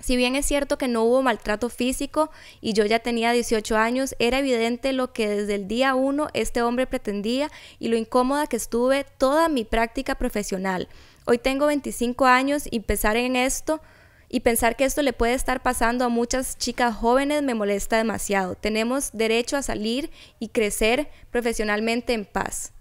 Si 0.00 0.16
bien 0.16 0.36
es 0.36 0.46
cierto 0.46 0.78
que 0.78 0.86
no 0.86 1.02
hubo 1.02 1.22
maltrato 1.22 1.68
físico 1.68 2.30
y 2.60 2.72
yo 2.72 2.84
ya 2.84 3.00
tenía 3.00 3.32
18 3.32 3.76
años, 3.76 4.14
era 4.20 4.38
evidente 4.38 4.92
lo 4.92 5.12
que 5.12 5.28
desde 5.28 5.56
el 5.56 5.66
día 5.66 5.94
uno 5.96 6.28
este 6.34 6.62
hombre 6.62 6.86
pretendía 6.86 7.50
y 7.80 7.88
lo 7.88 7.96
incómoda 7.96 8.46
que 8.46 8.56
estuve 8.56 9.04
toda 9.18 9.48
mi 9.48 9.64
práctica 9.64 10.14
profesional. 10.14 10.88
Hoy 11.24 11.38
tengo 11.38 11.66
25 11.66 12.26
años 12.26 12.64
y 12.70 12.80
pensar 12.80 13.16
en 13.16 13.34
esto 13.34 13.80
y 14.28 14.40
pensar 14.40 14.76
que 14.76 14.84
esto 14.84 15.02
le 15.02 15.12
puede 15.12 15.34
estar 15.34 15.62
pasando 15.62 16.04
a 16.04 16.08
muchas 16.08 16.56
chicas 16.58 16.94
jóvenes 16.94 17.42
me 17.42 17.54
molesta 17.54 17.96
demasiado. 17.96 18.54
Tenemos 18.54 19.10
derecho 19.12 19.56
a 19.56 19.62
salir 19.62 20.10
y 20.38 20.48
crecer 20.48 21.10
profesionalmente 21.30 22.12
en 22.12 22.24
paz. 22.24 22.72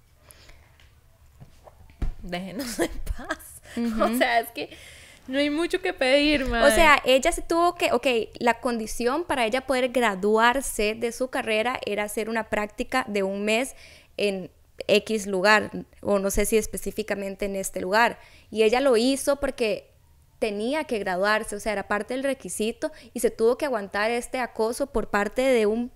Déjenos 2.22 2.80
en 2.80 2.92
paz. 3.18 3.40
O 4.02 4.18
sea, 4.18 4.40
es 4.40 4.50
que 4.52 4.70
no 5.28 5.40
hay 5.40 5.50
mucho 5.50 5.82
que 5.82 5.94
pedir, 5.94 6.44
O 6.44 6.72
sea, 6.72 7.02
ella 7.06 7.32
se 7.32 7.42
tuvo 7.42 7.76
que, 7.76 7.92
ok, 7.92 8.08
la 8.40 8.60
condición 8.60 9.26
para 9.26 9.46
ella 9.46 9.68
poder 9.68 9.90
graduarse 9.90 10.96
de 10.96 11.12
su 11.12 11.30
carrera 11.30 11.80
era 11.86 12.04
hacer 12.04 12.30
una 12.30 12.50
práctica 12.50 13.06
de 13.08 13.24
un 13.24 13.44
mes 13.44 13.76
en 14.18 14.50
X 14.88 15.28
lugar, 15.28 15.72
o 16.02 16.20
no 16.20 16.30
sé 16.30 16.46
si 16.46 16.58
específicamente 16.58 17.46
en 17.46 17.56
este 17.56 17.82
lugar. 17.82 18.20
Y 18.52 18.64
ella 18.64 18.80
lo 18.80 18.96
hizo 18.98 19.38
porque 19.38 19.92
tenía 20.40 20.84
que 20.84 21.00
graduarse, 21.00 21.56
o 21.56 21.60
sea, 21.60 21.74
era 21.74 21.88
parte 21.88 22.14
del 22.14 22.24
requisito 22.24 22.92
y 23.14 23.20
se 23.20 23.32
tuvo 23.32 23.58
que 23.58 23.66
aguantar 23.66 24.12
este 24.12 24.40
acoso 24.40 24.88
por 24.88 25.10
parte 25.10 25.42
de 25.42 25.66
un 25.66 25.92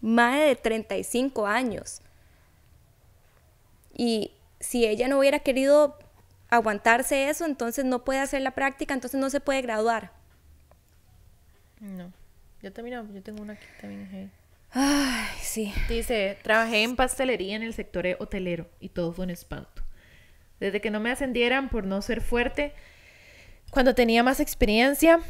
madre 0.00 0.44
de 0.44 0.56
35 0.56 1.46
años. 1.46 2.00
Y 3.94 4.32
si 4.60 4.86
ella 4.86 5.08
no 5.08 5.18
hubiera 5.18 5.40
querido 5.40 5.98
aguantarse 6.48 7.28
eso, 7.28 7.44
entonces 7.44 7.84
no 7.84 8.04
puede 8.04 8.20
hacer 8.20 8.42
la 8.42 8.52
práctica, 8.52 8.94
entonces 8.94 9.20
no 9.20 9.30
se 9.30 9.40
puede 9.40 9.62
graduar. 9.62 10.12
No. 11.80 12.12
Yo 12.62 12.72
también, 12.72 13.14
yo 13.14 13.22
tengo 13.22 13.42
una 13.42 13.52
aquí 13.54 13.66
también. 13.80 14.08
hey. 14.10 14.30
Ay, 14.70 15.28
sí. 15.40 15.72
Dice, 15.88 16.38
trabajé 16.42 16.82
en 16.82 16.96
pastelería 16.96 17.56
en 17.56 17.62
el 17.62 17.74
sector 17.74 18.04
hotelero 18.18 18.68
y 18.80 18.90
todo 18.90 19.12
fue 19.12 19.24
un 19.24 19.30
espanto. 19.30 19.82
Desde 20.60 20.80
que 20.80 20.90
no 20.90 21.00
me 21.00 21.10
ascendieran 21.10 21.68
por 21.68 21.84
no 21.84 22.02
ser 22.02 22.20
fuerte, 22.20 22.74
cuando 23.70 23.94
tenía 23.94 24.22
más 24.22 24.40
experiencia 24.40 25.20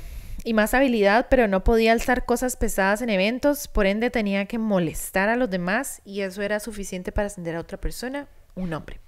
y 0.45 0.55
más 0.55 0.73
habilidad, 0.73 1.27
pero 1.29 1.49
no 1.49 1.65
podía 1.65 1.93
alzar 1.93 2.25
cosas 2.25 2.57
pesadas 2.57 3.03
en 3.03 3.11
eventos, 3.11 3.69
por 3.69 3.87
ende 3.87 4.11
tenía 4.11 4.47
que 4.47 4.59
molestar 4.59 5.29
a 5.29 5.37
los 5.37 5.51
demás 5.51 6.01
y 6.05 6.23
eso 6.23 6.43
era 6.43 6.61
suficiente 6.61 7.13
para 7.13 7.27
ascender 7.27 7.57
a 7.57 7.61
otra 7.61 7.79
persona, 7.79 8.29
un 8.55 8.73
hombre. 8.73 9.01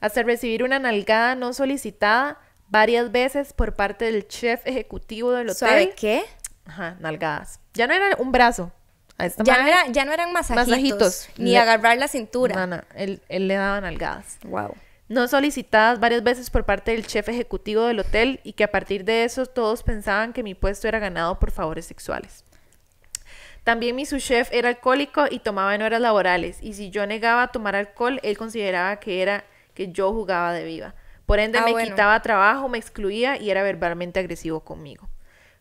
Hasta 0.00 0.22
recibir 0.22 0.62
una 0.62 0.78
nalgada 0.78 1.34
no 1.34 1.52
solicitada 1.52 2.38
varias 2.68 3.10
veces 3.12 3.52
por 3.52 3.74
parte 3.76 4.06
del 4.06 4.26
chef 4.28 4.66
ejecutivo 4.66 5.32
del 5.32 5.50
hotel. 5.50 5.56
¿Sabe 5.68 5.90
qué? 5.94 6.22
Ajá, 6.66 6.96
nalgadas. 7.00 7.60
Ya 7.74 7.86
no 7.86 7.94
era 7.94 8.16
un 8.18 8.32
brazo. 8.32 8.72
A 9.18 9.26
esta 9.26 9.44
Ya 9.44 9.60
no, 9.60 9.68
era- 9.68 9.86
ya 9.88 10.04
no 10.06 10.12
eran 10.12 10.32
masajitos, 10.32 10.68
Masajitos. 10.68 11.28
ni 11.36 11.50
Le- 11.52 11.58
agarrar 11.58 11.98
la 11.98 12.08
cintura. 12.08 12.54
No, 12.54 12.76
no, 12.76 12.82
él, 12.94 13.20
él 13.28 13.48
le 13.48 13.54
daba 13.54 13.80
nalgadas. 13.82 14.38
Wow. 14.44 14.74
No 15.08 15.26
solicitadas 15.28 15.98
varias 16.00 16.22
veces 16.22 16.48
por 16.48 16.64
parte 16.64 16.92
del 16.92 17.06
chef 17.06 17.28
ejecutivo 17.28 17.82
del 17.84 17.98
hotel 18.00 18.40
y 18.44 18.52
que 18.54 18.64
a 18.64 18.70
partir 18.70 19.04
de 19.04 19.24
eso 19.24 19.44
todos 19.44 19.82
pensaban 19.82 20.32
que 20.32 20.42
mi 20.42 20.54
puesto 20.54 20.86
era 20.88 21.00
ganado 21.00 21.38
por 21.38 21.50
favores 21.50 21.84
sexuales. 21.84 22.44
También 23.64 23.94
mi 23.96 24.06
subchef 24.06 24.48
era 24.52 24.68
alcohólico 24.70 25.26
y 25.30 25.40
tomaba 25.40 25.74
en 25.74 25.82
horas 25.82 26.00
laborales 26.00 26.58
y 26.62 26.72
si 26.74 26.90
yo 26.90 27.06
negaba 27.06 27.48
tomar 27.48 27.76
alcohol, 27.76 28.20
él 28.22 28.38
consideraba 28.38 28.96
que 29.00 29.20
era 29.20 29.44
que 29.74 29.92
yo 29.92 30.12
jugaba 30.12 30.52
de 30.52 30.64
viva. 30.64 30.94
Por 31.26 31.38
ende 31.40 31.58
Ah, 31.58 31.64
me 31.64 31.72
bueno. 31.72 31.90
quitaba 31.90 32.20
trabajo, 32.22 32.68
me 32.68 32.78
excluía 32.78 33.36
y 33.36 33.50
era 33.50 33.62
verbalmente 33.62 34.18
agresivo 34.20 34.60
conmigo. 34.60 35.08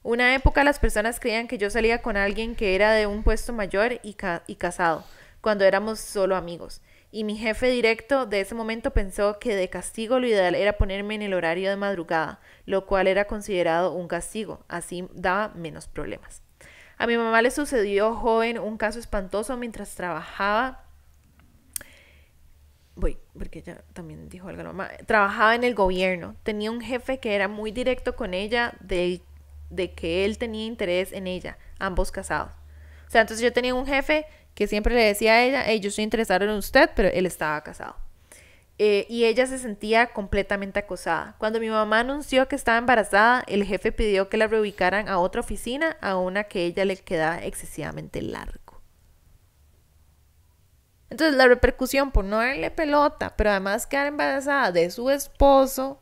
Una 0.02 0.34
época 0.34 0.64
las 0.64 0.80
personas 0.80 1.20
creían 1.20 1.48
que 1.48 1.58
yo 1.58 1.70
salía 1.70 2.02
con 2.02 2.18
alguien 2.18 2.56
que 2.56 2.74
era 2.76 2.92
de 2.94 3.06
un 3.06 3.24
puesto 3.24 3.52
mayor 3.54 4.00
y, 4.02 4.14
ca- 4.14 4.44
y 4.48 4.56
casado, 4.56 5.04
cuando 5.42 5.66
éramos 5.66 6.00
solo 6.00 6.36
amigos. 6.36 6.82
Y 7.12 7.24
mi 7.24 7.36
jefe 7.38 7.70
directo 7.70 8.26
de 8.26 8.40
ese 8.42 8.56
momento 8.56 8.92
pensó 8.92 9.40
que 9.40 9.56
de 9.56 9.70
castigo 9.70 10.20
lo 10.20 10.28
ideal 10.28 10.56
era 10.56 10.74
ponerme 10.78 11.16
en 11.16 11.24
el 11.24 11.34
horario 11.34 11.70
de 11.70 11.76
madrugada, 11.76 12.40
lo 12.66 12.86
cual 12.86 13.08
era 13.08 13.26
considerado 13.26 13.92
un 13.94 14.08
castigo, 14.08 14.64
así 14.68 15.08
daba 15.14 15.50
menos 15.56 15.88
problemas. 15.88 16.42
A 16.98 17.08
mi 17.08 17.18
mamá 17.18 17.42
le 17.42 17.50
sucedió 17.52 18.14
joven 18.14 18.60
un 18.60 18.78
caso 18.78 19.00
espantoso 19.00 19.58
mientras 19.58 19.96
trabajaba 19.96 20.84
voy, 23.00 23.18
porque 23.38 23.60
ella 23.60 23.84
también 23.94 24.30
dijo 24.30 24.48
algo 24.48 24.62
a 24.62 24.64
la 24.64 24.74
mamá, 24.74 24.90
trabajaba 25.06 25.56
en 25.56 25.64
el 25.64 25.76
gobierno, 25.76 26.36
tenía 26.44 26.72
un 26.72 26.82
jefe 26.82 27.20
que 27.20 27.36
era 27.36 27.48
muy 27.48 27.72
directo 27.72 28.16
con 28.16 28.34
ella 28.34 28.74
de, 28.82 29.22
de 29.70 29.94
que 29.94 30.26
él 30.26 30.38
tenía 30.38 30.66
interés 30.66 31.12
en 31.14 31.28
ella, 31.28 31.58
ambos 31.80 32.12
casados. 32.12 32.52
O 33.08 33.12
sea, 33.12 33.22
entonces 33.22 33.44
yo 33.44 33.54
tenía 33.54 33.74
un 33.74 33.88
jefe 33.88 34.26
que 34.54 34.68
siempre 34.68 34.94
le 34.94 35.04
decía 35.04 35.34
a 35.34 35.44
ella, 35.44 35.64
hey, 35.66 35.80
yo 35.80 35.90
estoy 35.90 36.04
interesado 36.04 36.46
en 36.46 36.52
usted, 36.52 36.90
pero 36.96 37.10
él 37.10 37.26
estaba 37.26 37.62
casado. 37.64 37.96
Eh, 38.78 39.06
y 39.10 39.26
ella 39.26 39.46
se 39.46 39.58
sentía 39.58 40.08
completamente 40.08 40.80
acosada. 40.80 41.36
Cuando 41.38 41.60
mi 41.60 41.70
mamá 41.70 42.00
anunció 42.00 42.48
que 42.48 42.56
estaba 42.56 42.78
embarazada, 42.78 43.44
el 43.48 43.66
jefe 43.66 43.92
pidió 43.92 44.30
que 44.30 44.38
la 44.38 44.48
reubicaran 44.48 45.10
a 45.10 45.20
otra 45.20 45.42
oficina, 45.42 45.98
a 46.02 46.18
una 46.18 46.46
que 46.46 46.66
ella 46.66 46.86
le 46.86 46.96
quedaba 46.96 47.44
excesivamente 47.44 48.22
largo. 48.22 48.69
Entonces 51.10 51.36
la 51.36 51.48
repercusión 51.48 52.12
por 52.12 52.26
no 52.26 52.38
darle 52.38 52.72
pelota, 52.72 53.34
pero 53.36 53.52
además 53.52 53.88
quedar 53.88 54.08
embarazada 54.08 54.72
de 54.72 54.90
su 54.92 55.10
esposo, 55.10 56.00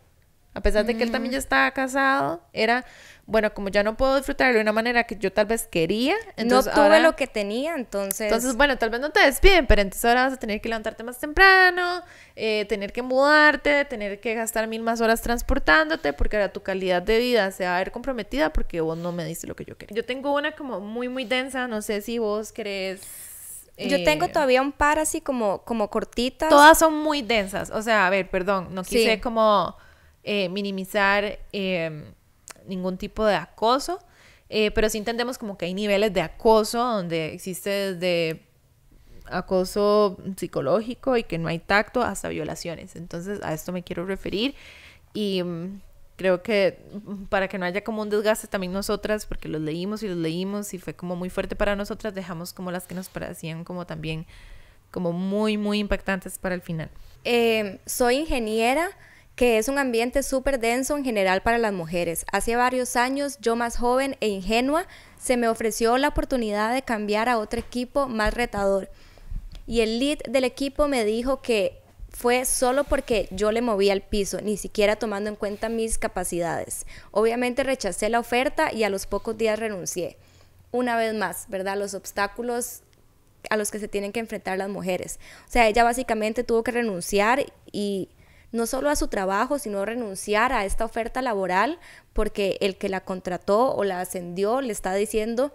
a 0.53 0.62
pesar 0.62 0.86
de 0.86 0.97
que 0.97 1.03
él 1.03 1.12
también 1.12 1.34
ya 1.34 1.38
estaba 1.38 1.70
casado, 1.72 2.41
era 2.51 2.84
bueno, 3.28 3.53
como 3.53 3.68
ya 3.68 3.84
no 3.84 3.97
puedo 3.97 4.16
disfrutar 4.16 4.53
de 4.53 4.62
una 4.62 4.72
manera 4.72 5.03
que 5.03 5.18
yo 5.18 5.34
tal 5.34 5.47
vez 5.47 5.68
quería, 5.68 6.16
entonces 6.38 6.74
no 6.74 6.82
tuve 6.82 7.01
lo 7.01 7.18
que 7.18 7.28
tenía, 7.28 7.76
entonces... 7.76 8.22
Entonces, 8.22 8.55
bueno, 8.55 8.78
tal 8.78 8.89
vez 8.89 9.01
no 9.01 9.10
te 9.10 9.20
despiden, 9.20 9.68
pero 9.68 9.82
entonces 9.82 10.05
ahora 10.05 10.24
vas 10.24 10.34
a 10.34 10.38
tener 10.38 10.62
que 10.62 10.70
levantarte 10.70 11.03
más 11.03 11.20
temprano, 11.20 12.03
eh, 12.38 12.66
tener 12.70 12.93
que 12.93 13.01
mudarte, 13.01 13.84
tener 13.84 14.22
que 14.22 14.34
gastar 14.34 14.68
mil 14.68 14.82
más 14.82 15.01
horas 15.01 15.22
transportándote, 15.22 16.14
porque 16.14 16.38
ahora 16.38 16.53
tu 16.53 16.64
calidad 16.64 17.01
de 17.01 17.20
vida 17.20 17.51
se 17.51 17.66
va 17.66 17.76
a 17.76 17.80
ver 17.80 17.91
comprometida 17.91 18.53
porque 18.53 18.80
vos 18.80 18.97
no 18.97 19.12
me 19.12 19.26
diste 19.26 19.45
lo 19.45 19.58
que 19.58 19.66
yo 19.66 19.78
quería. 19.78 19.93
Yo 19.93 20.05
tengo 20.05 20.34
una 20.34 20.53
como 20.53 20.80
muy, 20.80 21.10
muy 21.10 21.26
densa, 21.26 21.68
no 21.68 21.82
sé 21.82 22.01
si 22.01 22.20
vos 22.20 22.53
querés... 22.53 23.01
Yo 23.78 24.03
tengo 24.03 24.25
eh, 24.25 24.30
todavía 24.30 24.61
un 24.61 24.71
par 24.71 24.97
así 24.97 25.21
como, 25.21 25.59
como 25.63 25.89
cortitas. 25.89 26.49
Todas 26.49 26.80
son 26.80 26.95
muy 26.95 27.21
densas, 27.21 27.69
o 27.69 27.82
sea, 27.82 28.07
a 28.07 28.09
ver, 28.09 28.30
perdón, 28.30 28.69
no 28.71 28.84
quise 28.84 29.21
como 29.21 29.75
eh, 30.23 30.49
minimizar 30.49 31.39
em, 31.51 32.05
ningún 32.65 32.97
tipo 32.97 33.23
de 33.25 33.36
acoso, 33.36 33.99
eh, 34.49 34.71
pero 34.71 34.89
sí 34.89 34.97
entendemos 34.97 35.38
como 35.38 35.57
que 35.57 35.65
hay 35.65 35.73
niveles 35.73 36.11
de 36.13 36.21
acoso 36.21 36.80
donde 36.80 37.34
existe 37.34 37.93
desde 37.93 38.41
acoso 39.25 40.17
psicológico 40.38 41.17
y 41.17 41.23
que 41.23 41.38
no 41.38 41.47
hay 41.47 41.59
tacto 41.59 42.01
hasta 42.01 42.30
violaciones. 42.30 42.95
Entonces 42.95 43.41
a 43.43 43.53
esto 43.53 43.71
me 43.71 43.84
quiero 43.84 44.05
referir 44.05 44.55
y 45.13 45.43
mm, 45.43 45.82
creo 46.18 46.43
que 46.43 46.80
mm, 47.05 47.26
para 47.26 47.47
que 47.47 47.57
no 47.57 47.65
haya 47.65 47.84
como 47.84 48.01
un 48.01 48.09
desgaste 48.09 48.47
también 48.47 48.74
nosotras, 48.74 49.26
porque 49.26 49.47
los 49.47 49.61
leímos 49.61 50.03
y 50.03 50.09
los 50.09 50.18
leímos 50.18 50.74
y 50.74 50.80
fue 50.80 50.93
como 50.93 51.15
muy 51.15 51.30
fuerte 51.30 51.55
para 51.55 51.78
nosotras, 51.78 52.13
dejamos 52.13 52.51
como 52.51 52.72
las 52.72 52.86
que 52.86 52.95
nos 52.95 53.07
parecían 53.07 53.63
como 53.63 53.86
también 53.86 54.26
como 54.91 55.13
muy, 55.13 55.57
muy 55.57 55.80
impactantes 55.80 56.38
para 56.38 56.55
el 56.55 56.61
final. 56.61 56.89
Eh, 57.24 57.80
soy 57.86 58.18
ingeniera 58.18 58.89
que 59.36 59.59
es 59.59 59.68
un 59.68 59.78
ambiente 59.78 60.24
súper 60.24 60.59
denso 60.59 60.97
en 60.97 61.05
general 61.05 61.43
para 61.43 61.59
las 61.59 61.72
mujeres. 61.72 62.26
Hace 62.32 62.55
varios 62.55 62.95
años, 62.95 63.38
yo 63.39 63.55
más 63.55 63.78
joven 63.78 64.18
e 64.20 64.30
ingenua, 64.30 64.88
se 65.20 65.38
me 65.38 65.47
ofreció 65.47 65.99
la 65.99 66.07
oportunidad 66.07 66.74
de 66.74 66.82
cambiar 66.82 67.30
a 67.30 67.38
otro 67.38 67.59
equipo 67.59 68.07
más 68.07 68.34
retador. 68.34 68.89
Y 69.68 69.82
el 69.82 69.99
lead 69.99 70.18
del 70.28 70.43
equipo 70.43 70.88
me 70.88 71.05
dijo 71.05 71.43
que 71.43 71.80
fue 72.18 72.45
solo 72.45 72.84
porque 72.84 73.28
yo 73.30 73.51
le 73.51 73.61
movía 73.61 73.93
al 73.93 74.01
piso, 74.01 74.41
ni 74.41 74.57
siquiera 74.57 74.95
tomando 74.95 75.30
en 75.30 75.36
cuenta 75.36 75.70
mis 75.70 75.99
capacidades. 75.99 76.88
Obviamente 77.11 77.61
rechacé 77.61 78.09
la 78.09 78.20
oferta 78.20 78.74
y 78.74 78.84
a 78.86 78.89
los 78.89 79.05
pocos 79.05 79.38
días 79.38 79.59
renuncié. 79.59 80.18
Una 80.72 80.97
vez 80.97 81.13
más, 81.13 81.45
¿verdad? 81.47 81.78
Los 81.78 81.93
obstáculos 81.93 82.82
a 83.51 83.55
los 83.55 83.70
que 83.70 83.78
se 83.78 83.88
tienen 83.88 84.13
que 84.13 84.20
enfrentar 84.20 84.57
las 84.57 84.68
mujeres. 84.68 85.20
O 85.47 85.51
sea, 85.51 85.68
ella 85.68 85.84
básicamente 85.84 86.43
tuvo 86.43 86.63
que 86.63 86.72
renunciar 86.72 87.53
y 87.72 88.09
no 88.51 88.65
solo 88.65 88.89
a 88.89 88.95
su 88.95 89.09
trabajo, 89.09 89.59
sino 89.59 89.86
renunciar 89.86 90.53
a 90.53 90.65
esta 90.65 90.86
oferta 90.86 91.22
laboral 91.22 91.78
porque 92.13 92.57
el 92.61 92.78
que 92.78 92.89
la 92.89 93.01
contrató 93.01 93.76
o 93.76 93.84
la 93.84 94.01
ascendió 94.01 94.61
le 94.61 94.74
está 94.74 94.95
diciendo 94.95 95.53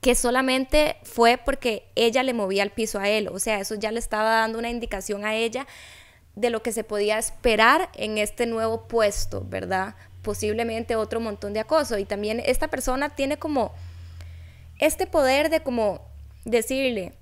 que 0.00 0.14
solamente 0.14 0.96
fue 1.02 1.38
porque 1.38 1.88
ella 1.94 2.22
le 2.22 2.34
movía 2.34 2.62
el 2.62 2.70
piso 2.70 2.98
a 2.98 3.08
él, 3.08 3.28
o 3.28 3.38
sea, 3.38 3.60
eso 3.60 3.74
ya 3.74 3.92
le 3.92 3.98
estaba 3.98 4.30
dando 4.30 4.58
una 4.58 4.70
indicación 4.70 5.24
a 5.24 5.34
ella 5.34 5.66
de 6.36 6.50
lo 6.50 6.62
que 6.62 6.72
se 6.72 6.84
podía 6.84 7.18
esperar 7.18 7.90
en 7.94 8.18
este 8.18 8.46
nuevo 8.46 8.88
puesto, 8.88 9.44
¿verdad? 9.48 9.94
Posiblemente 10.22 10.96
otro 10.96 11.20
montón 11.20 11.52
de 11.52 11.60
acoso. 11.60 11.98
Y 11.98 12.04
también 12.04 12.42
esta 12.44 12.68
persona 12.68 13.10
tiene 13.10 13.36
como 13.36 13.72
este 14.78 15.06
poder 15.06 15.50
de 15.50 15.62
como 15.62 16.00
decirle, 16.44 17.14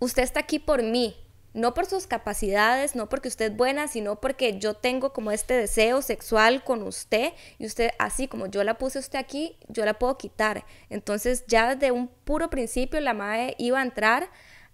usted 0.00 0.22
está 0.22 0.40
aquí 0.40 0.58
por 0.58 0.82
mí, 0.82 1.16
no 1.54 1.72
por 1.72 1.86
sus 1.86 2.06
capacidades, 2.06 2.96
no 2.96 3.08
porque 3.08 3.28
usted 3.28 3.52
es 3.52 3.56
buena, 3.56 3.88
sino 3.88 4.20
porque 4.20 4.58
yo 4.58 4.74
tengo 4.74 5.12
como 5.12 5.30
este 5.30 5.54
deseo 5.54 6.02
sexual 6.02 6.64
con 6.64 6.82
usted 6.82 7.32
y 7.58 7.66
usted, 7.66 7.92
así 7.98 8.28
como 8.28 8.48
yo 8.48 8.64
la 8.64 8.76
puse 8.76 8.98
usted 8.98 9.18
aquí, 9.18 9.56
yo 9.68 9.84
la 9.84 9.94
puedo 9.94 10.18
quitar. 10.18 10.66
Entonces 10.90 11.44
ya 11.46 11.74
desde 11.74 11.92
un 11.92 12.08
puro 12.08 12.50
principio 12.50 13.00
la 13.00 13.14
MAE 13.14 13.54
iba 13.58 13.78
a 13.78 13.82
entrar 13.82 14.30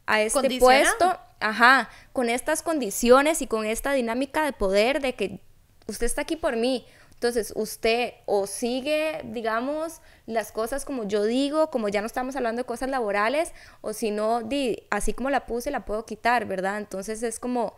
a 0.07 0.23
este 0.23 0.59
puesto, 0.59 1.21
ajá, 1.39 1.91
con 2.15 2.31
estas 2.31 2.63
condiciones 2.63 3.43
y 3.43 3.47
con 3.47 3.67
esta 3.67 3.93
dinámica 3.93 4.43
de 4.45 4.53
poder 4.53 5.01
de 5.01 5.15
que 5.15 5.41
usted 5.87 6.07
está 6.07 6.23
aquí 6.23 6.37
por 6.37 6.57
mí, 6.57 6.87
entonces, 7.21 7.53
usted 7.55 8.15
o 8.25 8.47
sigue, 8.47 9.21
digamos, 9.25 10.01
las 10.25 10.53
cosas 10.53 10.87
como 10.87 11.05
yo 11.05 11.25
digo, 11.25 11.71
como 11.71 11.91
ya 11.91 12.01
no 12.01 12.07
estamos 12.07 12.35
hablando 12.35 12.63
de 12.63 12.65
cosas 12.65 12.89
laborales, 12.89 13.53
o 13.83 13.93
si 13.93 14.11
no, 14.11 14.41
así 14.89 15.13
como 15.13 15.29
la 15.29 15.45
puse, 15.45 15.71
la 15.71 15.85
puedo 15.85 16.07
quitar, 16.07 16.47
¿verdad? 16.47 16.79
Entonces 16.79 17.23
es 17.23 17.39
como, 17.39 17.75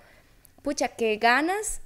pucha, 0.62 0.86
qué 0.86 1.16
ganas, 1.16 1.80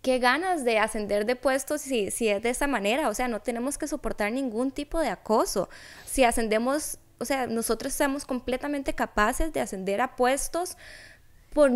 qué 0.00 0.20
ganas 0.20 0.64
de 0.64 0.78
ascender 0.78 1.26
de 1.26 1.34
puestos 1.34 1.80
si, 1.80 2.12
si 2.12 2.28
es 2.28 2.40
de 2.40 2.50
esa 2.50 2.68
manera. 2.68 3.08
O 3.08 3.14
sea, 3.14 3.26
no 3.26 3.40
tenemos 3.40 3.76
que 3.76 3.88
soportar 3.88 4.30
ningún 4.30 4.70
tipo 4.70 5.00
de 5.00 5.08
acoso. 5.08 5.68
Si 6.06 6.22
ascendemos, 6.22 7.00
o 7.18 7.24
sea, 7.24 7.48
nosotros 7.48 7.94
somos 7.94 8.24
completamente 8.24 8.94
capaces 8.94 9.52
de 9.52 9.58
ascender 9.58 10.00
a 10.00 10.14
puestos 10.14 10.76
por, 11.52 11.70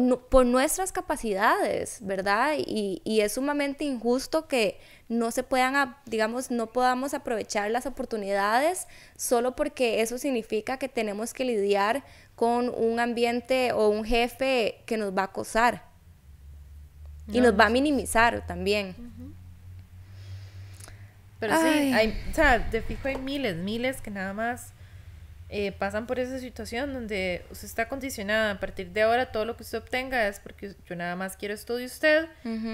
nuestras 0.47 0.93
capacidades, 0.93 1.99
¿verdad? 2.03 2.55
Y, 2.59 3.01
es 3.05 3.33
sumamente 3.33 3.85
injusto 3.85 4.47
que 4.47 4.79
no 5.09 5.31
se 5.31 5.43
puedan, 5.43 5.97
digamos, 6.07 6.51
no 6.51 6.69
podamos 6.69 7.15
aprovechar 7.15 7.71
las 7.71 7.87
oportunidades 7.87 8.87
solo 9.17 9.57
porque 9.57 10.01
eso 10.01 10.19
significa 10.19 10.79
que 10.79 10.89
tenemos 10.89 11.35
que 11.35 11.45
lidiar 11.45 12.05
con 12.35 12.69
un 12.69 13.01
ambiente 13.01 13.73
o 13.73 13.89
un 13.89 14.05
jefe 14.05 14.83
que 14.87 14.97
nos 14.97 15.17
va 15.17 15.23
a 15.23 15.27
acosar 15.27 15.85
y 17.31 17.41
nos 17.41 17.59
va 17.59 17.67
a 17.67 17.71
minimizar 17.71 18.47
también. 18.47 18.95
Pero 21.39 21.57
sí, 21.57 21.93
hay, 21.93 22.23
o 22.31 22.35
sea, 22.35 22.59
de 22.61 22.83
fijo 22.83 23.09
hay 23.09 23.17
miles, 23.17 23.57
miles 23.57 24.01
que 24.01 24.11
nada 24.11 24.33
más 24.33 24.73
eh, 25.55 25.71
pasan 25.71 26.07
por 26.07 26.19
esa 26.19 26.39
situación 26.39 26.95
donde 26.95 27.45
usted 27.51 27.67
está 27.67 27.87
condicionada 27.87 28.53
a 28.53 28.59
partir 28.59 28.89
de 28.93 29.03
ahora 29.03 29.33
todo 29.33 29.45
lo 29.45 29.55
que 29.55 29.65
usted 29.65 29.77
obtenga 29.77 30.27
es 30.27 30.41
porque 30.41 30.75
yo 30.87 30.97
nada 30.97 31.15
más 31.15 31.37
quiero 31.37 31.53
esto 31.53 31.77
de 31.77 31.85
usted 31.85 32.27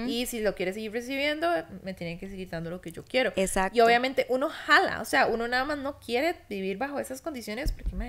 y 0.07 0.27
si 0.27 0.39
lo 0.39 0.55
quiere 0.55 0.71
seguir 0.71 0.93
recibiendo 0.93 1.51
me 1.83 1.93
tiene 1.93 2.17
que 2.17 2.29
seguir 2.29 2.49
dando 2.49 2.69
lo 2.69 2.79
que 2.79 2.93
yo 2.93 3.03
quiero. 3.03 3.33
Exacto. 3.35 3.77
Y 3.77 3.81
obviamente 3.81 4.25
uno 4.29 4.47
jala, 4.47 5.01
o 5.01 5.05
sea, 5.05 5.27
uno 5.27 5.49
nada 5.49 5.65
más 5.65 5.77
no 5.77 5.99
quiere 5.99 6.37
vivir 6.47 6.77
bajo 6.77 7.01
esas 7.01 7.19
condiciones 7.19 7.73
porque 7.73 7.93
uno 7.93 8.05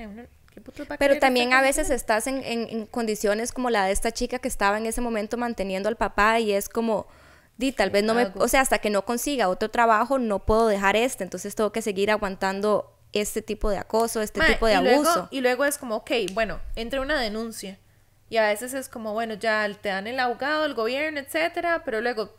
pero 1.00 1.18
también 1.18 1.52
a 1.52 1.62
veces 1.62 1.90
estás 1.90 2.28
en, 2.28 2.44
en, 2.44 2.86
condiciones 2.86 3.50
como 3.50 3.70
la 3.70 3.86
de 3.86 3.92
esta 3.92 4.12
chica 4.12 4.38
que 4.38 4.46
estaba 4.46 4.78
en 4.78 4.86
ese 4.86 5.00
momento 5.00 5.36
manteniendo 5.36 5.88
al 5.88 5.96
papá 5.96 6.38
y 6.38 6.52
es 6.52 6.68
como, 6.68 7.08
di, 7.56 7.72
tal 7.72 7.90
vez 7.90 8.04
no 8.04 8.14
me, 8.14 8.30
o 8.36 8.46
sea, 8.46 8.60
hasta 8.60 8.78
que 8.78 8.90
no 8.90 9.04
consiga 9.04 9.48
otro 9.48 9.68
trabajo 9.70 10.20
no 10.20 10.40
puedo 10.40 10.68
dejar 10.68 10.94
este, 10.94 11.24
entonces 11.24 11.56
tengo 11.56 11.72
que 11.72 11.82
seguir 11.82 12.10
aguantando 12.12 12.99
este 13.12 13.42
tipo 13.42 13.70
de 13.70 13.78
acoso, 13.78 14.22
este 14.22 14.40
tipo 14.40 14.66
de 14.66 14.74
abuso. 14.74 15.28
y 15.30 15.40
luego 15.40 15.64
es 15.64 15.78
como, 15.78 15.96
ok, 15.96 16.10
bueno, 16.32 16.60
entre 16.76 17.00
una 17.00 17.20
denuncia. 17.20 17.78
Y 18.28 18.36
a 18.36 18.46
veces 18.46 18.74
es 18.74 18.88
como, 18.88 19.12
bueno, 19.12 19.34
ya 19.34 19.68
te 19.80 19.88
dan 19.88 20.06
el 20.06 20.20
abogado, 20.20 20.64
el 20.64 20.74
gobierno, 20.74 21.18
etcétera, 21.18 21.82
pero 21.84 22.00
luego, 22.00 22.36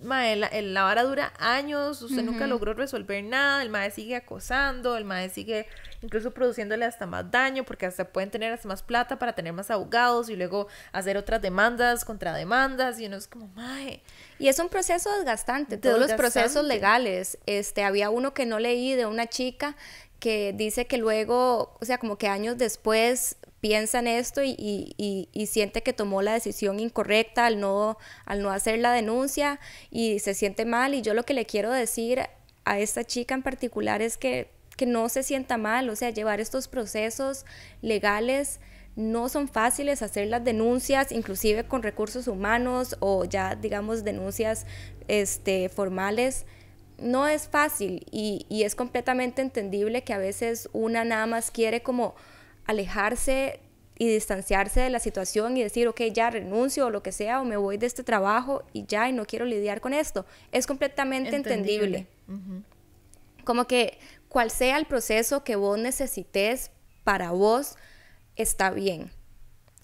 mae, 0.00 0.36
la, 0.36 0.82
vara 0.82 1.02
dura 1.02 1.34
años, 1.38 2.00
usted 2.00 2.22
nunca 2.22 2.46
logró 2.46 2.72
resolver 2.72 3.22
nada, 3.22 3.62
el 3.62 3.68
mae 3.68 3.90
sigue 3.90 4.16
acosando, 4.16 4.96
el 4.96 5.04
mae 5.04 5.28
sigue 5.28 5.66
incluso 6.00 6.32
produciéndole 6.32 6.84
hasta 6.84 7.06
más 7.06 7.30
daño, 7.30 7.64
porque 7.64 7.84
hasta 7.84 8.06
pueden 8.06 8.30
tener 8.30 8.52
hasta 8.52 8.68
más 8.68 8.82
plata 8.82 9.18
para 9.18 9.34
tener 9.34 9.52
más 9.52 9.70
abogados 9.70 10.30
y 10.30 10.36
luego 10.36 10.68
hacer 10.92 11.18
otras 11.18 11.42
demandas, 11.42 12.06
contra 12.06 12.32
demandas, 12.34 12.98
y 12.98 13.06
uno 13.06 13.16
es 13.16 13.26
como, 13.26 13.48
mae. 13.48 14.02
Y 14.38 14.48
es 14.48 14.58
un 14.58 14.68
proceso 14.70 15.14
desgastante, 15.16 15.78
todos 15.78 15.98
los 15.98 16.12
procesos 16.14 16.64
legales. 16.64 17.38
Este, 17.46 17.84
había 17.84 18.10
uno 18.10 18.34
que 18.34 18.46
no 18.46 18.58
leí 18.58 18.94
de 18.94 19.06
una 19.06 19.26
chica 19.26 19.76
que 20.24 20.54
dice 20.54 20.86
que 20.86 20.96
luego, 20.96 21.76
o 21.82 21.84
sea, 21.84 21.98
como 21.98 22.16
que 22.16 22.28
años 22.28 22.56
después 22.56 23.36
piensa 23.60 23.98
en 23.98 24.06
esto 24.06 24.40
y, 24.42 25.28
siente 25.46 25.82
que 25.82 25.92
tomó 25.92 26.22
la 26.22 26.32
decisión 26.32 26.80
incorrecta 26.80 27.44
al 27.44 27.60
no, 27.60 27.98
al 28.24 28.40
no 28.40 28.50
hacer 28.50 28.78
la 28.78 28.92
denuncia 28.92 29.60
y 29.90 30.20
se 30.20 30.32
siente 30.32 30.64
mal. 30.64 30.94
Y 30.94 31.02
yo 31.02 31.12
lo 31.12 31.24
que 31.24 31.34
le 31.34 31.44
quiero 31.44 31.70
decir 31.70 32.22
a 32.64 32.78
esta 32.78 33.04
chica 33.04 33.34
en 33.34 33.42
particular 33.42 34.00
es 34.00 34.16
que, 34.16 34.50
que 34.78 34.86
no 34.86 35.10
se 35.10 35.22
sienta 35.22 35.58
mal, 35.58 35.90
o 35.90 35.94
sea, 35.94 36.08
llevar 36.08 36.40
estos 36.40 36.68
procesos 36.68 37.44
legales 37.82 38.60
no 38.96 39.28
son 39.28 39.46
fáciles 39.46 40.00
hacer 40.00 40.28
las 40.28 40.42
denuncias, 40.42 41.12
inclusive 41.12 41.64
con 41.64 41.82
recursos 41.82 42.28
humanos 42.28 42.96
o 43.00 43.26
ya 43.26 43.56
digamos 43.56 44.04
denuncias 44.04 44.64
este, 45.06 45.68
formales 45.68 46.46
no 46.98 47.26
es 47.26 47.48
fácil 47.48 48.06
y, 48.10 48.46
es 48.50 48.74
completamente 48.74 49.42
entendible 49.42 50.02
que 50.04 50.12
a 50.12 50.18
veces 50.18 50.68
una 50.72 51.04
nada 51.04 51.26
más 51.26 51.50
quiere 51.50 51.82
como 51.82 52.14
alejarse 52.66 53.60
y 53.98 54.08
distanciarse 54.08 54.80
de 54.80 54.90
la 54.90 54.98
situación 54.98 55.56
y 55.56 55.62
decir, 55.62 55.86
ok, 55.86 56.00
ya 56.12 56.30
renuncio 56.30 56.86
o 56.86 56.90
lo 56.90 57.02
que 57.02 57.12
sea, 57.12 57.40
o 57.40 57.44
me 57.44 57.56
voy 57.56 57.76
de 57.76 57.86
este 57.86 58.02
trabajo 58.02 58.64
y 58.72 58.86
ya, 58.86 59.08
y 59.08 59.12
no 59.12 59.24
quiero 59.24 59.44
lidiar 59.44 59.80
con 59.80 59.92
esto. 59.92 60.26
Es 60.50 60.66
completamente 60.66 61.36
entendible. 61.36 62.06
Como 63.44 63.66
que 63.66 63.98
cual 64.28 64.50
sea 64.50 64.78
el 64.78 64.86
proceso 64.86 65.44
que 65.44 65.56
vos 65.56 65.78
necesites 65.78 66.70
para 67.04 67.30
vos, 67.30 67.76
está 68.36 68.70
bien. 68.70 69.12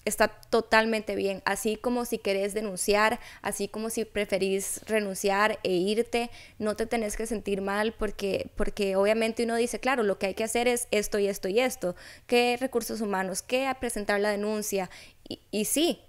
Está 0.05 0.27
totalmente 0.27 1.15
bien. 1.15 1.41
Así 1.45 1.75
como 1.75 2.05
si 2.05 2.17
querés 2.17 2.53
denunciar, 2.53 3.19
así 3.41 3.67
como 3.67 3.89
si 3.89 4.05
preferís 4.05 4.81
renunciar 4.87 5.59
e 5.63 5.71
irte, 5.73 6.29
no 6.59 6.75
te 6.75 6.85
tenés 6.85 7.15
que 7.17 7.25
sentir 7.25 7.61
mal 7.61 7.93
porque, 7.93 8.49
porque 8.55 8.95
obviamente 8.95 9.43
uno 9.43 9.55
dice, 9.55 9.79
claro, 9.79 10.03
lo 10.03 10.17
que 10.17 10.27
hay 10.27 10.33
que 10.33 10.43
hacer 10.43 10.67
es 10.67 10.87
esto 10.91 11.19
y 11.19 11.27
esto 11.27 11.47
y 11.47 11.59
esto. 11.59 11.95
¿Qué 12.27 12.57
recursos 12.59 13.01
humanos? 13.01 13.41
¿Qué 13.41 13.71
presentar 13.79 14.19
la 14.19 14.29
denuncia? 14.29 14.89
Y, 15.27 15.39
y 15.51 15.65
sí, 15.65 16.01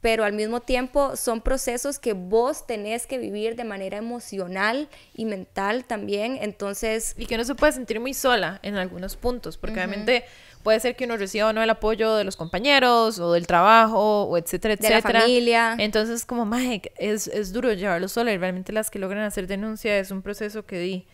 pero 0.00 0.24
al 0.24 0.32
mismo 0.32 0.60
tiempo 0.60 1.16
son 1.16 1.40
procesos 1.40 1.98
que 1.98 2.12
vos 2.12 2.66
tenés 2.66 3.06
que 3.06 3.18
vivir 3.18 3.56
de 3.56 3.64
manera 3.64 3.96
emocional 3.96 4.88
y 5.14 5.24
mental 5.24 5.84
también, 5.84 6.38
entonces... 6.40 7.14
Y 7.18 7.26
que 7.26 7.36
no 7.36 7.44
se 7.44 7.54
puede 7.56 7.72
sentir 7.72 7.98
muy 7.98 8.14
sola 8.14 8.60
en 8.62 8.76
algunos 8.76 9.16
puntos, 9.16 9.58
porque 9.58 9.74
obviamente 9.74 10.24
puede 10.62 10.80
ser 10.80 10.96
que 10.96 11.04
uno 11.04 11.16
reciba 11.16 11.48
o 11.48 11.52
no 11.52 11.62
el 11.62 11.70
apoyo 11.70 12.14
de 12.14 12.24
los 12.24 12.36
compañeros 12.36 13.18
o 13.18 13.32
del 13.32 13.46
trabajo 13.46 14.24
o 14.24 14.36
etcétera, 14.36 14.74
etcétera. 14.74 15.00
De 15.00 15.02
la 15.12 15.20
familia. 15.20 15.76
Entonces, 15.78 16.24
como, 16.24 16.44
Mike, 16.44 16.92
es, 16.96 17.26
es 17.28 17.52
duro 17.52 17.72
llevarlo 17.72 18.08
sola 18.08 18.32
y 18.32 18.38
realmente 18.38 18.72
las 18.72 18.90
que 18.90 18.98
logran 18.98 19.24
hacer 19.24 19.46
denuncia 19.46 19.98
es 19.98 20.10
un 20.10 20.22
proceso 20.22 20.66
que 20.66 20.78
di, 20.78 21.06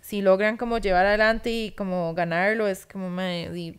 si 0.00 0.20
logran 0.20 0.56
como 0.56 0.78
llevar 0.78 1.06
adelante 1.06 1.50
y 1.50 1.70
como 1.72 2.14
ganarlo, 2.14 2.68
es 2.68 2.86
como, 2.86 3.08
Mae, 3.10 3.78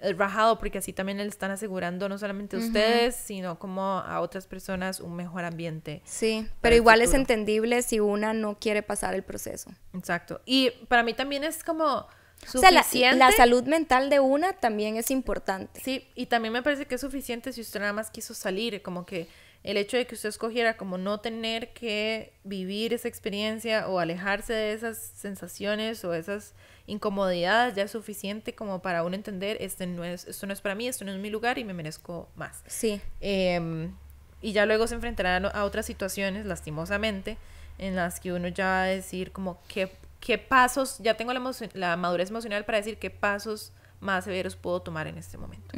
es 0.00 0.16
rajado 0.16 0.58
porque 0.58 0.78
así 0.78 0.92
también 0.92 1.18
le 1.18 1.24
están 1.24 1.50
asegurando 1.50 2.08
no 2.08 2.18
solamente 2.18 2.56
a 2.56 2.58
ustedes, 2.58 3.16
sino 3.16 3.58
como 3.58 3.82
a 3.82 4.20
otras 4.20 4.46
personas 4.46 5.00
un 5.00 5.16
mejor 5.16 5.44
ambiente. 5.44 6.02
Sí, 6.04 6.46
pero 6.60 6.76
igual 6.76 7.00
es 7.00 7.14
entendible 7.14 7.82
si 7.82 8.00
una 8.00 8.34
no 8.34 8.58
quiere 8.58 8.82
pasar 8.82 9.14
el 9.14 9.22
proceso. 9.22 9.70
Exacto. 9.94 10.40
Y 10.44 10.70
para 10.88 11.02
mí 11.02 11.14
también 11.14 11.44
es 11.44 11.64
como 11.64 12.06
suficiente. 12.44 12.80
O 12.80 12.90
sea, 12.90 13.14
la, 13.14 13.32
salud 13.32 13.64
mental 13.64 14.10
de 14.10 14.20
una 14.20 14.52
también 14.52 14.96
es 14.96 15.10
importante. 15.10 15.80
Sí, 15.82 16.06
y 16.14 16.26
también 16.26 16.52
me 16.52 16.62
parece 16.62 16.86
que 16.86 16.96
es 16.96 17.00
suficiente 17.00 17.52
si 17.52 17.60
usted 17.60 17.80
nada 17.80 17.92
más 17.92 18.10
quiso 18.10 18.34
salir, 18.34 18.82
como 18.82 19.06
que 19.06 19.28
el 19.66 19.76
hecho 19.76 19.96
de 19.96 20.06
que 20.06 20.14
usted 20.14 20.28
escogiera 20.28 20.76
como 20.76 20.96
no 20.96 21.18
tener 21.18 21.72
que 21.72 22.32
vivir 22.44 22.92
esa 22.92 23.08
experiencia 23.08 23.88
o 23.88 23.98
alejarse 23.98 24.52
de 24.52 24.72
esas 24.72 24.96
sensaciones 24.96 26.04
o 26.04 26.14
esas 26.14 26.54
incomodidades 26.86 27.74
ya 27.74 27.82
es 27.82 27.90
suficiente 27.90 28.54
como 28.54 28.80
para 28.80 29.02
uno 29.02 29.16
entender, 29.16 29.56
este 29.60 29.88
no 29.88 30.04
es, 30.04 30.24
esto 30.26 30.46
no 30.46 30.52
es 30.52 30.60
para 30.60 30.76
mí, 30.76 30.86
esto 30.86 31.04
no 31.04 31.10
es 31.10 31.18
mi 31.18 31.30
lugar 31.30 31.58
y 31.58 31.64
me 31.64 31.74
merezco 31.74 32.28
más. 32.36 32.62
Sí. 32.66 33.00
Em, 33.20 33.92
y 34.40 34.52
ya 34.52 34.66
luego 34.66 34.86
se 34.86 34.94
enfrentará 34.94 35.38
a 35.38 35.64
otras 35.64 35.84
situaciones, 35.84 36.46
lastimosamente, 36.46 37.36
en 37.78 37.96
las 37.96 38.20
que 38.20 38.32
uno 38.32 38.46
ya 38.46 38.66
va 38.66 38.82
a 38.82 38.86
decir 38.86 39.32
como 39.32 39.58
qué, 39.66 39.90
qué 40.20 40.38
pasos, 40.38 40.98
ya 40.98 41.16
tengo 41.16 41.32
la, 41.32 41.42
la 41.74 41.96
madurez 41.96 42.30
emocional 42.30 42.64
para 42.64 42.78
decir 42.78 42.98
qué 42.98 43.10
pasos 43.10 43.72
más 44.00 44.24
severos 44.24 44.56
puedo 44.56 44.80
tomar 44.80 45.06
en 45.06 45.18
este 45.18 45.38
momento. 45.38 45.74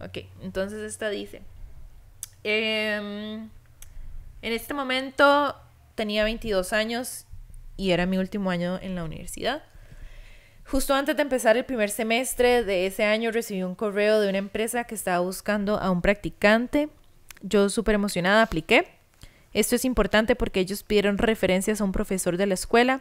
Ok, 0.00 0.18
entonces 0.42 0.80
esta 0.80 1.10
dice, 1.10 1.42
em, 2.44 3.48
en 4.42 4.52
este 4.52 4.74
momento 4.74 5.56
tenía 5.94 6.24
22 6.24 6.72
años 6.72 7.26
y 7.76 7.90
era 7.90 8.06
mi 8.06 8.18
último 8.18 8.50
año 8.50 8.78
en 8.80 8.94
la 8.94 9.04
universidad. 9.04 9.62
Justo 10.64 10.94
antes 10.94 11.16
de 11.16 11.22
empezar 11.22 11.56
el 11.56 11.64
primer 11.64 11.88
semestre 11.88 12.62
de 12.62 12.86
ese 12.86 13.04
año 13.04 13.30
recibí 13.30 13.62
un 13.62 13.74
correo 13.74 14.20
de 14.20 14.28
una 14.28 14.38
empresa 14.38 14.84
que 14.84 14.94
estaba 14.94 15.20
buscando 15.20 15.78
a 15.78 15.90
un 15.90 16.02
practicante. 16.02 16.90
Yo 17.40 17.70
súper 17.70 17.94
emocionada 17.94 18.42
apliqué. 18.42 18.86
Esto 19.54 19.76
es 19.76 19.86
importante 19.86 20.36
porque 20.36 20.60
ellos 20.60 20.82
pidieron 20.82 21.16
referencias 21.16 21.80
a 21.80 21.84
un 21.84 21.92
profesor 21.92 22.36
de 22.36 22.46
la 22.46 22.54
escuela 22.54 23.00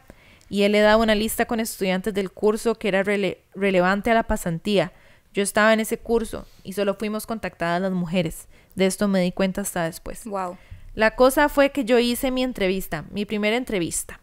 y 0.50 0.64
él 0.64 0.72
le 0.72 0.80
daba 0.80 1.04
una 1.04 1.16
lista 1.16 1.46
con 1.46 1.60
estudiantes 1.60 2.14
del 2.14 2.32
curso 2.32 2.76
que 2.76 2.88
era 2.88 3.04
relevante 3.04 4.12
a 4.12 4.14
la 4.14 4.24
pasantía. 4.24 4.94
Yo 5.34 5.44
estaba 5.44 5.74
en 5.74 5.80
ese 5.80 5.98
curso 5.98 6.48
y 6.64 6.74
solo 6.74 6.96
fuimos 6.96 7.26
contactadas 7.26 7.82
las 7.82 7.92
mujeres. 7.92 8.48
De 8.76 8.86
esto 8.86 9.08
me 9.08 9.22
di 9.22 9.32
cuenta 9.32 9.62
hasta 9.62 9.84
después. 9.84 10.26
Wow. 10.26 10.58
La 10.96 11.16
cosa 11.16 11.50
fue 11.50 11.72
que 11.72 11.86
yo 11.86 12.00
hice 12.00 12.32
mi 12.32 12.44
entrevista, 12.44 13.06
mi 13.12 13.26
primera 13.26 13.56
entrevista. 13.56 14.20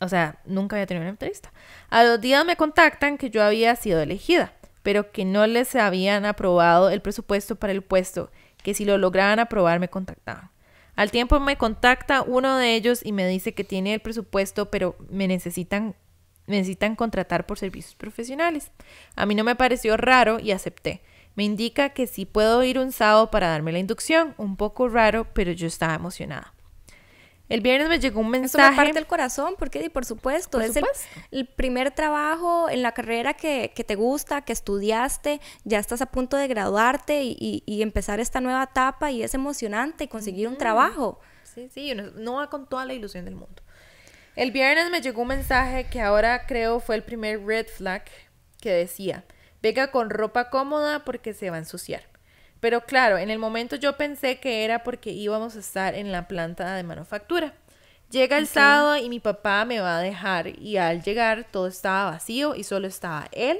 O 0.00 0.08
sea, 0.08 0.40
nunca 0.44 0.76
había 0.76 0.86
tenido 0.86 1.02
una 1.02 1.10
entrevista. 1.10 1.52
A 1.88 2.02
los 2.02 2.20
días 2.20 2.44
me 2.44 2.56
contactan 2.56 3.16
que 3.16 3.30
yo 3.30 3.42
había 3.42 3.74
sido 3.76 4.00
elegida, 4.00 4.52
pero 4.82 5.12
que 5.12 5.24
no 5.24 5.46
les 5.46 5.74
habían 5.76 6.24
aprobado 6.24 6.90
el 6.90 7.00
presupuesto 7.00 7.56
para 7.56 7.72
el 7.72 7.82
puesto, 7.82 8.30
que 8.62 8.74
si 8.74 8.84
lo 8.84 8.98
lograban 8.98 9.38
aprobar 9.38 9.80
me 9.80 9.88
contactaban. 9.88 10.51
Al 10.94 11.10
tiempo 11.10 11.40
me 11.40 11.56
contacta 11.56 12.22
uno 12.22 12.56
de 12.56 12.74
ellos 12.74 13.00
y 13.04 13.12
me 13.12 13.26
dice 13.26 13.54
que 13.54 13.64
tiene 13.64 13.94
el 13.94 14.00
presupuesto, 14.00 14.70
pero 14.70 14.96
me 15.08 15.26
necesitan, 15.26 15.94
necesitan 16.46 16.96
contratar 16.96 17.46
por 17.46 17.58
servicios 17.58 17.94
profesionales. 17.94 18.70
A 19.16 19.26
mí 19.26 19.34
no 19.34 19.44
me 19.44 19.56
pareció 19.56 19.96
raro 19.96 20.38
y 20.38 20.52
acepté. 20.52 21.02
Me 21.34 21.44
indica 21.44 21.90
que 21.90 22.06
sí 22.06 22.26
puedo 22.26 22.62
ir 22.62 22.78
un 22.78 22.92
sábado 22.92 23.30
para 23.30 23.48
darme 23.48 23.72
la 23.72 23.78
inducción, 23.78 24.34
un 24.36 24.56
poco 24.56 24.88
raro, 24.88 25.26
pero 25.32 25.52
yo 25.52 25.66
estaba 25.66 25.94
emocionada. 25.94 26.52
El 27.52 27.60
viernes 27.60 27.90
me 27.90 28.00
llegó 28.00 28.20
un 28.20 28.30
mensaje. 28.30 28.64
Eso 28.64 28.70
me 28.70 28.76
parte 28.76 28.98
el 28.98 29.06
corazón, 29.06 29.56
porque 29.58 29.90
por 29.90 30.06
supuesto, 30.06 30.58
es 30.58 30.74
El, 31.30 31.46
primer 31.46 31.90
trabajo 31.90 32.70
en 32.70 32.80
la 32.80 32.92
carrera 32.92 33.34
que, 33.34 33.68
te 33.68 33.94
gusta, 33.94 34.40
que 34.40 34.54
estudiaste, 34.54 35.38
ya 35.64 35.78
estás 35.78 36.00
a 36.00 36.06
punto 36.06 36.38
de 36.38 36.48
graduarte 36.48 37.20
y, 37.22 37.82
empezar 37.82 38.20
esta 38.20 38.40
nueva 38.40 38.62
etapa 38.62 39.10
y 39.10 39.22
es 39.22 39.34
emocionante 39.34 40.08
conseguir 40.08 40.48
un 40.48 40.56
trabajo. 40.56 41.20
Sí, 41.42 41.68
sí, 41.68 41.94
no 41.94 42.36
va 42.36 42.48
con 42.48 42.66
toda 42.66 42.86
la 42.86 42.94
ilusión 42.94 43.26
del 43.26 43.34
mundo. 43.34 43.62
El 44.34 44.50
viernes 44.50 44.90
me 44.90 45.02
llegó 45.02 45.20
un 45.20 45.28
mensaje 45.28 45.90
que 45.90 46.00
ahora 46.00 46.46
creo 46.46 46.80
fue 46.80 46.94
el 46.94 47.02
primer 47.02 47.44
red 47.44 47.66
flag 47.66 48.04
que 48.62 48.70
decía, 48.70 49.26
venga 49.60 49.90
con 49.90 50.08
ropa 50.08 50.48
cómoda 50.48 51.04
porque 51.04 51.34
se 51.34 51.50
va 51.50 51.56
a 51.56 51.58
ensuciar. 51.58 52.11
Pero 52.62 52.82
claro, 52.82 53.18
en 53.18 53.28
el 53.28 53.40
momento 53.40 53.74
yo 53.74 53.96
pensé 53.96 54.38
que 54.38 54.64
era 54.64 54.84
porque 54.84 55.10
íbamos 55.10 55.56
a 55.56 55.58
estar 55.58 55.96
en 55.96 56.12
la 56.12 56.28
planta 56.28 56.76
de 56.76 56.84
manufactura. 56.84 57.54
Llega 58.08 58.38
el 58.38 58.46
sábado 58.46 58.96
y 58.98 59.08
mi 59.08 59.18
papá 59.18 59.64
me 59.64 59.80
va 59.80 59.98
a 59.98 60.00
dejar 60.00 60.46
y 60.60 60.76
al 60.76 61.02
llegar 61.02 61.44
todo 61.50 61.66
estaba 61.66 62.12
vacío 62.12 62.54
y 62.54 62.62
solo 62.62 62.86
estaba 62.86 63.26
él, 63.32 63.58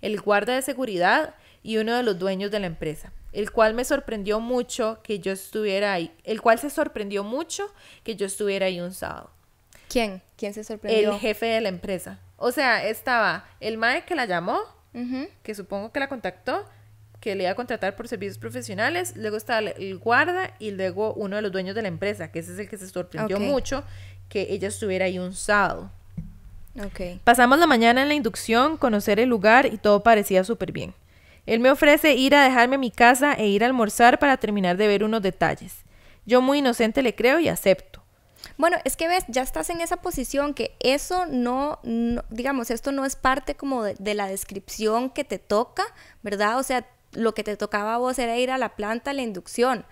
el 0.00 0.18
guarda 0.22 0.54
de 0.54 0.62
seguridad 0.62 1.34
y 1.62 1.76
uno 1.76 1.94
de 1.94 2.02
los 2.02 2.18
dueños 2.18 2.50
de 2.50 2.60
la 2.60 2.66
empresa, 2.66 3.12
el 3.32 3.50
cual 3.52 3.74
me 3.74 3.84
sorprendió 3.84 4.40
mucho 4.40 5.00
que 5.02 5.18
yo 5.18 5.32
estuviera 5.32 5.92
ahí, 5.92 6.10
el 6.24 6.40
cual 6.40 6.58
se 6.58 6.70
sorprendió 6.70 7.22
mucho 7.22 7.70
que 8.04 8.16
yo 8.16 8.24
estuviera 8.24 8.66
ahí 8.66 8.80
un 8.80 8.94
sábado. 8.94 9.30
¿Quién? 9.90 10.22
¿Quién 10.38 10.54
se 10.54 10.64
sorprendió? 10.64 11.12
El 11.12 11.18
jefe 11.18 11.44
de 11.44 11.60
la 11.60 11.68
empresa. 11.68 12.20
O 12.38 12.52
sea, 12.52 12.86
estaba 12.86 13.44
el 13.60 13.76
mae 13.76 14.06
que 14.06 14.14
la 14.14 14.24
llamó, 14.24 14.60
que 15.42 15.54
supongo 15.54 15.92
que 15.92 16.00
la 16.00 16.08
contactó, 16.08 16.64
que 17.20 17.34
le 17.34 17.44
iba 17.44 17.52
a 17.52 17.54
contratar 17.54 17.96
por 17.96 18.08
servicios 18.08 18.38
profesionales, 18.38 19.12
luego 19.14 19.36
está 19.36 19.58
el 19.58 19.98
guarda 19.98 20.54
y 20.58 20.70
luego 20.70 21.12
uno 21.14 21.36
de 21.36 21.42
los 21.42 21.52
dueños 21.52 21.74
de 21.74 21.82
la 21.82 21.88
empresa, 21.88 22.32
que 22.32 22.38
ese 22.38 22.54
es 22.54 22.58
el 22.58 22.68
que 22.68 22.78
se 22.78 22.88
sorprendió 22.88 23.38
mucho 23.38 23.84
que 24.28 24.46
ella 24.50 24.68
estuviera 24.68 25.04
ahí 25.04 25.18
un 25.18 25.34
sábado. 25.34 25.90
Okay. 26.86 27.20
Pasamos 27.24 27.58
la 27.58 27.66
mañana 27.66 28.02
en 28.02 28.08
la 28.08 28.14
inducción, 28.14 28.76
conocer 28.76 29.20
el 29.20 29.28
lugar 29.28 29.66
y 29.66 29.76
todo 29.76 30.02
parecía 30.02 30.44
súper 30.44 30.72
bien. 30.72 30.94
Él 31.44 31.60
me 31.60 31.70
ofrece 31.70 32.14
ir 32.14 32.34
a 32.34 32.44
dejarme 32.44 32.76
a 32.76 32.78
mi 32.78 32.90
casa 32.90 33.34
e 33.34 33.48
ir 33.48 33.64
a 33.64 33.66
almorzar 33.66 34.18
para 34.18 34.36
terminar 34.36 34.76
de 34.76 34.86
ver 34.86 35.04
unos 35.04 35.20
detalles. 35.20 35.84
Yo 36.24 36.40
muy 36.40 36.58
inocente 36.58 37.02
le 37.02 37.14
creo 37.14 37.38
y 37.40 37.48
acepto. 37.48 38.02
Bueno, 38.56 38.78
es 38.84 38.96
que 38.96 39.08
ves, 39.08 39.24
ya 39.28 39.42
estás 39.42 39.68
en 39.68 39.80
esa 39.80 39.98
posición 39.98 40.54
que 40.54 40.76
eso 40.80 41.26
no, 41.26 41.80
digamos, 42.30 42.70
esto 42.70 42.92
no 42.92 43.04
es 43.04 43.16
parte 43.16 43.54
como 43.54 43.82
de, 43.82 43.94
de, 43.98 44.14
la 44.14 44.28
descripción 44.28 45.10
que 45.10 45.24
te 45.24 45.38
toca, 45.38 45.82
¿verdad? 46.22 46.58
O 46.58 46.62
sea, 46.62 46.86
lo 47.12 47.34
que 47.34 47.44
te 47.44 47.56
tocaba 47.56 47.94
a 47.94 47.98
vos 47.98 48.18
era 48.18 48.36
ir 48.38 48.50
a 48.50 48.58
la 48.58 48.76
planta, 48.76 49.12
la 49.12 49.22
inducción. 49.22 49.84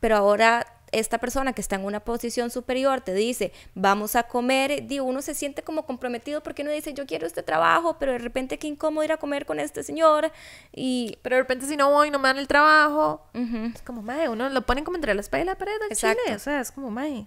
Pero 0.00 0.16
ahora 0.16 0.66
esta 0.92 1.18
persona 1.18 1.52
que 1.52 1.60
está 1.60 1.76
en 1.76 1.84
una 1.84 2.00
posición 2.00 2.50
superior 2.50 3.00
te 3.00 3.14
dice, 3.14 3.52
vamos 3.74 4.16
a 4.16 4.24
comer, 4.24 4.86
digo, 4.86 5.04
uno 5.04 5.22
se 5.22 5.34
siente 5.34 5.62
como 5.62 5.84
comprometido 5.84 6.42
porque 6.42 6.62
uno 6.62 6.70
dice, 6.70 6.94
yo 6.94 7.06
quiero 7.06 7.26
este 7.26 7.42
trabajo, 7.42 7.98
pero 7.98 8.12
de 8.12 8.18
repente 8.18 8.58
qué 8.58 8.68
incómodo 8.68 9.04
ir 9.04 9.12
a 9.12 9.16
comer 9.16 9.46
con 9.46 9.60
este 9.60 9.82
señor 9.82 10.30
y... 10.72 11.18
Pero 11.22 11.36
de 11.36 11.42
repente 11.42 11.66
si 11.66 11.76
no 11.76 11.90
voy, 11.90 12.10
no 12.10 12.18
me 12.18 12.28
dan 12.28 12.38
el 12.38 12.48
trabajo. 12.48 13.26
Es 13.74 13.82
como, 13.82 14.02
mae, 14.02 14.28
uno 14.28 14.48
lo 14.48 14.62
ponen 14.62 14.84
como 14.84 14.96
entre 14.96 15.14
la 15.14 15.20
espalda 15.20 15.42
y 15.42 15.46
la 15.46 15.58
pared 15.58 15.74
al 15.90 15.96
Chile. 15.96 16.34
O 16.34 16.38
sea, 16.38 16.60
es 16.60 16.72
como, 16.72 16.90
mae, 16.90 17.26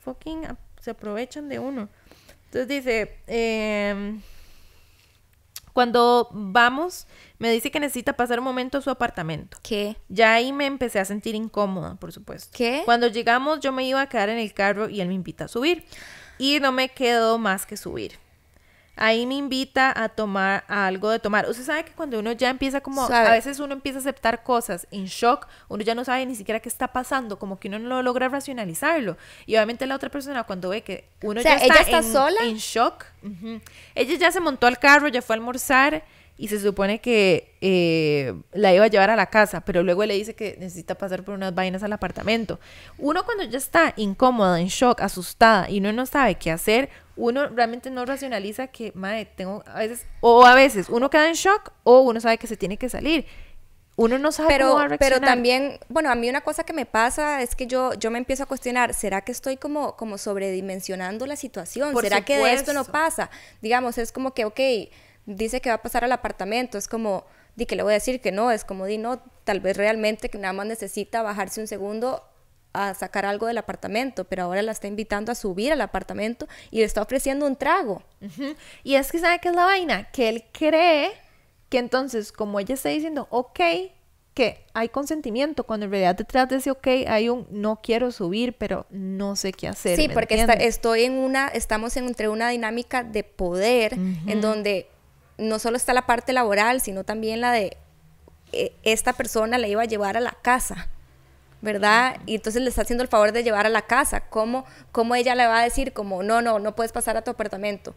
fucking 0.00 0.46
se 0.80 0.90
aprovechan 0.90 1.48
de 1.48 1.58
uno. 1.58 1.88
Entonces 2.46 2.68
dice, 2.68 3.18
eh, 3.26 4.20
cuando 5.74 6.28
vamos, 6.32 7.06
me 7.38 7.50
dice 7.50 7.70
que 7.70 7.80
necesita 7.80 8.14
pasar 8.14 8.38
un 8.38 8.44
momento 8.44 8.78
a 8.78 8.80
su 8.80 8.90
apartamento. 8.90 9.58
¿Qué? 9.62 9.96
Ya 10.08 10.32
ahí 10.32 10.52
me 10.52 10.66
empecé 10.66 11.00
a 11.00 11.04
sentir 11.04 11.34
incómoda, 11.34 11.96
por 11.96 12.12
supuesto. 12.12 12.48
¿Qué? 12.56 12.82
Cuando 12.84 13.08
llegamos, 13.08 13.60
yo 13.60 13.72
me 13.72 13.84
iba 13.84 14.00
a 14.00 14.08
quedar 14.08 14.28
en 14.28 14.38
el 14.38 14.54
carro 14.54 14.88
y 14.88 15.00
él 15.00 15.08
me 15.08 15.14
invita 15.14 15.44
a 15.44 15.48
subir. 15.48 15.84
Y 16.38 16.58
no 16.60 16.72
me 16.72 16.88
quedó 16.88 17.38
más 17.38 17.66
que 17.66 17.76
subir 17.76 18.23
ahí 18.96 19.26
me 19.26 19.34
invita 19.34 19.92
a 19.94 20.08
tomar 20.08 20.64
algo 20.68 21.10
de 21.10 21.18
tomar. 21.18 21.48
Usted 21.48 21.64
sabe 21.64 21.84
que 21.84 21.92
cuando 21.92 22.18
uno 22.18 22.32
ya 22.32 22.50
empieza 22.50 22.80
como, 22.80 23.02
a 23.04 23.30
veces 23.30 23.60
uno 23.60 23.72
empieza 23.72 23.98
a 23.98 24.00
aceptar 24.00 24.42
cosas 24.42 24.86
en 24.90 25.06
shock, 25.06 25.46
uno 25.68 25.82
ya 25.82 25.94
no 25.94 26.04
sabe 26.04 26.26
ni 26.26 26.34
siquiera 26.34 26.60
qué 26.60 26.68
está 26.68 26.88
pasando, 26.88 27.38
como 27.38 27.58
que 27.58 27.68
uno 27.68 27.78
no 27.78 28.02
logra 28.02 28.28
racionalizarlo. 28.28 29.16
Y 29.46 29.56
obviamente 29.56 29.86
la 29.86 29.96
otra 29.96 30.10
persona 30.10 30.44
cuando 30.44 30.68
ve 30.68 30.82
que 30.82 31.08
uno 31.22 31.40
ya 31.40 31.56
está, 31.56 31.98
en, 31.98 32.04
sola. 32.04 32.40
en 32.42 32.56
shock, 32.56 33.04
ella 33.94 34.16
ya 34.16 34.32
se 34.32 34.40
montó 34.40 34.66
al 34.66 34.78
carro, 34.78 35.08
ya 35.08 35.22
fue 35.22 35.34
a 35.34 35.38
almorzar 35.38 36.04
y 36.36 36.48
se 36.48 36.58
supone 36.58 37.00
que 37.00 37.54
eh, 37.60 38.34
la 38.52 38.74
iba 38.74 38.84
a 38.84 38.88
llevar 38.88 39.10
a 39.10 39.16
la 39.16 39.26
casa, 39.26 39.60
pero 39.60 39.82
luego 39.84 40.04
le 40.04 40.14
dice 40.14 40.34
que 40.34 40.56
necesita 40.58 40.96
pasar 40.96 41.22
por 41.22 41.34
unas 41.34 41.54
vainas 41.54 41.82
al 41.84 41.92
apartamento. 41.92 42.58
Uno 42.98 43.24
cuando 43.24 43.44
ya 43.44 43.58
está 43.58 43.94
incómoda, 43.96 44.60
en 44.60 44.66
shock, 44.66 45.00
asustada 45.00 45.70
y 45.70 45.78
uno 45.78 45.92
no 45.92 46.06
sabe 46.06 46.34
qué 46.34 46.50
hacer, 46.50 46.90
uno 47.16 47.46
realmente 47.48 47.90
no 47.90 48.04
racionaliza 48.04 48.66
que, 48.66 48.90
madre, 48.96 49.26
tengo 49.26 49.62
a 49.66 49.78
veces, 49.78 50.06
o 50.20 50.44
a 50.44 50.54
veces 50.56 50.88
uno 50.88 51.08
queda 51.08 51.28
en 51.28 51.34
shock 51.34 51.72
o 51.84 52.00
uno 52.00 52.20
sabe 52.20 52.38
que 52.38 52.48
se 52.48 52.56
tiene 52.56 52.76
que 52.78 52.88
salir. 52.88 53.26
Uno 53.96 54.18
no 54.18 54.32
sabe 54.32 54.48
pero, 54.48 54.66
cómo 54.70 54.78
va 54.78 54.84
a 54.86 54.88
Pero 54.88 54.98
reaccionar. 54.98 55.30
también, 55.30 55.78
bueno, 55.88 56.10
a 56.10 56.16
mí 56.16 56.28
una 56.28 56.40
cosa 56.40 56.64
que 56.64 56.72
me 56.72 56.84
pasa 56.84 57.42
es 57.42 57.54
que 57.54 57.68
yo, 57.68 57.94
yo 57.94 58.10
me 58.10 58.18
empiezo 58.18 58.42
a 58.42 58.46
cuestionar, 58.46 58.92
¿será 58.92 59.20
que 59.20 59.30
estoy 59.30 59.56
como, 59.56 59.94
como 59.94 60.18
sobredimensionando 60.18 61.26
la 61.28 61.36
situación? 61.36 61.92
Por 61.92 62.02
¿Será 62.02 62.24
que 62.24 62.38
de 62.38 62.54
esto 62.54 62.72
no 62.72 62.82
supuesto. 62.84 62.92
pasa? 62.92 63.30
Digamos, 63.62 63.96
es 63.98 64.10
como 64.10 64.34
que, 64.34 64.46
ok, 64.46 64.58
dice 65.26 65.60
que 65.60 65.68
va 65.70 65.76
a 65.76 65.82
pasar 65.82 66.04
al 66.04 66.12
apartamento, 66.12 66.78
es 66.78 66.88
como, 66.88 67.24
di 67.56 67.66
que 67.66 67.76
le 67.76 67.82
voy 67.82 67.92
a 67.92 67.94
decir 67.94 68.20
que 68.20 68.32
no, 68.32 68.50
es 68.50 68.64
como, 68.64 68.86
di 68.86 68.98
no, 68.98 69.20
tal 69.44 69.60
vez 69.60 69.76
realmente 69.76 70.28
que 70.28 70.38
nada 70.38 70.52
más 70.52 70.66
necesita 70.66 71.22
bajarse 71.22 71.60
un 71.60 71.66
segundo 71.66 72.22
a 72.72 72.92
sacar 72.94 73.24
algo 73.24 73.46
del 73.46 73.58
apartamento, 73.58 74.24
pero 74.24 74.42
ahora 74.42 74.60
la 74.62 74.72
está 74.72 74.88
invitando 74.88 75.30
a 75.30 75.36
subir 75.36 75.72
al 75.72 75.80
apartamento 75.80 76.48
y 76.72 76.78
le 76.78 76.84
está 76.84 77.02
ofreciendo 77.02 77.46
un 77.46 77.54
trago. 77.54 78.02
Y 78.82 78.96
es 78.96 79.12
que, 79.12 79.18
¿sabe 79.20 79.38
qué 79.38 79.48
es 79.50 79.54
la 79.54 79.64
vaina? 79.64 80.10
Que 80.10 80.28
él 80.28 80.44
cree 80.52 81.12
que 81.68 81.78
entonces, 81.78 82.32
como 82.32 82.58
ella 82.58 82.74
está 82.74 82.88
diciendo, 82.88 83.28
ok, 83.30 83.60
que 84.34 84.64
hay 84.74 84.88
consentimiento, 84.88 85.62
cuando 85.62 85.86
en 85.86 85.92
realidad 85.92 86.16
detrás 86.16 86.48
de 86.48 86.56
ese 86.56 86.72
ok 86.72 86.86
hay 87.06 87.28
un 87.28 87.46
no 87.52 87.80
quiero 87.80 88.10
subir, 88.10 88.54
pero 88.58 88.84
no 88.90 89.36
sé 89.36 89.52
qué 89.52 89.68
hacer. 89.68 89.94
Sí, 89.96 90.08
¿me 90.08 90.14
porque 90.14 90.34
está- 90.34 90.54
estoy 90.54 91.04
en 91.04 91.12
una, 91.12 91.46
estamos 91.46 91.96
en- 91.96 92.06
entre 92.08 92.28
una 92.28 92.48
dinámica 92.48 93.04
de 93.04 93.22
poder 93.22 93.94
en 93.94 94.40
donde 94.40 94.88
no 95.38 95.58
solo 95.58 95.76
está 95.76 95.92
la 95.92 96.06
parte 96.06 96.32
laboral, 96.32 96.80
sino 96.80 97.04
también 97.04 97.40
la 97.40 97.52
de 97.52 97.76
eh, 98.52 98.72
esta 98.84 99.12
persona 99.12 99.58
la 99.58 99.68
iba 99.68 99.82
a 99.82 99.86
llevar 99.86 100.16
a 100.16 100.20
la 100.20 100.32
casa, 100.42 100.88
¿verdad? 101.62 102.18
Y 102.26 102.36
entonces 102.36 102.62
le 102.62 102.68
está 102.68 102.82
haciendo 102.82 103.02
el 103.02 103.08
favor 103.08 103.32
de 103.32 103.42
llevar 103.42 103.66
a 103.66 103.70
la 103.70 103.82
casa. 103.82 104.20
¿Cómo, 104.22 104.64
cómo 104.92 105.14
ella 105.14 105.34
le 105.34 105.46
va 105.46 105.60
a 105.60 105.64
decir 105.64 105.92
como, 105.92 106.22
no, 106.22 106.42
no, 106.42 106.58
no 106.58 106.74
puedes 106.76 106.92
pasar 106.92 107.16
a 107.16 107.22
tu 107.22 107.30
apartamento? 107.32 107.94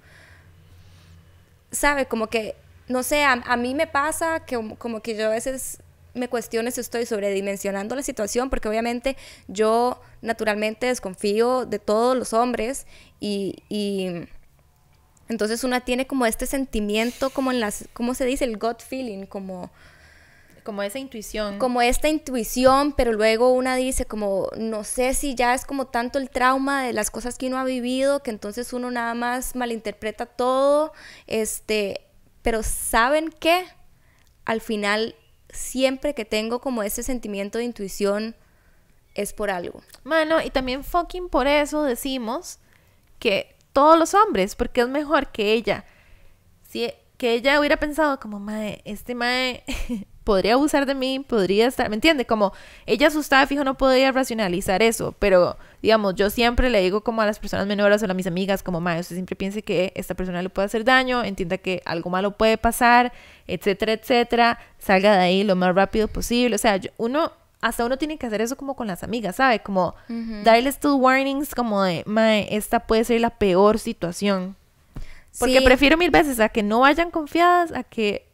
¿Sabe? 1.71 2.05
Como 2.05 2.27
que, 2.27 2.55
no 2.87 3.03
sé, 3.03 3.23
a, 3.23 3.33
a 3.33 3.57
mí 3.57 3.75
me 3.75 3.87
pasa 3.87 4.39
que 4.45 4.55
como- 4.77 5.01
que 5.01 5.15
yo 5.15 5.27
a 5.27 5.29
veces 5.29 5.79
me 6.13 6.29
cuestiono 6.29 6.71
si 6.71 6.81
estoy 6.81 7.05
sobredimensionando 7.05 7.95
la 7.95 8.01
situación, 8.03 8.49
porque 8.49 8.67
obviamente 8.69 9.17
yo 9.47 10.01
naturalmente 10.21 10.87
desconfío 10.87 11.65
de 11.65 11.77
todos 11.77 12.17
los 12.17 12.33
hombres 12.33 12.87
y, 13.19 13.63
y 13.69 14.27
entonces 15.29 15.63
una 15.63 15.81
tiene 15.81 16.07
como 16.07 16.25
este 16.25 16.45
sentimiento, 16.45 17.29
como 17.29 17.51
en 17.51 17.59
las, 17.59 17.85
¿cómo 17.93 18.13
se 18.13 18.25
dice? 18.25 18.45
El 18.45 18.57
gut 18.57 18.81
feeling, 18.81 19.25
como 19.25 19.69
Como 20.63 20.83
esa 20.83 20.99
intuición. 20.99 21.59
como 21.59 21.81
esta 21.81 22.09
intuición, 22.09 22.93
pero 22.93 23.13
luego 23.13 23.53
una 23.53 23.75
dice 23.75 24.05
como, 24.05 24.49
no 24.57 24.83
sé 24.83 25.13
si 25.13 25.35
ya 25.35 25.53
es 25.53 25.65
como 25.65 25.87
tanto 25.87 26.19
el 26.19 26.29
trauma 26.29 26.83
de 26.83 26.93
las 26.93 27.09
cosas 27.09 27.37
que 27.37 27.47
uno 27.47 27.57
ha 27.57 27.63
vivido, 27.63 28.21
que 28.23 28.31
entonces 28.31 28.73
uno 28.73 28.91
nada 28.91 29.13
más 29.13 29.55
malinterpreta 29.55 30.25
todo, 30.25 30.93
este, 31.25 32.01
pero 32.41 32.63
¿saben 32.63 33.33
qué? 33.39 33.65
Al 34.45 34.61
final, 34.61 35.15
siempre 35.49 36.13
que 36.13 36.25
tengo 36.25 36.61
como 36.61 36.83
ese 36.83 37.03
sentimiento 37.03 37.57
de 37.57 37.65
intuición, 37.65 38.35
es 39.13 39.33
por 39.33 39.49
algo. 39.49 39.81
Mano, 40.03 40.41
y 40.41 40.51
también 40.51 40.83
fucking 40.83 41.27
por 41.27 41.47
eso 41.47 41.83
decimos 41.83 42.59
que 43.19 43.56
todos 43.77 43.99
los 43.99 44.15
hombres, 44.15 44.55
porque 44.55 44.81
es 44.81 44.87
mejor 44.87 45.27
que 45.27 45.53
ella, 45.53 45.85
si 46.67 46.91
que 47.17 47.33
ella 47.33 47.59
hubiera 47.59 47.77
pensado 47.77 48.19
como, 48.19 48.39
mae, 48.39 48.81
este 48.85 49.13
mae 49.13 49.63
podría 50.23 50.53
abusar 50.55 50.87
de 50.87 50.95
mí, 50.95 51.19
podría 51.19 51.67
estar, 51.67 51.87
¿me 51.89 51.95
entiende? 51.95 52.25
Como 52.25 52.53
ella 52.87 53.07
asustada, 53.07 53.45
fijo, 53.45 53.63
no 53.63 53.77
podría 53.77 54.11
racionalizar 54.11 54.81
eso, 54.81 55.13
pero 55.19 55.57
digamos, 55.83 56.15
yo 56.15 56.31
siempre 56.31 56.71
le 56.71 56.81
digo 56.81 57.01
como 57.01 57.21
a 57.21 57.27
las 57.27 57.37
personas 57.37 57.67
menores 57.67 58.01
o 58.01 58.09
a 58.09 58.13
mis 58.15 58.25
amigas, 58.25 58.63
como, 58.63 58.81
mae, 58.81 58.99
usted 58.99 59.15
siempre 59.15 59.35
piense 59.35 59.61
que 59.61 59.93
esta 59.95 60.15
persona 60.15 60.41
le 60.41 60.49
puede 60.49 60.65
hacer 60.65 60.83
daño, 60.83 61.23
entienda 61.23 61.59
que 61.59 61.83
algo 61.85 62.09
malo 62.09 62.31
puede 62.31 62.57
pasar, 62.57 63.13
etcétera, 63.45 63.93
etcétera, 63.93 64.59
salga 64.79 65.13
de 65.17 65.19
ahí 65.23 65.43
lo 65.43 65.55
más 65.55 65.75
rápido 65.75 66.07
posible, 66.07 66.55
o 66.55 66.59
sea, 66.59 66.77
yo- 66.77 66.89
uno 66.97 67.31
hasta 67.61 67.85
uno 67.85 67.97
tiene 67.97 68.17
que 68.17 68.27
hacer 68.27 68.41
eso 68.41 68.55
como 68.55 68.75
con 68.75 68.87
las 68.87 69.03
amigas, 69.03 69.37
¿sabe? 69.37 69.59
Como 69.61 69.95
darles 70.43 70.75
estos 70.75 70.95
warnings 70.99 71.55
como 71.55 71.81
de, 71.83 72.03
mae, 72.05 72.47
esta 72.55 72.81
puede 72.81 73.03
ser 73.03 73.21
la 73.21 73.31
peor 73.31 73.79
situación. 73.79 74.55
Porque 75.39 75.59
Sí. 75.59 75.65
prefiero 75.65 75.97
mil 75.97 76.11
veces 76.11 76.39
a 76.39 76.49
que 76.49 76.63
no 76.63 76.79
vayan 76.81 77.11
confiadas 77.11 77.71
a 77.71 77.83
que 77.83 78.26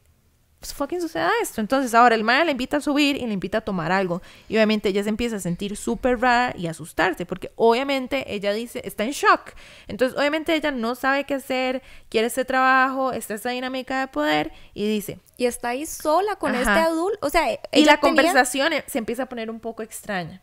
pues, 0.64 0.74
fucking 0.74 1.01
suceda 1.01 1.30
esto. 1.41 1.59
Entonces 1.59 1.93
ahora 1.93 2.16
el 2.16 2.24
mae 2.24 2.45
la 2.45 2.51
invita 2.51 2.78
a 2.78 2.82
subir 2.82 3.18
y 3.18 3.26
le 3.28 3.34
invita 3.34 3.57
a 3.57 3.61
tomar 3.61 3.91
algo. 3.91 4.22
Y 4.47 4.55
obviamente 4.55 4.89
ella 4.89 5.03
se 5.03 5.09
empieza 5.09 5.36
a 5.36 5.39
sentir 5.39 5.76
súper 5.76 6.22
rara 6.22 6.53
y 6.57 6.68
asustarse 6.68 7.26
porque 7.26 7.51
obviamente 7.55 8.34
ella 8.34 8.53
dice, 8.53 8.82
está 8.86 9.03
en 9.03 9.11
shock. 9.11 9.51
Entonces 9.88 10.18
obviamente 10.18 10.55
ella 10.55 10.72
no 10.72 10.95
sabe 10.95 11.26
qué 11.26 11.34
hacer, 11.34 11.82
quiere 12.09 12.28
ese 12.28 12.45
trabajo, 12.45 13.11
está 13.11 13.34
esa 13.34 13.49
dinámica 13.49 13.99
de 13.99 14.07
poder 14.07 14.51
y 14.74 14.88
dice... 14.88 15.20
Y 15.36 15.45
está 15.47 15.70
ahí 15.70 15.86
sola 15.88 16.36
con 16.38 16.51
Ajá. 16.55 16.61
este 16.61 16.72
adulto, 16.86 17.18
o 17.26 17.30
sea, 17.30 17.51
Y 17.51 17.57
ella 17.72 17.93
la 17.93 17.97
tenía- 17.97 17.99
conversación 17.99 18.72
eh, 18.72 18.84
se 18.88 18.99
empieza 18.99 19.24
a 19.24 19.26
poner 19.26 19.49
un 19.49 19.59
poco 19.59 19.82
extraña. 19.84 20.41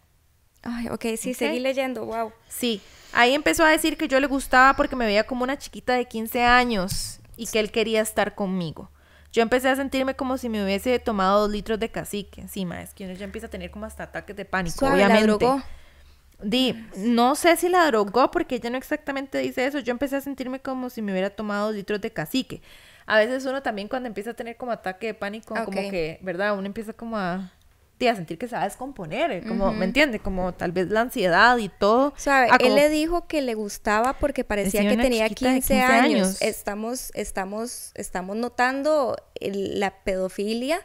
Ay, 0.62 0.88
ok, 0.88 1.06
sí, 1.16 1.30
Ok. 1.30 1.36
seguí 1.38 1.60
leyendo, 1.60 2.04
wow. 2.04 2.32
Sí, 2.48 2.82
ahí 3.12 3.32
empezó 3.34 3.64
a 3.64 3.70
decir 3.70 3.96
que 3.96 4.08
yo 4.08 4.20
le 4.20 4.26
gustaba 4.26 4.74
porque 4.76 4.96
me 4.96 5.06
veía 5.06 5.24
como 5.24 5.44
una 5.44 5.56
chiquita 5.56 5.94
de 5.94 6.04
15 6.06 6.42
años 6.42 7.20
y 7.36 7.46
que 7.46 7.60
él 7.60 7.70
quería 7.70 8.02
estar 8.02 8.34
conmigo. 8.34 8.90
Yo 9.32 9.42
empecé 9.42 9.68
a 9.68 9.76
sentirme 9.76 10.14
como 10.16 10.38
si 10.38 10.48
me 10.48 10.62
hubiese 10.64 10.98
tomado 10.98 11.42
dos 11.42 11.50
litros 11.50 11.78
de 11.78 11.90
cacique. 11.90 12.40
Encima, 12.40 12.82
es 12.82 12.94
que 12.94 13.04
uno 13.04 13.14
ya 13.14 13.24
empieza 13.24 13.46
a 13.46 13.50
tener 13.50 13.70
como 13.70 13.86
hasta 13.86 14.04
ataques 14.04 14.36
de 14.36 14.44
pánico, 14.44 14.76
Suave, 14.78 15.06
la 15.06 15.20
obviamente. 15.20 15.22
drogó. 15.22 15.62
Di, 16.42 16.74
no 16.96 17.34
sé 17.36 17.56
si 17.56 17.68
la 17.68 17.84
drogó 17.86 18.30
porque 18.30 18.56
ella 18.56 18.70
no 18.70 18.78
exactamente 18.78 19.38
dice 19.38 19.66
eso. 19.66 19.78
Yo 19.80 19.92
empecé 19.92 20.16
a 20.16 20.20
sentirme 20.20 20.60
como 20.60 20.90
si 20.90 21.02
me 21.02 21.12
hubiera 21.12 21.30
tomado 21.30 21.66
dos 21.68 21.76
litros 21.76 22.00
de 22.00 22.12
cacique. 22.12 22.62
A 23.06 23.18
veces 23.18 23.44
uno 23.44 23.62
también 23.62 23.88
cuando 23.88 24.06
empieza 24.08 24.30
a 24.30 24.34
tener 24.34 24.56
como 24.56 24.72
ataque 24.72 25.06
de 25.08 25.14
pánico, 25.14 25.60
como 25.62 25.82
Ok. 25.82 25.90
que, 25.90 26.18
¿verdad? 26.22 26.56
Uno 26.56 26.66
empieza 26.66 26.92
como 26.94 27.18
a, 27.18 27.52
a 28.08 28.16
sentir 28.16 28.38
que 28.38 28.48
se 28.48 28.54
va 28.56 28.62
a 28.62 28.64
descomponer, 28.64 29.44
como, 29.46 29.72
¿me 29.72 29.84
entiende? 29.84 30.18
Como 30.20 30.52
tal 30.54 30.72
vez 30.72 30.88
la 30.90 31.00
ansiedad 31.02 31.56
y 31.58 31.68
todo. 31.68 32.12
¿Sabe? 32.16 32.48
Ah, 32.50 32.56
Él 32.60 32.66
como- 32.68 32.76
le 32.76 32.88
dijo 32.88 33.26
que 33.26 33.40
le 33.42 33.54
gustaba 33.54 34.14
porque 34.14 34.44
parecía 34.44 34.80
Decía 34.82 34.96
que 34.96 35.02
tenía 35.02 35.28
chiquita 35.28 35.48
de 35.50 35.54
15, 35.56 35.74
15 35.74 35.84
años. 35.84 36.04
años. 36.28 36.42
Estamos, 36.42 37.10
estamos, 37.14 37.92
estamos 37.94 38.36
notando 38.36 39.16
el- 39.34 39.78
la 39.80 39.90
pedofilia 40.04 40.80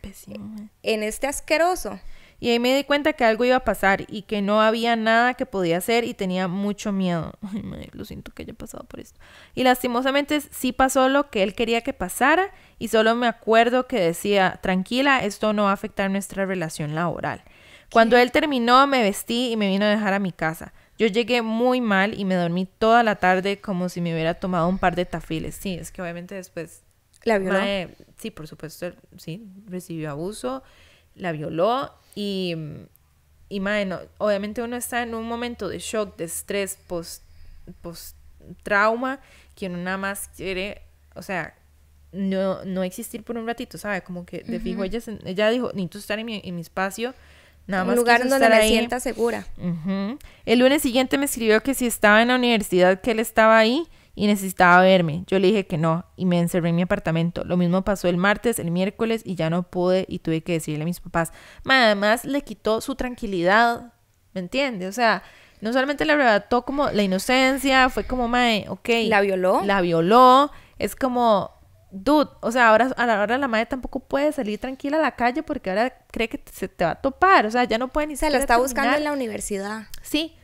Pésimo, 0.00 0.56
eh. 0.60 0.68
en 0.82 1.02
este 1.02 1.26
asqueroso. 1.26 1.98
Y 2.38 2.50
ahí 2.50 2.58
me 2.58 2.76
di 2.76 2.84
cuenta 2.84 3.14
que 3.14 3.24
algo 3.24 3.46
iba 3.46 3.56
a 3.56 3.64
pasar 3.64 4.04
y 4.08 4.22
que 4.22 4.42
no 4.42 4.60
había 4.60 4.94
nada 4.94 5.32
que 5.32 5.46
podía 5.46 5.78
hacer 5.78 6.04
y 6.04 6.12
tenía 6.12 6.48
mucho 6.48 6.92
miedo. 6.92 7.32
Ay, 7.54 7.62
madre, 7.62 7.88
lo 7.92 8.04
siento 8.04 8.30
que 8.32 8.42
haya 8.42 8.52
pasado 8.52 8.84
por 8.84 9.00
esto. 9.00 9.18
Y 9.54 9.64
lastimosamente 9.64 10.42
sí 10.42 10.72
pasó 10.72 11.08
lo 11.08 11.30
que 11.30 11.42
él 11.42 11.54
quería 11.54 11.80
que 11.80 11.94
pasara 11.94 12.50
y 12.78 12.88
solo 12.88 13.14
me 13.14 13.26
acuerdo 13.26 13.86
que 13.86 14.00
decía, 14.00 14.58
tranquila, 14.62 15.24
esto 15.24 15.52
no 15.52 15.64
va 15.64 15.70
a 15.70 15.74
afectar 15.74 16.10
nuestra 16.10 16.44
relación 16.44 16.94
laboral. 16.94 17.42
Cuando 17.90 18.16
él 18.16 18.32
terminó, 18.32 18.86
me 18.86 19.02
vestí 19.02 19.52
y 19.52 19.56
me 19.56 19.68
vino 19.68 19.84
a 19.84 19.88
dejar 19.88 20.12
a 20.12 20.18
mi 20.18 20.32
casa. 20.32 20.72
Yo 20.98 21.06
llegué 21.06 21.42
muy 21.42 21.80
mal 21.80 22.18
y 22.18 22.24
me 22.24 22.34
dormí 22.34 22.66
toda 22.66 23.02
la 23.02 23.16
tarde 23.16 23.60
como 23.60 23.88
si 23.88 24.00
me 24.00 24.12
hubiera 24.12 24.34
tomado 24.34 24.68
un 24.68 24.78
par 24.78 24.96
de 24.96 25.04
tafiles. 25.04 25.54
Sí, 25.54 25.74
es 25.74 25.92
que 25.92 26.02
obviamente 26.02 26.34
después 26.34 26.82
La 27.24 27.38
violó. 27.38 27.58
Mae, 27.58 27.94
sí, 28.16 28.30
por 28.30 28.48
supuesto, 28.48 28.92
sí, 29.16 29.46
recibió 29.66 30.10
abuso, 30.10 30.62
la 31.14 31.32
violó 31.32 31.92
y, 32.14 32.56
y 33.48 33.60
mae, 33.60 33.84
no, 33.84 34.00
obviamente 34.18 34.62
uno 34.62 34.76
está 34.76 35.02
en 35.02 35.14
un 35.14 35.26
momento 35.26 35.68
de 35.68 35.78
shock, 35.78 36.16
de 36.16 36.24
estrés, 36.24 36.78
post, 36.86 37.22
post 37.82 38.16
trauma, 38.62 39.20
que 39.54 39.66
uno 39.66 39.78
nada 39.78 39.96
más 39.98 40.28
quiere, 40.36 40.82
o 41.14 41.22
sea, 41.22 41.54
no, 42.16 42.64
no 42.64 42.82
existir 42.82 43.22
por 43.22 43.36
un 43.36 43.46
ratito, 43.46 43.78
¿sabe? 43.78 44.02
Como 44.02 44.24
que 44.26 44.40
de 44.42 44.58
fijo 44.60 44.82
ella, 44.84 45.00
se- 45.00 45.18
ella 45.24 45.50
dijo, 45.50 45.68
necesito 45.74 45.98
estar 45.98 46.18
en 46.18 46.26
mi, 46.26 46.40
en 46.44 46.54
mi 46.54 46.60
espacio, 46.62 47.14
nada 47.66 47.84
más 47.84 47.92
un 47.92 47.96
lugar 47.98 48.20
donde 48.20 48.36
estar 48.36 48.50
me 48.50 48.56
ahí. 48.56 48.68
sienta 48.70 49.00
segura. 49.00 49.46
El 50.44 50.58
lunes 50.58 50.82
siguiente 50.82 51.18
me 51.18 51.24
escribió 51.26 51.62
que 51.62 51.74
si 51.74 51.86
estaba 51.86 52.22
en 52.22 52.28
la 52.28 52.36
universidad, 52.36 53.00
que 53.00 53.10
él 53.12 53.20
estaba 53.20 53.58
ahí 53.58 53.86
y 54.14 54.26
necesitaba 54.26 54.82
verme. 54.82 55.24
Yo 55.26 55.38
le 55.38 55.48
dije 55.48 55.66
que 55.66 55.76
no 55.76 56.06
y 56.16 56.24
me 56.24 56.38
encerré 56.38 56.70
en 56.70 56.76
mi 56.76 56.82
apartamento. 56.82 57.44
Lo 57.44 57.56
mismo 57.56 57.82
pasó 57.82 58.08
el 58.08 58.16
martes, 58.16 58.58
el 58.58 58.70
miércoles 58.70 59.22
y 59.24 59.34
ya 59.34 59.50
no 59.50 59.64
pude 59.64 60.06
y 60.08 60.20
tuve 60.20 60.42
que 60.42 60.52
decirle 60.52 60.82
a 60.82 60.86
mis 60.86 61.00
papás. 61.00 61.32
Además 61.66 62.24
le 62.24 62.40
quitó 62.42 62.80
su 62.80 62.94
tranquilidad, 62.94 63.92
¿me 64.32 64.40
entiende? 64.40 64.86
O 64.86 64.92
sea, 64.92 65.22
no 65.60 65.72
solamente 65.72 66.04
le 66.04 66.12
arrebató 66.12 66.62
como 66.64 66.88
la 66.90 67.02
inocencia, 67.02 67.88
fue 67.90 68.04
como, 68.04 68.28
mae, 68.28 68.66
ok. 68.68 68.88
¿La 69.08 69.20
violó? 69.20 69.62
La 69.64 69.80
violó. 69.80 70.50
Es 70.78 70.94
como, 70.96 71.50
dude, 72.04 72.30
o 72.40 72.52
sea, 72.52 72.68
ahora, 72.68 72.92
ahora 72.96 73.38
la 73.38 73.48
madre 73.48 73.66
tampoco 73.66 74.00
puede 74.00 74.32
salir 74.32 74.58
tranquila 74.58 74.98
a 74.98 75.00
la 75.00 75.16
calle 75.16 75.42
porque 75.42 75.70
ahora 75.70 75.96
cree 76.10 76.28
que 76.28 76.40
se 76.52 76.68
te 76.68 76.84
va 76.84 76.92
a 76.92 77.00
topar. 77.00 77.46
O 77.46 77.50
sea, 77.50 77.64
ya 77.64 77.78
no 77.78 77.88
puede 77.88 78.08
ni 78.08 78.16
Se 78.16 78.30
la 78.30 78.38
está 78.38 78.58
buscando 78.58 78.96
en 78.96 79.04
la 79.04 79.12
universidad. 79.12 79.86
Sí. 80.02 80.36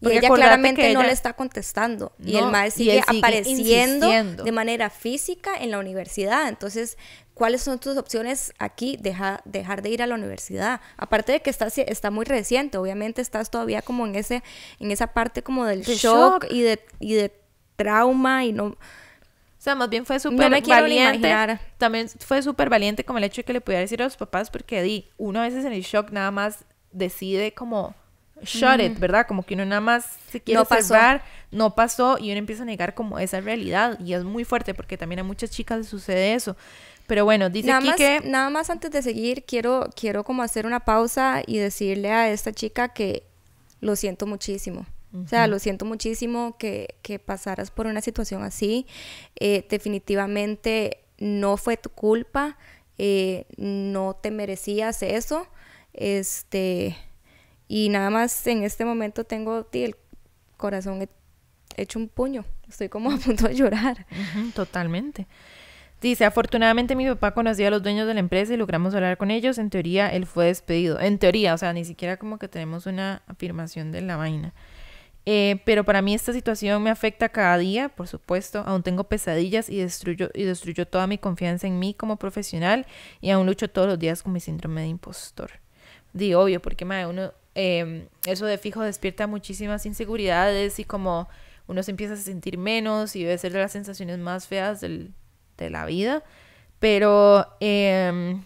Y 0.00 0.10
ella 0.10 0.28
claramente 0.30 0.92
no 0.92 1.02
le 1.02 1.12
está 1.12 1.34
contestando. 1.34 2.12
y 2.18 2.36
el 2.36 2.46
y 2.66 2.70
sigue, 2.72 3.00
apareciendo 3.00 4.06
insistiendo. 4.06 4.44
de 4.44 4.52
manera 4.52 4.90
física 4.90 5.52
en 5.56 5.70
la 5.70 5.78
universidad. 5.78 6.48
Entonces, 6.48 6.98
¿cuáles 7.34 7.62
son 7.62 7.78
tus 7.78 7.96
opciones 7.96 8.52
aquí? 8.58 8.98
Deja, 9.00 9.40
dejar 9.44 9.80
de 9.80 9.90
ir 9.90 10.02
a 10.02 10.08
la 10.08 10.16
universidad. 10.16 10.80
Aparte 10.96 11.32
de 11.32 11.40
que 11.40 11.50
está, 11.50 11.68
está 11.68 12.10
muy 12.10 12.24
reciente, 12.24 12.78
obviamente 12.78 13.22
estás 13.22 13.50
todavía 13.50 13.80
como 13.82 14.04
en, 14.06 14.16
ese, 14.16 14.42
en 14.80 14.90
esa 14.90 15.08
parte 15.08 15.44
como 15.44 15.66
del 15.66 15.84
De 15.84 15.94
shock, 15.94 16.44
shock. 16.44 16.52
Y, 16.52 16.62
de, 16.62 16.84
y 16.98 17.14
de 17.14 17.32
trauma 17.76 18.44
y 18.44 18.52
no... 18.52 18.76
O 19.62 19.64
sea, 19.64 19.76
más 19.76 19.88
bien 19.88 20.04
fue 20.04 20.18
súper 20.18 20.50
valiente. 20.50 21.32
También 21.78 22.08
fue 22.08 22.42
súper 22.42 22.68
valiente 22.68 23.04
como 23.04 23.18
el 23.18 23.24
hecho 23.24 23.42
de 23.42 23.44
que 23.44 23.52
le 23.52 23.60
pudiera 23.60 23.80
decir 23.80 24.02
a 24.02 24.06
los 24.06 24.16
papás, 24.16 24.50
porque 24.50 24.82
di, 24.82 25.06
uno 25.18 25.38
a 25.38 25.44
veces 25.44 25.64
en 25.64 25.72
el 25.72 25.82
shock 25.82 26.10
nada 26.10 26.32
más 26.32 26.64
decide 26.90 27.54
como 27.54 27.94
shut 28.42 28.80
it, 28.80 28.98
¿verdad? 28.98 29.24
Como 29.24 29.44
que 29.44 29.54
uno 29.54 29.64
nada 29.64 29.80
más 29.80 30.16
se 30.32 30.40
quiere 30.40 30.58
No 30.58 30.64
pasó. 30.64 30.88
cerrar, 30.88 31.22
no 31.52 31.76
pasó 31.76 32.18
y 32.18 32.32
uno 32.32 32.38
empieza 32.40 32.64
a 32.64 32.66
negar 32.66 32.94
como 32.94 33.20
esa 33.20 33.40
realidad 33.40 34.00
y 34.00 34.14
es 34.14 34.24
muy 34.24 34.42
fuerte 34.44 34.74
porque 34.74 34.98
también 34.98 35.20
a 35.20 35.22
muchas 35.22 35.52
chicas 35.52 35.78
les 35.78 35.86
sucede 35.86 36.34
eso. 36.34 36.56
Pero 37.06 37.24
bueno, 37.24 37.48
dice 37.48 37.68
Nada 37.68 37.78
aquí 37.78 37.86
más, 37.86 37.96
que 37.96 38.20
nada 38.24 38.50
más 38.50 38.68
antes 38.68 38.90
de 38.90 39.00
seguir, 39.00 39.44
quiero, 39.44 39.90
quiero 39.94 40.24
como 40.24 40.42
hacer 40.42 40.66
una 40.66 40.80
pausa 40.80 41.40
y 41.46 41.58
decirle 41.58 42.10
a 42.10 42.28
esta 42.30 42.50
chica 42.50 42.88
que 42.88 43.22
lo 43.80 43.94
siento 43.94 44.26
muchísimo. 44.26 44.86
O 45.14 45.28
sea, 45.28 45.46
lo 45.46 45.58
siento 45.58 45.84
muchísimo 45.84 46.56
que, 46.58 46.94
que 47.02 47.18
pasaras 47.18 47.70
por 47.70 47.86
una 47.86 48.00
situación 48.00 48.42
así. 48.42 48.86
Eh, 49.38 49.66
definitivamente 49.68 51.04
no 51.18 51.56
fue 51.56 51.76
tu 51.76 51.90
culpa. 51.90 52.56
eh, 52.98 53.46
no 53.56 54.14
te 54.22 54.30
merecías 54.30 55.02
eso. 55.02 55.46
Este. 55.92 56.96
Y 57.68 57.88
nada 57.88 58.10
más 58.10 58.46
en 58.46 58.62
este 58.64 58.84
momento 58.84 59.24
tengo 59.24 59.64
tí, 59.64 59.84
el 59.84 59.96
corazón 60.56 61.02
he- 61.02 61.08
hecho 61.76 61.98
un 61.98 62.08
puño. 62.08 62.44
Estoy 62.68 62.88
como 62.88 63.10
a 63.10 63.16
punto 63.18 63.48
de 63.48 63.54
llorar. 63.54 64.06
Ujú, 64.10 64.50
totalmente. 64.52 65.26
Dice, 66.00 66.24
afortunadamente 66.24 66.96
mi 66.96 67.06
papá 67.06 67.32
conocía 67.32 67.68
a 67.68 67.70
los 67.70 67.82
dueños 67.82 68.06
de 68.08 68.14
la 68.14 68.20
empresa 68.20 68.52
y 68.52 68.56
logramos 68.56 68.94
hablar 68.94 69.16
con 69.16 69.30
ellos. 69.30 69.56
En 69.58 69.70
teoría, 69.70 70.08
él 70.08 70.26
fue 70.26 70.46
despedido. 70.46 70.98
En 71.00 71.18
teoría, 71.18 71.54
o 71.54 71.58
sea, 71.58 71.72
ni 71.72 71.84
siquiera 71.84 72.16
como 72.16 72.38
que 72.38 72.48
tenemos 72.48 72.86
una 72.86 73.22
afirmación 73.28 73.92
de 73.92 74.00
la 74.02 74.16
vaina. 74.16 74.52
Eh, 75.24 75.60
pero 75.64 75.84
para 75.84 76.02
mí 76.02 76.14
esta 76.14 76.32
situación 76.32 76.82
me 76.82 76.90
afecta 76.90 77.28
cada 77.28 77.56
día, 77.58 77.88
por 77.88 78.08
supuesto. 78.08 78.64
Aún 78.66 78.82
tengo 78.82 79.04
pesadillas 79.04 79.68
y 79.68 79.78
destruyo, 79.78 80.30
y 80.34 80.44
toda 80.86 81.06
mi 81.06 81.18
confianza 81.18 81.66
en 81.66 81.78
mí 81.78 81.94
como 81.94 82.16
profesional 82.16 82.86
y 83.20 83.30
aún 83.30 83.46
lucho 83.46 83.68
todos 83.70 83.86
los 83.88 83.98
días 83.98 84.22
con 84.22 84.32
mi 84.32 84.40
síndrome 84.40 84.80
de 84.82 84.88
impostor. 84.88 85.50
Di, 86.12 86.34
obvio, 86.34 86.60
porque 86.60 86.84
madre, 86.84 87.06
uno, 87.06 87.32
eh, 87.54 88.08
eso 88.26 88.46
de 88.46 88.58
fijo 88.58 88.82
despierta 88.82 89.26
muchísimas 89.26 89.86
inseguridades 89.86 90.78
y 90.78 90.84
como 90.84 91.28
uno 91.68 91.82
se 91.82 91.92
empieza 91.92 92.14
a 92.14 92.16
sentir 92.16 92.58
menos 92.58 93.14
y 93.14 93.22
debe 93.22 93.38
ser 93.38 93.52
de 93.52 93.60
las 93.60 93.72
sensaciones 93.72 94.18
más 94.18 94.48
feas 94.48 94.80
del- 94.80 95.12
de 95.56 95.70
la 95.70 95.86
vida. 95.86 96.24
Pero 96.80 97.46
em, 97.60 98.42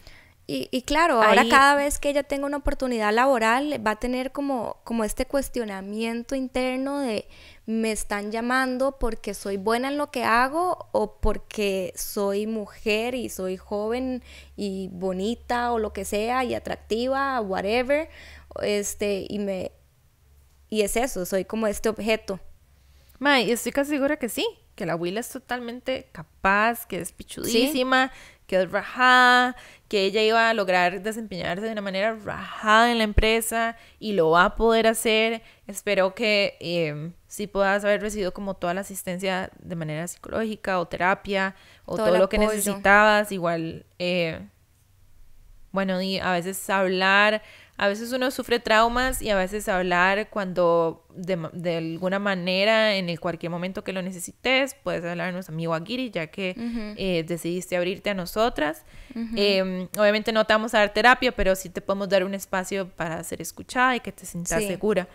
Y, 0.49 0.68
y 0.70 0.82
claro, 0.82 1.22
ahora 1.22 1.42
Ahí- 1.42 1.49
cada 1.49 1.74
vez 1.74 1.99
que 1.99 2.09
ella 2.09 2.22
tenga 2.22 2.47
una 2.47 2.59
oportunidad 2.59 3.12
laboral 3.12 3.84
va 3.84 3.92
a 3.92 3.97
tener 3.99 4.30
como, 4.30 4.76
como 4.84 5.03
este 5.03 5.26
cuestionamiento 5.26 6.36
interno 6.36 7.01
de 7.01 7.26
me 7.66 7.90
están 7.90 8.30
llamando 8.30 8.97
porque 8.99 9.34
soy 9.34 9.57
buena 9.57 9.88
en 9.88 9.99
lo 9.99 10.12
que 10.12 10.22
hago 10.22 10.86
o 10.92 11.16
porque 11.16 11.92
soy 11.97 12.47
mujer 12.47 13.16
y 13.16 13.28
soy 13.28 13.57
joven 13.57 14.22
y 14.57 14.88
bonita 14.92 15.72
o 15.72 15.80
lo 15.80 15.92
que 15.92 16.05
sea 16.05 16.44
y 16.44 16.55
atractiva, 16.55 17.40
whatever. 17.40 18.09
Este, 18.62 19.26
y 19.28 19.40
me 19.40 19.72
y 20.68 20.82
es 20.82 20.97
eso, 20.97 21.26
soy 21.26 21.44
como 21.44 21.66
este 21.66 21.88
objeto. 21.88 22.38
Mae, 23.18 23.51
estoy 23.51 23.72
casi 23.72 23.90
segura 23.92 24.16
que 24.18 24.28
sí, 24.28 24.47
que 24.74 24.84
la 24.86 24.94
Willa 24.94 25.20
es 25.20 25.28
totalmente 25.28 26.09
capaz, 26.12 26.86
que 26.86 27.01
es 27.01 27.12
pichudísima, 27.12 28.11
que 28.11 28.14
es 28.55 28.70
rajada, 28.70 29.57
que 29.88 30.05
ella 30.05 30.22
iba 30.22 30.49
a 30.49 30.55
lograr 30.55 31.03
desempeñarse 31.03 31.66
de 31.66 31.72
una 31.72 31.80
manera 31.80 32.14
rajada 32.14 32.92
en 32.92 32.99
la 32.99 33.05
empresa 33.05 33.76
y 33.99 34.12
lo 34.12 34.30
va 34.30 34.44
a 34.44 34.55
poder 34.55 34.86
hacer. 34.86 35.42
Espero 35.66 36.14
que 36.14 36.57
eh, 36.61 37.11
sí 37.26 37.49
puedas 37.49 37.84
haber 37.84 38.01
recibido 38.01 38.32
como 38.32 38.55
toda 38.55 38.74
la 38.74 38.82
asistencia 38.82 39.51
de 39.59 39.74
manera 39.76 40.07
psicológica 40.07 40.78
o 40.78 40.86
terapia 40.86 41.57
o 41.84 41.97
Todo 41.97 42.16
lo 42.16 42.28
que 42.28 42.36
apoyo. 42.36 42.51
necesitabas. 42.53 43.32
Igual, 43.32 43.86
eh, 43.99 44.40
bueno, 45.72 46.01
y 46.01 46.18
a 46.18 46.32
veces 46.32 46.70
hablar, 46.70 47.42
a 47.79 47.89
veces 47.89 48.12
uno 48.12 48.31
sufre 48.31 48.59
traumas 48.61 49.20
y 49.22 49.31
a 49.31 49.37
veces 49.37 49.68
hablar 49.68 50.29
cuando 50.31 51.05
de, 51.14 51.37
de 51.53 51.77
alguna 51.77 52.18
manera, 52.18 52.95
en 52.97 53.09
el 53.09 53.20
cualquier 53.20 53.51
momento 53.51 53.85
que 53.85 53.93
lo 53.93 54.01
necesites, 54.03 54.74
puedes 54.83 55.05
hablarnos 55.05 55.49
a 55.49 55.53
a 55.53 55.81
Giri, 55.85 56.11
ya 56.11 56.29
que 56.29 56.55
eh, 56.97 57.24
decidiste 57.27 57.77
abrirte 57.77 58.11
a 58.11 58.14
nosotras. 58.14 58.85
Eh, 59.37 59.89
obviamente 59.99 60.33
no 60.33 60.45
te 60.47 60.53
vamos 60.55 60.74
a 60.74 60.79
dar 60.79 60.93
terapia, 60.95 61.33
pero 61.33 61.55
sí 61.55 61.68
te 61.68 61.81
podemos 61.81 62.09
dar 62.09 62.24
un 62.24 62.35
espacio 62.35 62.89
para 62.89 63.22
ser 63.24 63.43
escuchada 63.43 63.97
y 63.97 64.01
que 64.01 64.12
te 64.12 64.24
sientas 64.27 64.62
Sí. 64.62 64.68
segura. 64.68 65.07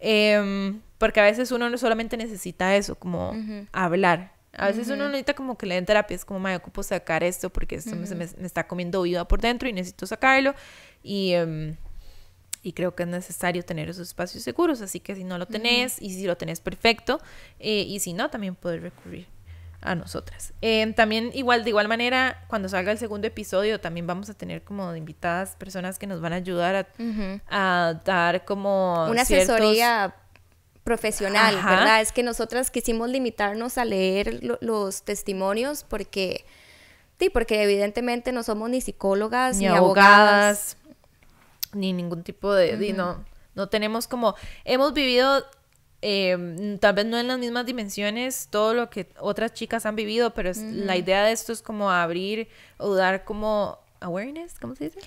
Em, 0.00 0.80
porque 0.98 1.20
a 1.20 1.24
veces 1.24 1.50
uno 1.52 1.70
no 1.70 1.78
solamente 1.78 2.16
necesita 2.16 2.74
eso, 2.76 2.94
como 2.96 3.34
hablar. 3.72 4.32
A 4.58 4.66
veces 4.66 4.88
uno 4.88 5.06
necesita 5.06 5.34
como 5.34 5.56
que 5.56 5.64
le 5.64 5.76
den 5.76 5.86
terapia, 5.86 6.14
es 6.14 6.24
como, 6.26 6.38
me 6.40 6.54
ocupo 6.56 6.82
sacar 6.82 7.22
esto 7.24 7.48
porque 7.50 7.76
esto 7.76 7.96
me- 7.96 8.06
me, 8.14 8.26
me 8.36 8.46
está 8.46 8.66
comiendo 8.66 9.00
viva 9.02 9.26
por 9.26 9.40
dentro 9.40 9.68
y 9.68 9.72
necesito 9.72 10.06
sacarlo. 10.06 10.54
Y, 11.02 11.32
em, 11.32 11.76
y 12.62 12.72
creo 12.74 12.94
que 12.94 13.02
es 13.02 13.08
necesario 13.08 13.64
tener 13.64 13.88
esos 13.88 14.08
espacios 14.08 14.42
seguros, 14.44 14.80
así 14.82 15.00
que 15.00 15.14
si 15.16 15.24
no 15.24 15.36
lo 15.38 15.46
tenés 15.46 16.00
y 16.00 16.10
si 16.10 16.24
lo 16.26 16.36
tenés 16.36 16.60
perfecto, 16.60 17.20
eh, 17.58 17.84
y 17.88 17.98
si 18.00 18.12
no, 18.12 18.30
también 18.30 18.54
puedes 18.54 18.80
recurrir 18.82 19.26
a 19.80 19.96
nosotras. 19.96 20.52
Em, 20.60 20.94
también 20.94 21.30
igual, 21.34 21.64
de 21.64 21.70
igual 21.70 21.88
manera, 21.88 22.44
cuando 22.46 22.68
salga 22.68 22.92
el 22.92 22.98
segundo 22.98 23.26
episodio, 23.26 23.80
también 23.80 24.06
vamos 24.06 24.30
a 24.30 24.34
tener 24.34 24.62
como 24.62 24.94
invitadas 24.94 25.56
personas 25.56 25.98
que 25.98 26.06
nos 26.06 26.20
van 26.20 26.32
a 26.32 26.36
ayudar 26.36 26.76
a, 26.76 26.86
a 27.50 27.94
dar 28.04 28.44
como 28.44 29.08
Una 29.10 29.24
ciertos- 29.24 29.56
asesoría 29.56 30.14
profesional, 30.84 31.56
Ajá. 31.58 31.70
¿verdad? 31.70 32.00
Es 32.00 32.12
que 32.12 32.22
nosotras 32.22 32.70
quisimos 32.70 33.08
limitarnos 33.08 33.78
a 33.78 33.84
leer 33.84 34.42
lo- 34.44 34.58
los 34.60 35.02
testimonios 35.02 35.84
porque, 35.84 36.44
sí, 37.20 37.30
porque 37.30 37.62
evidentemente 37.62 38.32
no 38.32 38.42
somos 38.42 38.68
ni 38.70 38.80
psicólogas 38.80 39.56
ni 39.56 39.62
ni, 39.62 39.66
abogadas. 39.68 40.08
abogadas, 40.08 40.76
ni 41.72 41.92
ningún 41.92 42.22
tipo 42.22 42.52
de, 42.52 42.76
no, 42.92 43.24
no 43.54 43.68
tenemos 43.68 44.06
como, 44.08 44.34
hemos 44.64 44.92
vivido 44.94 45.44
eh, 46.02 46.76
tal 46.80 46.94
vez 46.94 47.06
no 47.06 47.18
en 47.18 47.28
las 47.28 47.38
mismas 47.38 47.64
dimensiones 47.64 48.48
todo 48.50 48.74
lo 48.74 48.90
que 48.90 49.08
otras 49.20 49.52
chicas 49.54 49.86
han 49.86 49.94
vivido, 49.96 50.34
pero 50.34 50.50
es- 50.50 50.58
la 50.58 50.96
idea 50.96 51.24
de 51.24 51.32
esto 51.32 51.52
es 51.52 51.62
como 51.62 51.90
abrir 51.90 52.48
o 52.78 52.94
dar 52.94 53.24
como 53.24 53.78
awareness, 54.00 54.58
¿cómo 54.58 54.74
se 54.74 54.84
dice? 54.84 54.98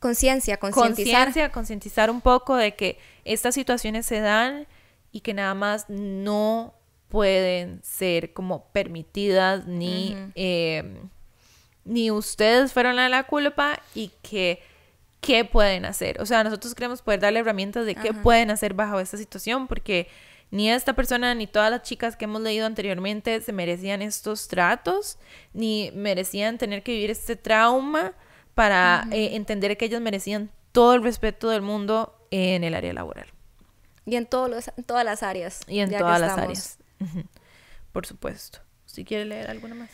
Conciencia, 0.00 0.56
concientizar. 0.56 1.26
Conciencia, 1.26 1.52
concientizar 1.52 2.10
un 2.10 2.20
poco 2.20 2.56
de 2.56 2.74
que 2.74 2.98
estas 3.24 3.54
situaciones 3.54 4.06
se 4.06 4.20
dan 4.20 4.66
y 5.12 5.20
que 5.20 5.34
nada 5.34 5.54
más 5.54 5.84
no 5.88 6.74
pueden 7.10 7.80
ser 7.84 8.32
como 8.32 8.64
permitidas 8.72 9.66
ni 9.66 10.16
eh, 10.36 11.00
ni 11.84 12.10
ustedes 12.10 12.72
fueron 12.72 12.98
a 12.98 13.08
la 13.08 13.24
culpa 13.24 13.80
y 13.94 14.10
que 14.22 14.62
qué 15.20 15.44
pueden 15.44 15.84
hacer. 15.84 16.20
O 16.20 16.26
sea, 16.26 16.42
nosotros 16.44 16.74
queremos 16.74 17.02
poder 17.02 17.20
darle 17.20 17.40
herramientas 17.40 17.86
de 17.86 17.94
qué 17.94 18.12
pueden 18.14 18.50
hacer 18.50 18.74
bajo 18.74 19.00
esta 19.00 19.16
situación 19.16 19.68
porque 19.68 20.08
ni 20.50 20.70
esta 20.70 20.94
persona 20.94 21.34
ni 21.34 21.46
todas 21.46 21.70
las 21.70 21.82
chicas 21.82 22.16
que 22.16 22.24
hemos 22.24 22.40
leído 22.42 22.66
anteriormente 22.66 23.40
se 23.40 23.52
merecían 23.52 24.02
estos 24.02 24.48
tratos, 24.48 25.18
ni 25.52 25.90
merecían 25.94 26.58
tener 26.58 26.82
que 26.82 26.92
vivir 26.92 27.10
este 27.10 27.36
trauma 27.36 28.14
para 28.54 29.06
eh, 29.12 29.36
entender 29.36 29.76
que 29.76 29.84
ellas 29.84 30.00
merecían 30.00 30.50
todo 30.72 30.94
el 30.94 31.02
respeto 31.02 31.48
del 31.50 31.62
mundo 31.62 32.16
en 32.30 32.64
el 32.64 32.74
área 32.74 32.92
laboral 32.92 33.26
Y 34.06 34.16
en, 34.16 34.26
todos 34.26 34.48
los- 34.50 34.70
en 34.76 34.84
todas 34.84 35.04
las 35.04 35.22
áreas. 35.22 35.60
y 35.68 35.80
en 35.80 35.90
todas 35.96 36.20
las 36.20 36.36
áreas. 36.38 36.78
Por 37.92 38.06
supuesto. 38.06 38.58
Si 38.86 39.04
quiere 39.04 39.24
leer 39.24 39.50
alguna 39.50 39.74
más. 39.76 39.90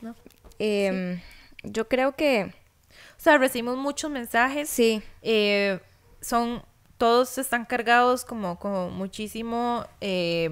¿No? 0.00 0.14
Em, 0.58 1.20
Yo 1.66 1.88
creo 1.88 2.14
que 2.16 2.52
O 3.18 3.20
sea, 3.20 3.38
recibimos 3.38 3.76
muchos 3.76 4.10
mensajes. 4.10 4.68
sí. 4.68 5.02
eh, 5.22 5.80
son, 6.20 6.62
todos 6.98 7.38
están 7.38 7.64
cargados 7.66 8.24
como 8.24 8.58
con 8.58 8.92
muchísimo, 8.94 9.86
eh, 10.00 10.50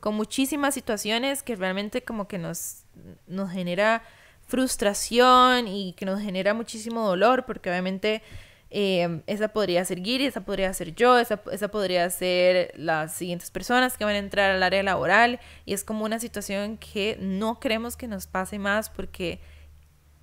con 0.00 0.14
muchísimas 0.14 0.74
situaciones 0.74 1.42
que 1.42 1.54
realmente 1.56 2.02
como 2.02 2.26
que 2.26 2.38
nos, 2.38 2.84
nos 3.26 3.50
genera 3.52 4.02
frustración 4.46 5.68
y 5.68 5.92
que 5.92 6.06
nos 6.06 6.20
genera 6.20 6.54
muchísimo 6.54 7.06
dolor 7.06 7.44
porque 7.46 7.70
obviamente 7.70 8.22
eh, 8.70 9.20
esa 9.26 9.48
podría 9.48 9.84
ser 9.84 10.02
Giri, 10.02 10.26
esa 10.26 10.40
podría 10.42 10.72
ser 10.74 10.94
yo, 10.94 11.18
esa, 11.18 11.40
esa 11.52 11.68
podría 11.68 12.08
ser 12.10 12.72
las 12.76 13.14
siguientes 13.14 13.50
personas 13.50 13.96
que 13.96 14.04
van 14.04 14.14
a 14.14 14.18
entrar 14.18 14.50
al 14.50 14.62
área 14.62 14.82
laboral 14.82 15.40
y 15.66 15.74
es 15.74 15.84
como 15.84 16.04
una 16.04 16.18
situación 16.18 16.78
que 16.78 17.16
no 17.20 17.60
queremos 17.60 17.96
que 17.96 18.08
nos 18.08 18.26
pase 18.26 18.58
más 18.58 18.88
porque 18.88 19.40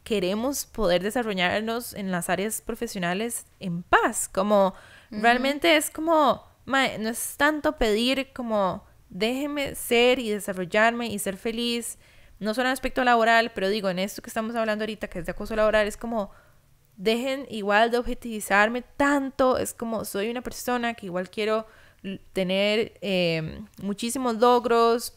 queremos 0.07 0.65
poder 0.65 1.03
desarrollarnos 1.03 1.93
en 1.93 2.11
las 2.11 2.29
áreas 2.29 2.61
profesionales 2.61 3.45
en 3.59 3.83
paz, 3.83 4.29
como 4.29 4.73
Realmente 5.09 5.77
es 5.77 5.89
como, 5.89 6.43
mae, 6.65 6.97
no 6.97 7.09
es 7.09 7.35
tanto 7.37 7.77
pedir 7.77 8.33
como, 8.33 8.85
déjeme 9.09 9.75
ser 9.75 10.19
y 10.19 10.29
desarrollarme 10.29 11.07
y 11.07 11.19
ser 11.19 11.37
feliz, 11.37 11.97
no 12.39 12.53
solo 12.53 12.67
en 12.67 12.73
aspecto 12.73 13.03
laboral, 13.03 13.51
pero 13.53 13.69
digo, 13.69 13.89
en 13.89 13.99
esto 13.99 14.21
que 14.21 14.29
estamos 14.29 14.55
hablando 14.55 14.83
ahorita, 14.83 15.07
que 15.07 15.19
es 15.19 15.25
de 15.25 15.31
acoso 15.31 15.55
laboral, 15.55 15.87
es 15.87 15.97
como, 15.97 16.31
dejen 16.97 17.45
igual 17.49 17.89
de 17.89 17.97
objetivizarme 17.97 18.83
tanto, 18.97 19.57
es 19.57 19.73
como, 19.73 20.03
soy 20.03 20.29
una 20.29 20.41
persona 20.41 20.93
que 20.93 21.05
igual 21.05 21.29
quiero 21.29 21.65
tener 22.33 22.97
eh, 23.01 23.61
muchísimos 23.81 24.35
logros 24.35 25.13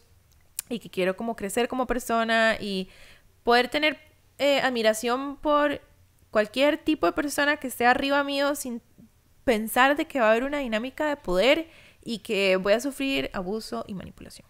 y 0.68 0.78
que 0.78 0.88
quiero 0.88 1.16
como 1.16 1.36
crecer 1.36 1.68
como 1.68 1.86
persona 1.86 2.57
y 2.61 2.88
poder 3.43 3.68
tener 3.68 4.09
eh, 4.41 4.61
admiración 4.61 5.36
por 5.36 5.80
cualquier 6.30 6.78
tipo 6.78 7.07
de 7.07 7.12
persona 7.12 7.59
que 7.59 7.66
esté 7.66 7.84
arriba 7.86 8.24
mío 8.24 8.55
sin 8.55 8.80
pensar 9.45 9.97
de 9.97 10.07
que 10.07 10.18
va 10.18 10.28
a 10.28 10.30
haber 10.30 10.45
una 10.45 10.59
dinámica 10.59 11.07
de 11.07 11.16
poder 11.16 11.68
y 12.03 12.20
que 12.20 12.57
voy 12.57 12.72
a 12.72 12.80
sufrir 12.80 13.30
abuso 13.34 13.84
y 13.86 13.95
manipulación. 13.95 14.49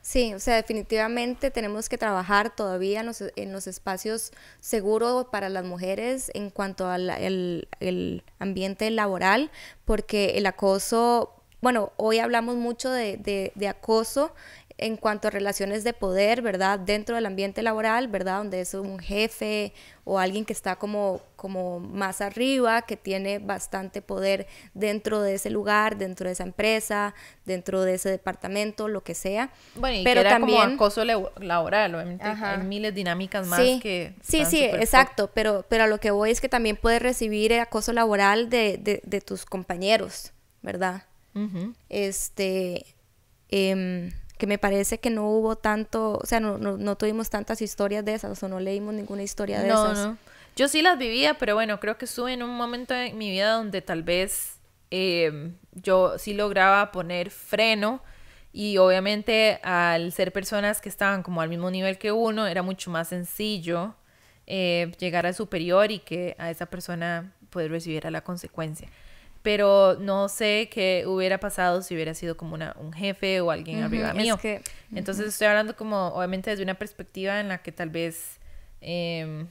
Sí, 0.00 0.34
o 0.34 0.40
sea, 0.40 0.56
definitivamente 0.56 1.52
tenemos 1.52 1.88
que 1.88 1.96
trabajar 1.96 2.56
todavía 2.56 3.00
en 3.00 3.06
los, 3.06 3.22
en 3.36 3.52
los 3.52 3.68
espacios 3.68 4.32
seguros 4.58 5.26
para 5.30 5.48
las 5.48 5.64
mujeres 5.64 6.32
en 6.34 6.50
cuanto 6.50 6.88
al 6.88 7.08
el, 7.08 8.24
ambiente 8.40 8.90
laboral, 8.90 9.52
porque 9.84 10.38
el 10.38 10.46
acoso, 10.46 11.44
bueno, 11.60 11.92
hoy 11.96 12.18
hablamos 12.18 12.56
mucho 12.56 12.90
de, 12.90 13.16
de, 13.16 13.52
de 13.54 13.68
acoso 13.68 14.34
en 14.78 14.96
cuanto 14.96 15.28
a 15.28 15.30
relaciones 15.30 15.84
de 15.84 15.92
poder, 15.92 16.42
¿verdad? 16.42 16.78
Dentro 16.78 17.14
del 17.14 17.26
ambiente 17.26 17.62
laboral, 17.62 18.08
¿verdad? 18.08 18.38
Donde 18.38 18.60
es 18.60 18.74
un 18.74 18.98
jefe 18.98 19.72
o 20.04 20.18
alguien 20.18 20.44
que 20.44 20.52
está 20.52 20.76
como, 20.76 21.20
como 21.36 21.78
más 21.78 22.20
arriba, 22.20 22.82
que 22.82 22.96
tiene 22.96 23.38
bastante 23.38 24.02
poder 24.02 24.46
dentro 24.74 25.20
de 25.20 25.34
ese 25.34 25.50
lugar, 25.50 25.96
dentro 25.96 26.26
de 26.26 26.32
esa 26.32 26.42
empresa, 26.42 27.14
dentro 27.44 27.82
de 27.82 27.94
ese 27.94 28.10
departamento, 28.10 28.88
lo 28.88 29.02
que 29.02 29.14
sea. 29.14 29.50
Bueno, 29.76 29.98
y 29.98 30.04
Pero 30.04 30.22
también, 30.24 30.60
como 30.60 30.74
acoso 30.74 31.04
laboral, 31.04 31.94
obviamente 31.94 32.24
hay 32.24 32.58
miles 32.58 32.92
de 32.92 32.96
dinámicas 32.96 33.46
más 33.46 33.60
que... 33.80 34.14
Sí, 34.22 34.44
sí, 34.44 34.64
exacto, 34.64 35.30
pero, 35.32 35.64
pero 35.68 35.84
a 35.84 35.86
lo 35.86 35.98
que 35.98 36.10
voy 36.10 36.30
es 36.30 36.40
que 36.40 36.48
también 36.48 36.76
puedes 36.76 37.00
recibir 37.00 37.54
acoso 37.54 37.92
laboral 37.92 38.50
de, 38.50 38.78
de, 39.04 39.20
tus 39.20 39.44
compañeros, 39.44 40.32
¿verdad? 40.62 41.04
Este... 41.88 42.86
Eh, 43.54 44.10
que 44.42 44.48
me 44.48 44.58
parece 44.58 44.98
que 44.98 45.08
no 45.08 45.28
hubo 45.28 45.54
tanto, 45.54 46.18
o 46.20 46.26
sea, 46.26 46.40
no, 46.40 46.58
no, 46.58 46.96
tuvimos 46.96 47.30
tantas 47.30 47.62
historias 47.62 48.04
de 48.04 48.14
esas, 48.14 48.42
o 48.42 48.48
no 48.48 48.58
leímos 48.58 48.92
ninguna 48.92 49.22
historia 49.22 49.60
de 49.60 49.68
esas. 49.68 49.96
No, 49.96 50.18
Yo 50.56 50.66
sí 50.66 50.82
las 50.82 50.98
vivía, 50.98 51.34
pero 51.34 51.54
bueno, 51.54 51.78
creo 51.78 51.96
que 51.96 52.06
estuve 52.06 52.32
en 52.32 52.42
un 52.42 52.50
momento 52.50 52.92
en 52.92 53.16
mi 53.16 53.30
vida 53.30 53.52
donde 53.52 53.82
tal 53.82 54.02
vez 54.02 54.54
em, 54.90 55.54
yo 55.70 56.18
sí 56.18 56.34
lograba 56.34 56.90
poner 56.90 57.30
freno 57.30 58.02
y 58.52 58.78
obviamente 58.78 59.60
al 59.62 60.10
ser 60.10 60.32
personas 60.32 60.80
que 60.80 60.88
estaban 60.88 61.22
como 61.22 61.40
al 61.40 61.48
mismo 61.48 61.70
nivel 61.70 61.96
que 61.96 62.10
uno, 62.10 62.48
era 62.48 62.64
mucho 62.64 62.90
más 62.90 63.10
sencillo 63.10 63.94
eh, 64.48 64.90
llegar 64.98 65.24
al 65.24 65.36
superior 65.36 65.92
y 65.92 66.00
que 66.00 66.34
a 66.36 66.50
esa 66.50 66.66
persona 66.66 67.32
poder 67.48 67.70
recibir 67.70 68.10
la 68.10 68.22
consecuencia 68.22 68.88
pero 69.42 69.96
no 69.98 70.28
sé 70.28 70.68
qué 70.72 71.04
hubiera 71.06 71.38
pasado 71.38 71.82
si 71.82 71.94
hubiera 71.94 72.14
sido 72.14 72.36
como 72.36 72.54
una, 72.54 72.76
un 72.78 72.92
jefe 72.92 73.40
o 73.40 73.50
alguien 73.50 73.82
arriba 73.82 74.14
mío. 74.14 74.38
Entonces 74.94 75.26
estoy 75.26 75.48
hablando 75.48 75.76
como, 75.76 76.08
obviamente, 76.08 76.50
desde 76.50 76.62
una 76.62 76.74
perspectiva 76.74 77.40
en 77.40 77.48
la 77.48 77.58
que 77.58 77.72
tal 77.72 77.90
vez 77.90 78.38
em, 78.80 79.48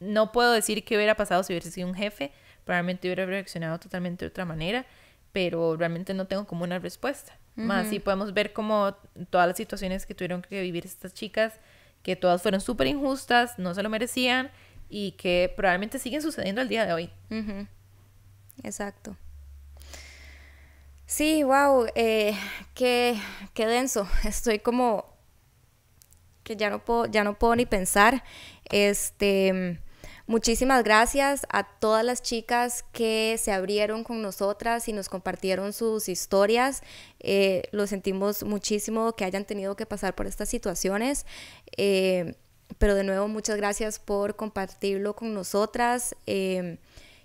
no 0.00 0.32
puedo 0.32 0.52
decir 0.52 0.84
qué 0.84 0.96
hubiera 0.96 1.16
pasado 1.16 1.42
si 1.42 1.54
hubiera 1.54 1.70
sido 1.70 1.88
un 1.88 1.94
jefe, 1.94 2.30
probablemente 2.64 3.08
hubiera 3.08 3.24
reaccionado 3.24 3.78
totalmente 3.78 4.24
de 4.24 4.28
otra 4.28 4.44
manera, 4.44 4.84
pero 5.32 5.76
realmente 5.76 6.12
no 6.12 6.26
tengo 6.26 6.46
como 6.46 6.64
una 6.64 6.78
respuesta. 6.78 7.38
Más 7.54 7.88
sí 7.88 8.00
podemos 8.00 8.32
ver 8.32 8.54
como 8.54 8.96
todas 9.28 9.46
las 9.46 9.58
situaciones 9.58 10.06
que 10.06 10.14
tuvieron 10.14 10.40
que 10.40 10.62
vivir 10.62 10.86
estas 10.86 11.12
chicas, 11.12 11.60
que 12.02 12.16
todas 12.16 12.40
fueron 12.40 12.62
súper 12.62 12.86
injustas, 12.86 13.58
no 13.58 13.74
se 13.74 13.82
lo 13.82 13.90
merecían 13.90 14.50
y 14.92 15.12
que 15.12 15.50
probablemente 15.56 15.98
siguen 15.98 16.20
sucediendo 16.20 16.60
al 16.60 16.68
día 16.68 16.84
de 16.84 16.92
hoy. 16.92 17.10
Exacto. 18.62 19.16
Sí, 21.06 21.42
wow, 21.42 21.86
eh, 21.94 22.36
qué, 22.74 23.18
qué 23.54 23.66
denso. 23.66 24.06
Estoy 24.24 24.58
como 24.58 25.06
que 26.44 26.56
ya 26.56 26.68
no 26.68 26.84
puedo, 26.84 27.06
ya 27.06 27.24
no 27.24 27.38
puedo 27.38 27.56
ni 27.56 27.64
pensar. 27.64 28.22
Este, 28.66 29.80
muchísimas 30.26 30.84
gracias 30.84 31.46
a 31.48 31.64
todas 31.64 32.04
las 32.04 32.20
chicas 32.20 32.84
que 32.92 33.38
se 33.38 33.50
abrieron 33.50 34.04
con 34.04 34.20
nosotras 34.20 34.88
y 34.88 34.92
nos 34.92 35.08
compartieron 35.08 35.72
sus 35.72 36.10
historias. 36.10 36.82
Eh, 37.18 37.62
lo 37.72 37.86
sentimos 37.86 38.42
muchísimo 38.42 39.16
que 39.16 39.24
hayan 39.24 39.46
tenido 39.46 39.74
que 39.74 39.86
pasar 39.86 40.14
por 40.14 40.26
estas 40.26 40.50
situaciones. 40.50 41.24
Eh, 41.78 42.34
pero 42.78 42.94
de 42.94 43.04
nuevo, 43.04 43.28
muchas 43.28 43.56
gracias 43.56 43.98
por 43.98 44.36
compartirlo 44.36 45.14
con 45.14 45.34
nosotras. 45.34 46.14
Em, 46.26 46.78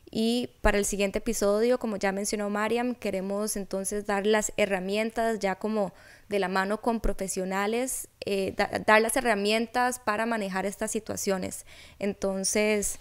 y 0.09 0.49
para 0.61 0.77
el 0.77 0.85
siguiente 0.85 1.19
episodio, 1.19 1.79
como 1.79 1.97
ya 1.97 2.11
mencionó 2.11 2.49
Mariam, 2.49 2.95
queremos 2.95 3.57
entonces 3.57 4.05
dar 4.05 4.25
las 4.25 4.53
herramientas 4.57 5.39
ya 5.39 5.55
como 5.55 5.93
de 6.29 6.39
la 6.39 6.47
mano 6.47 6.81
con 6.81 7.01
profesionales, 7.01 8.07
eh, 8.25 8.55
dar 8.85 9.01
las 9.01 9.17
herramientas 9.17 9.99
para 9.99 10.25
manejar 10.25 10.65
estas 10.65 10.91
situaciones. 10.91 11.65
Entonces, 11.99 12.99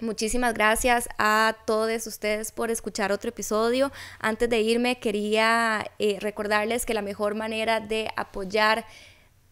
Muchísimas 0.00 0.54
gracias 0.54 1.08
a 1.18 1.56
todos 1.66 2.06
ustedes 2.06 2.52
por 2.52 2.70
escuchar 2.70 3.10
otro 3.10 3.30
episodio. 3.30 3.90
Antes 4.20 4.48
de 4.48 4.60
irme, 4.60 5.00
quería 5.00 5.90
eh, 5.98 6.18
recordarles 6.20 6.86
que 6.86 6.94
la 6.94 7.02
mejor 7.02 7.34
manera 7.34 7.80
de 7.80 8.08
apoyar 8.14 8.86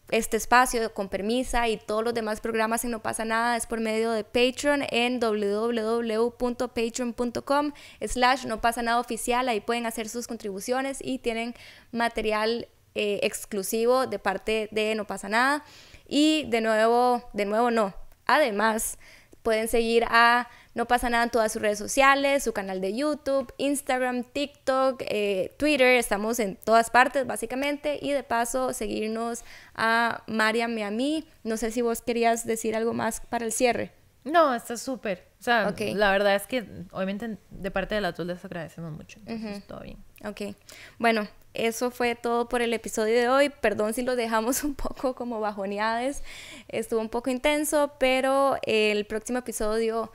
este 0.09 0.37
espacio 0.37 0.93
con 0.93 1.09
permisa 1.09 1.67
y 1.67 1.75
todos 1.77 2.03
los 2.03 2.13
demás 2.13 2.39
programas 2.39 2.85
en 2.85 2.91
No 2.91 3.01
pasa 3.01 3.25
nada 3.25 3.57
es 3.57 3.65
por 3.67 3.79
medio 3.79 4.11
de 4.11 4.23
Patreon 4.23 4.83
en 4.89 5.19
www.patreon.com 5.19 7.71
slash 8.01 8.45
no 8.45 8.61
pasa 8.61 8.81
nada 8.81 8.99
oficial. 8.99 9.49
Ahí 9.49 9.59
pueden 9.59 9.85
hacer 9.85 10.07
sus 10.07 10.27
contribuciones 10.27 10.99
y 11.01 11.19
tienen 11.19 11.53
material 11.91 12.69
eh, 12.95 13.19
exclusivo 13.23 14.07
de 14.07 14.19
parte 14.19 14.69
de 14.71 14.95
No 14.95 15.05
pasa 15.05 15.27
nada. 15.29 15.63
Y 16.07 16.45
de 16.49 16.61
nuevo, 16.61 17.29
de 17.33 17.45
nuevo 17.45 17.69
no. 17.69 17.93
Además, 18.25 18.97
pueden 19.43 19.67
seguir 19.67 20.05
a 20.09 20.47
no 20.77 20.85
pasa 20.85 21.09
nada 21.09 21.23
en 21.23 21.31
todas 21.31 21.51
sus 21.51 21.59
redes 21.59 21.79
sociales, 21.79 22.43
su 22.43 22.53
canal 22.53 22.81
de 22.81 22.95
YouTube, 22.95 23.51
Instagram, 23.57 24.23
TikTok, 24.23 25.01
eh, 25.07 25.51
Twitter, 25.57 25.95
estamos 25.95 26.39
en 26.39 26.55
todas 26.55 26.91
partes 26.91 27.25
básicamente 27.25 27.97
y 27.99 28.11
de 28.11 28.21
paso 28.21 28.71
seguirnos 28.73 29.43
a 29.73 30.23
Mariam 30.27 30.77
y 30.77 30.83
a 30.83 30.91
mí. 30.91 31.27
No 31.43 31.57
sé 31.57 31.71
si 31.71 31.81
vos 31.81 32.01
querías 32.01 32.45
decir 32.45 32.75
algo 32.75 32.93
más 32.93 33.21
para 33.21 33.43
el 33.43 33.51
cierre. 33.51 33.91
No, 34.23 34.53
está 34.53 34.77
súper. 34.77 35.25
O 35.39 35.43
sea, 35.43 35.73
la 35.79 36.11
verdad 36.11 36.35
es 36.35 36.45
que 36.45 36.67
obviamente 36.91 37.39
de 37.49 37.71
parte 37.71 37.95
de 37.95 38.01
las 38.01 38.15
dos 38.15 38.27
les 38.27 38.45
agradecemos 38.45 38.91
mucho. 38.91 39.19
Entonces, 39.25 39.65
todo 39.65 39.79
bien. 39.79 39.97
Ok. 40.25 40.55
Bueno, 40.99 41.27
eso 41.55 41.89
fue 41.89 42.13
todo 42.13 42.47
por 42.49 42.61
el 42.61 42.71
episodio 42.73 43.15
de 43.15 43.29
hoy. 43.29 43.49
Perdón 43.49 43.95
si 43.95 44.03
lo 44.03 44.15
dejamos 44.15 44.63
un 44.63 44.75
poco 44.75 45.15
como 45.15 45.39
bajoneadas. 45.39 46.21
Estuvo 46.67 46.99
un 46.99 47.09
poco 47.09 47.31
intenso, 47.31 47.93
pero 47.97 48.57
el 48.61 49.05
próximo 49.05 49.39
episodio 49.39 50.11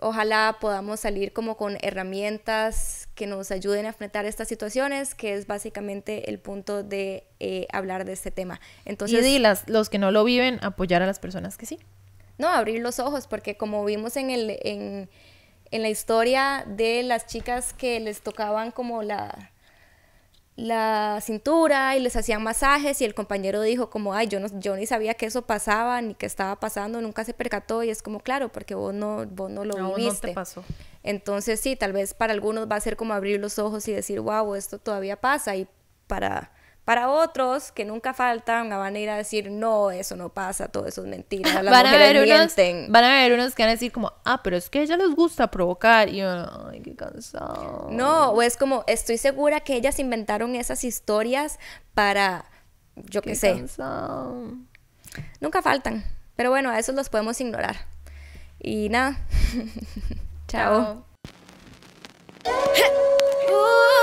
ojalá 0.00 0.56
podamos 0.60 1.00
salir 1.00 1.32
como 1.32 1.56
con 1.56 1.78
herramientas 1.82 3.08
que 3.14 3.26
nos 3.26 3.50
ayuden 3.50 3.84
a 3.84 3.88
enfrentar 3.88 4.24
estas 4.24 4.48
situaciones, 4.48 5.14
que 5.14 5.34
es 5.34 5.46
básicamente 5.46 6.30
el 6.30 6.38
punto 6.38 6.82
de 6.82 7.24
eh, 7.38 7.66
hablar 7.72 8.04
de 8.04 8.12
este 8.12 8.30
tema. 8.30 8.60
Entonces, 8.84 9.26
y 9.26 9.38
las, 9.38 9.68
los 9.68 9.88
que 9.90 9.98
no 9.98 10.10
lo 10.10 10.24
viven, 10.24 10.58
apoyar 10.62 11.02
a 11.02 11.06
las 11.06 11.18
personas 11.18 11.56
que 11.56 11.66
sí. 11.66 11.78
No, 12.38 12.48
abrir 12.48 12.80
los 12.80 12.98
ojos, 12.98 13.26
porque 13.26 13.56
como 13.56 13.84
vimos 13.84 14.16
en, 14.16 14.30
el, 14.30 14.58
en, 14.62 15.10
en 15.70 15.82
la 15.82 15.88
historia 15.88 16.64
de 16.66 17.02
las 17.02 17.26
chicas 17.26 17.72
que 17.74 18.00
les 18.00 18.22
tocaban 18.22 18.70
como 18.70 19.02
la 19.02 19.50
la 20.60 21.20
cintura 21.22 21.96
y 21.96 22.00
les 22.00 22.16
hacían 22.16 22.42
masajes 22.42 23.00
y 23.00 23.04
el 23.04 23.14
compañero 23.14 23.62
dijo 23.62 23.88
como, 23.88 24.14
ay, 24.14 24.28
yo, 24.28 24.40
no, 24.40 24.48
yo 24.60 24.76
ni 24.76 24.86
sabía 24.86 25.14
que 25.14 25.26
eso 25.26 25.42
pasaba 25.42 26.00
ni 26.02 26.14
que 26.14 26.26
estaba 26.26 26.60
pasando, 26.60 27.00
nunca 27.00 27.24
se 27.24 27.32
percató 27.32 27.82
y 27.82 27.90
es 27.90 28.02
como, 28.02 28.20
claro, 28.20 28.50
porque 28.50 28.74
vos 28.74 28.92
no, 28.92 29.26
vos 29.26 29.50
no 29.50 29.64
lo 29.64 29.76
no, 29.76 29.94
viviste. 29.94 30.28
No 30.28 30.32
te 30.32 30.34
pasó. 30.34 30.64
Entonces 31.02 31.60
sí, 31.60 31.76
tal 31.76 31.92
vez 31.92 32.12
para 32.12 32.34
algunos 32.34 32.70
va 32.70 32.76
a 32.76 32.80
ser 32.80 32.96
como 32.96 33.14
abrir 33.14 33.40
los 33.40 33.58
ojos 33.58 33.88
y 33.88 33.92
decir, 33.92 34.20
wow, 34.20 34.54
esto 34.54 34.78
todavía 34.78 35.16
pasa 35.18 35.56
y 35.56 35.66
para 36.06 36.52
para 36.84 37.08
otros 37.08 37.72
que 37.72 37.84
nunca 37.84 38.14
faltan, 38.14 38.68
van 38.70 38.96
a 38.96 38.98
ir 38.98 39.10
a 39.10 39.16
decir, 39.16 39.50
no, 39.50 39.90
eso 39.90 40.16
no 40.16 40.30
pasa, 40.30 40.68
todo 40.68 40.86
eso 40.86 41.02
es 41.02 41.08
mentira. 41.08 41.50
Las 41.62 41.72
van, 41.72 41.86
a 41.86 41.96
ver 41.96 42.24
unos, 42.24 42.54
van 42.88 43.04
a 43.04 43.12
ver 43.22 43.32
unos 43.32 43.54
que 43.54 43.62
van 43.62 43.68
a 43.68 43.72
decir 43.72 43.92
como, 43.92 44.12
ah, 44.24 44.40
pero 44.42 44.56
es 44.56 44.70
que 44.70 44.80
a 44.80 44.82
ella 44.82 44.96
les 44.96 45.14
gusta 45.14 45.50
provocar. 45.50 46.08
Y 46.08 46.20
ay, 46.20 46.80
qué 46.82 46.96
cansado. 46.96 47.88
No, 47.90 48.30
o 48.30 48.42
es 48.42 48.56
como, 48.56 48.84
estoy 48.86 49.18
segura 49.18 49.60
que 49.60 49.74
ellas 49.74 49.98
inventaron 49.98 50.56
esas 50.56 50.82
historias 50.84 51.58
para, 51.94 52.46
yo 52.96 53.22
qué, 53.22 53.30
qué 53.30 53.36
sé. 53.36 53.54
Cansado. 53.54 54.54
Nunca 55.40 55.62
faltan. 55.62 56.04
Pero 56.36 56.50
bueno, 56.50 56.70
a 56.70 56.78
esos 56.78 56.94
los 56.94 57.08
podemos 57.08 57.40
ignorar. 57.40 57.76
Y 58.58 58.88
nada. 58.88 59.18
Chao. 60.48 61.04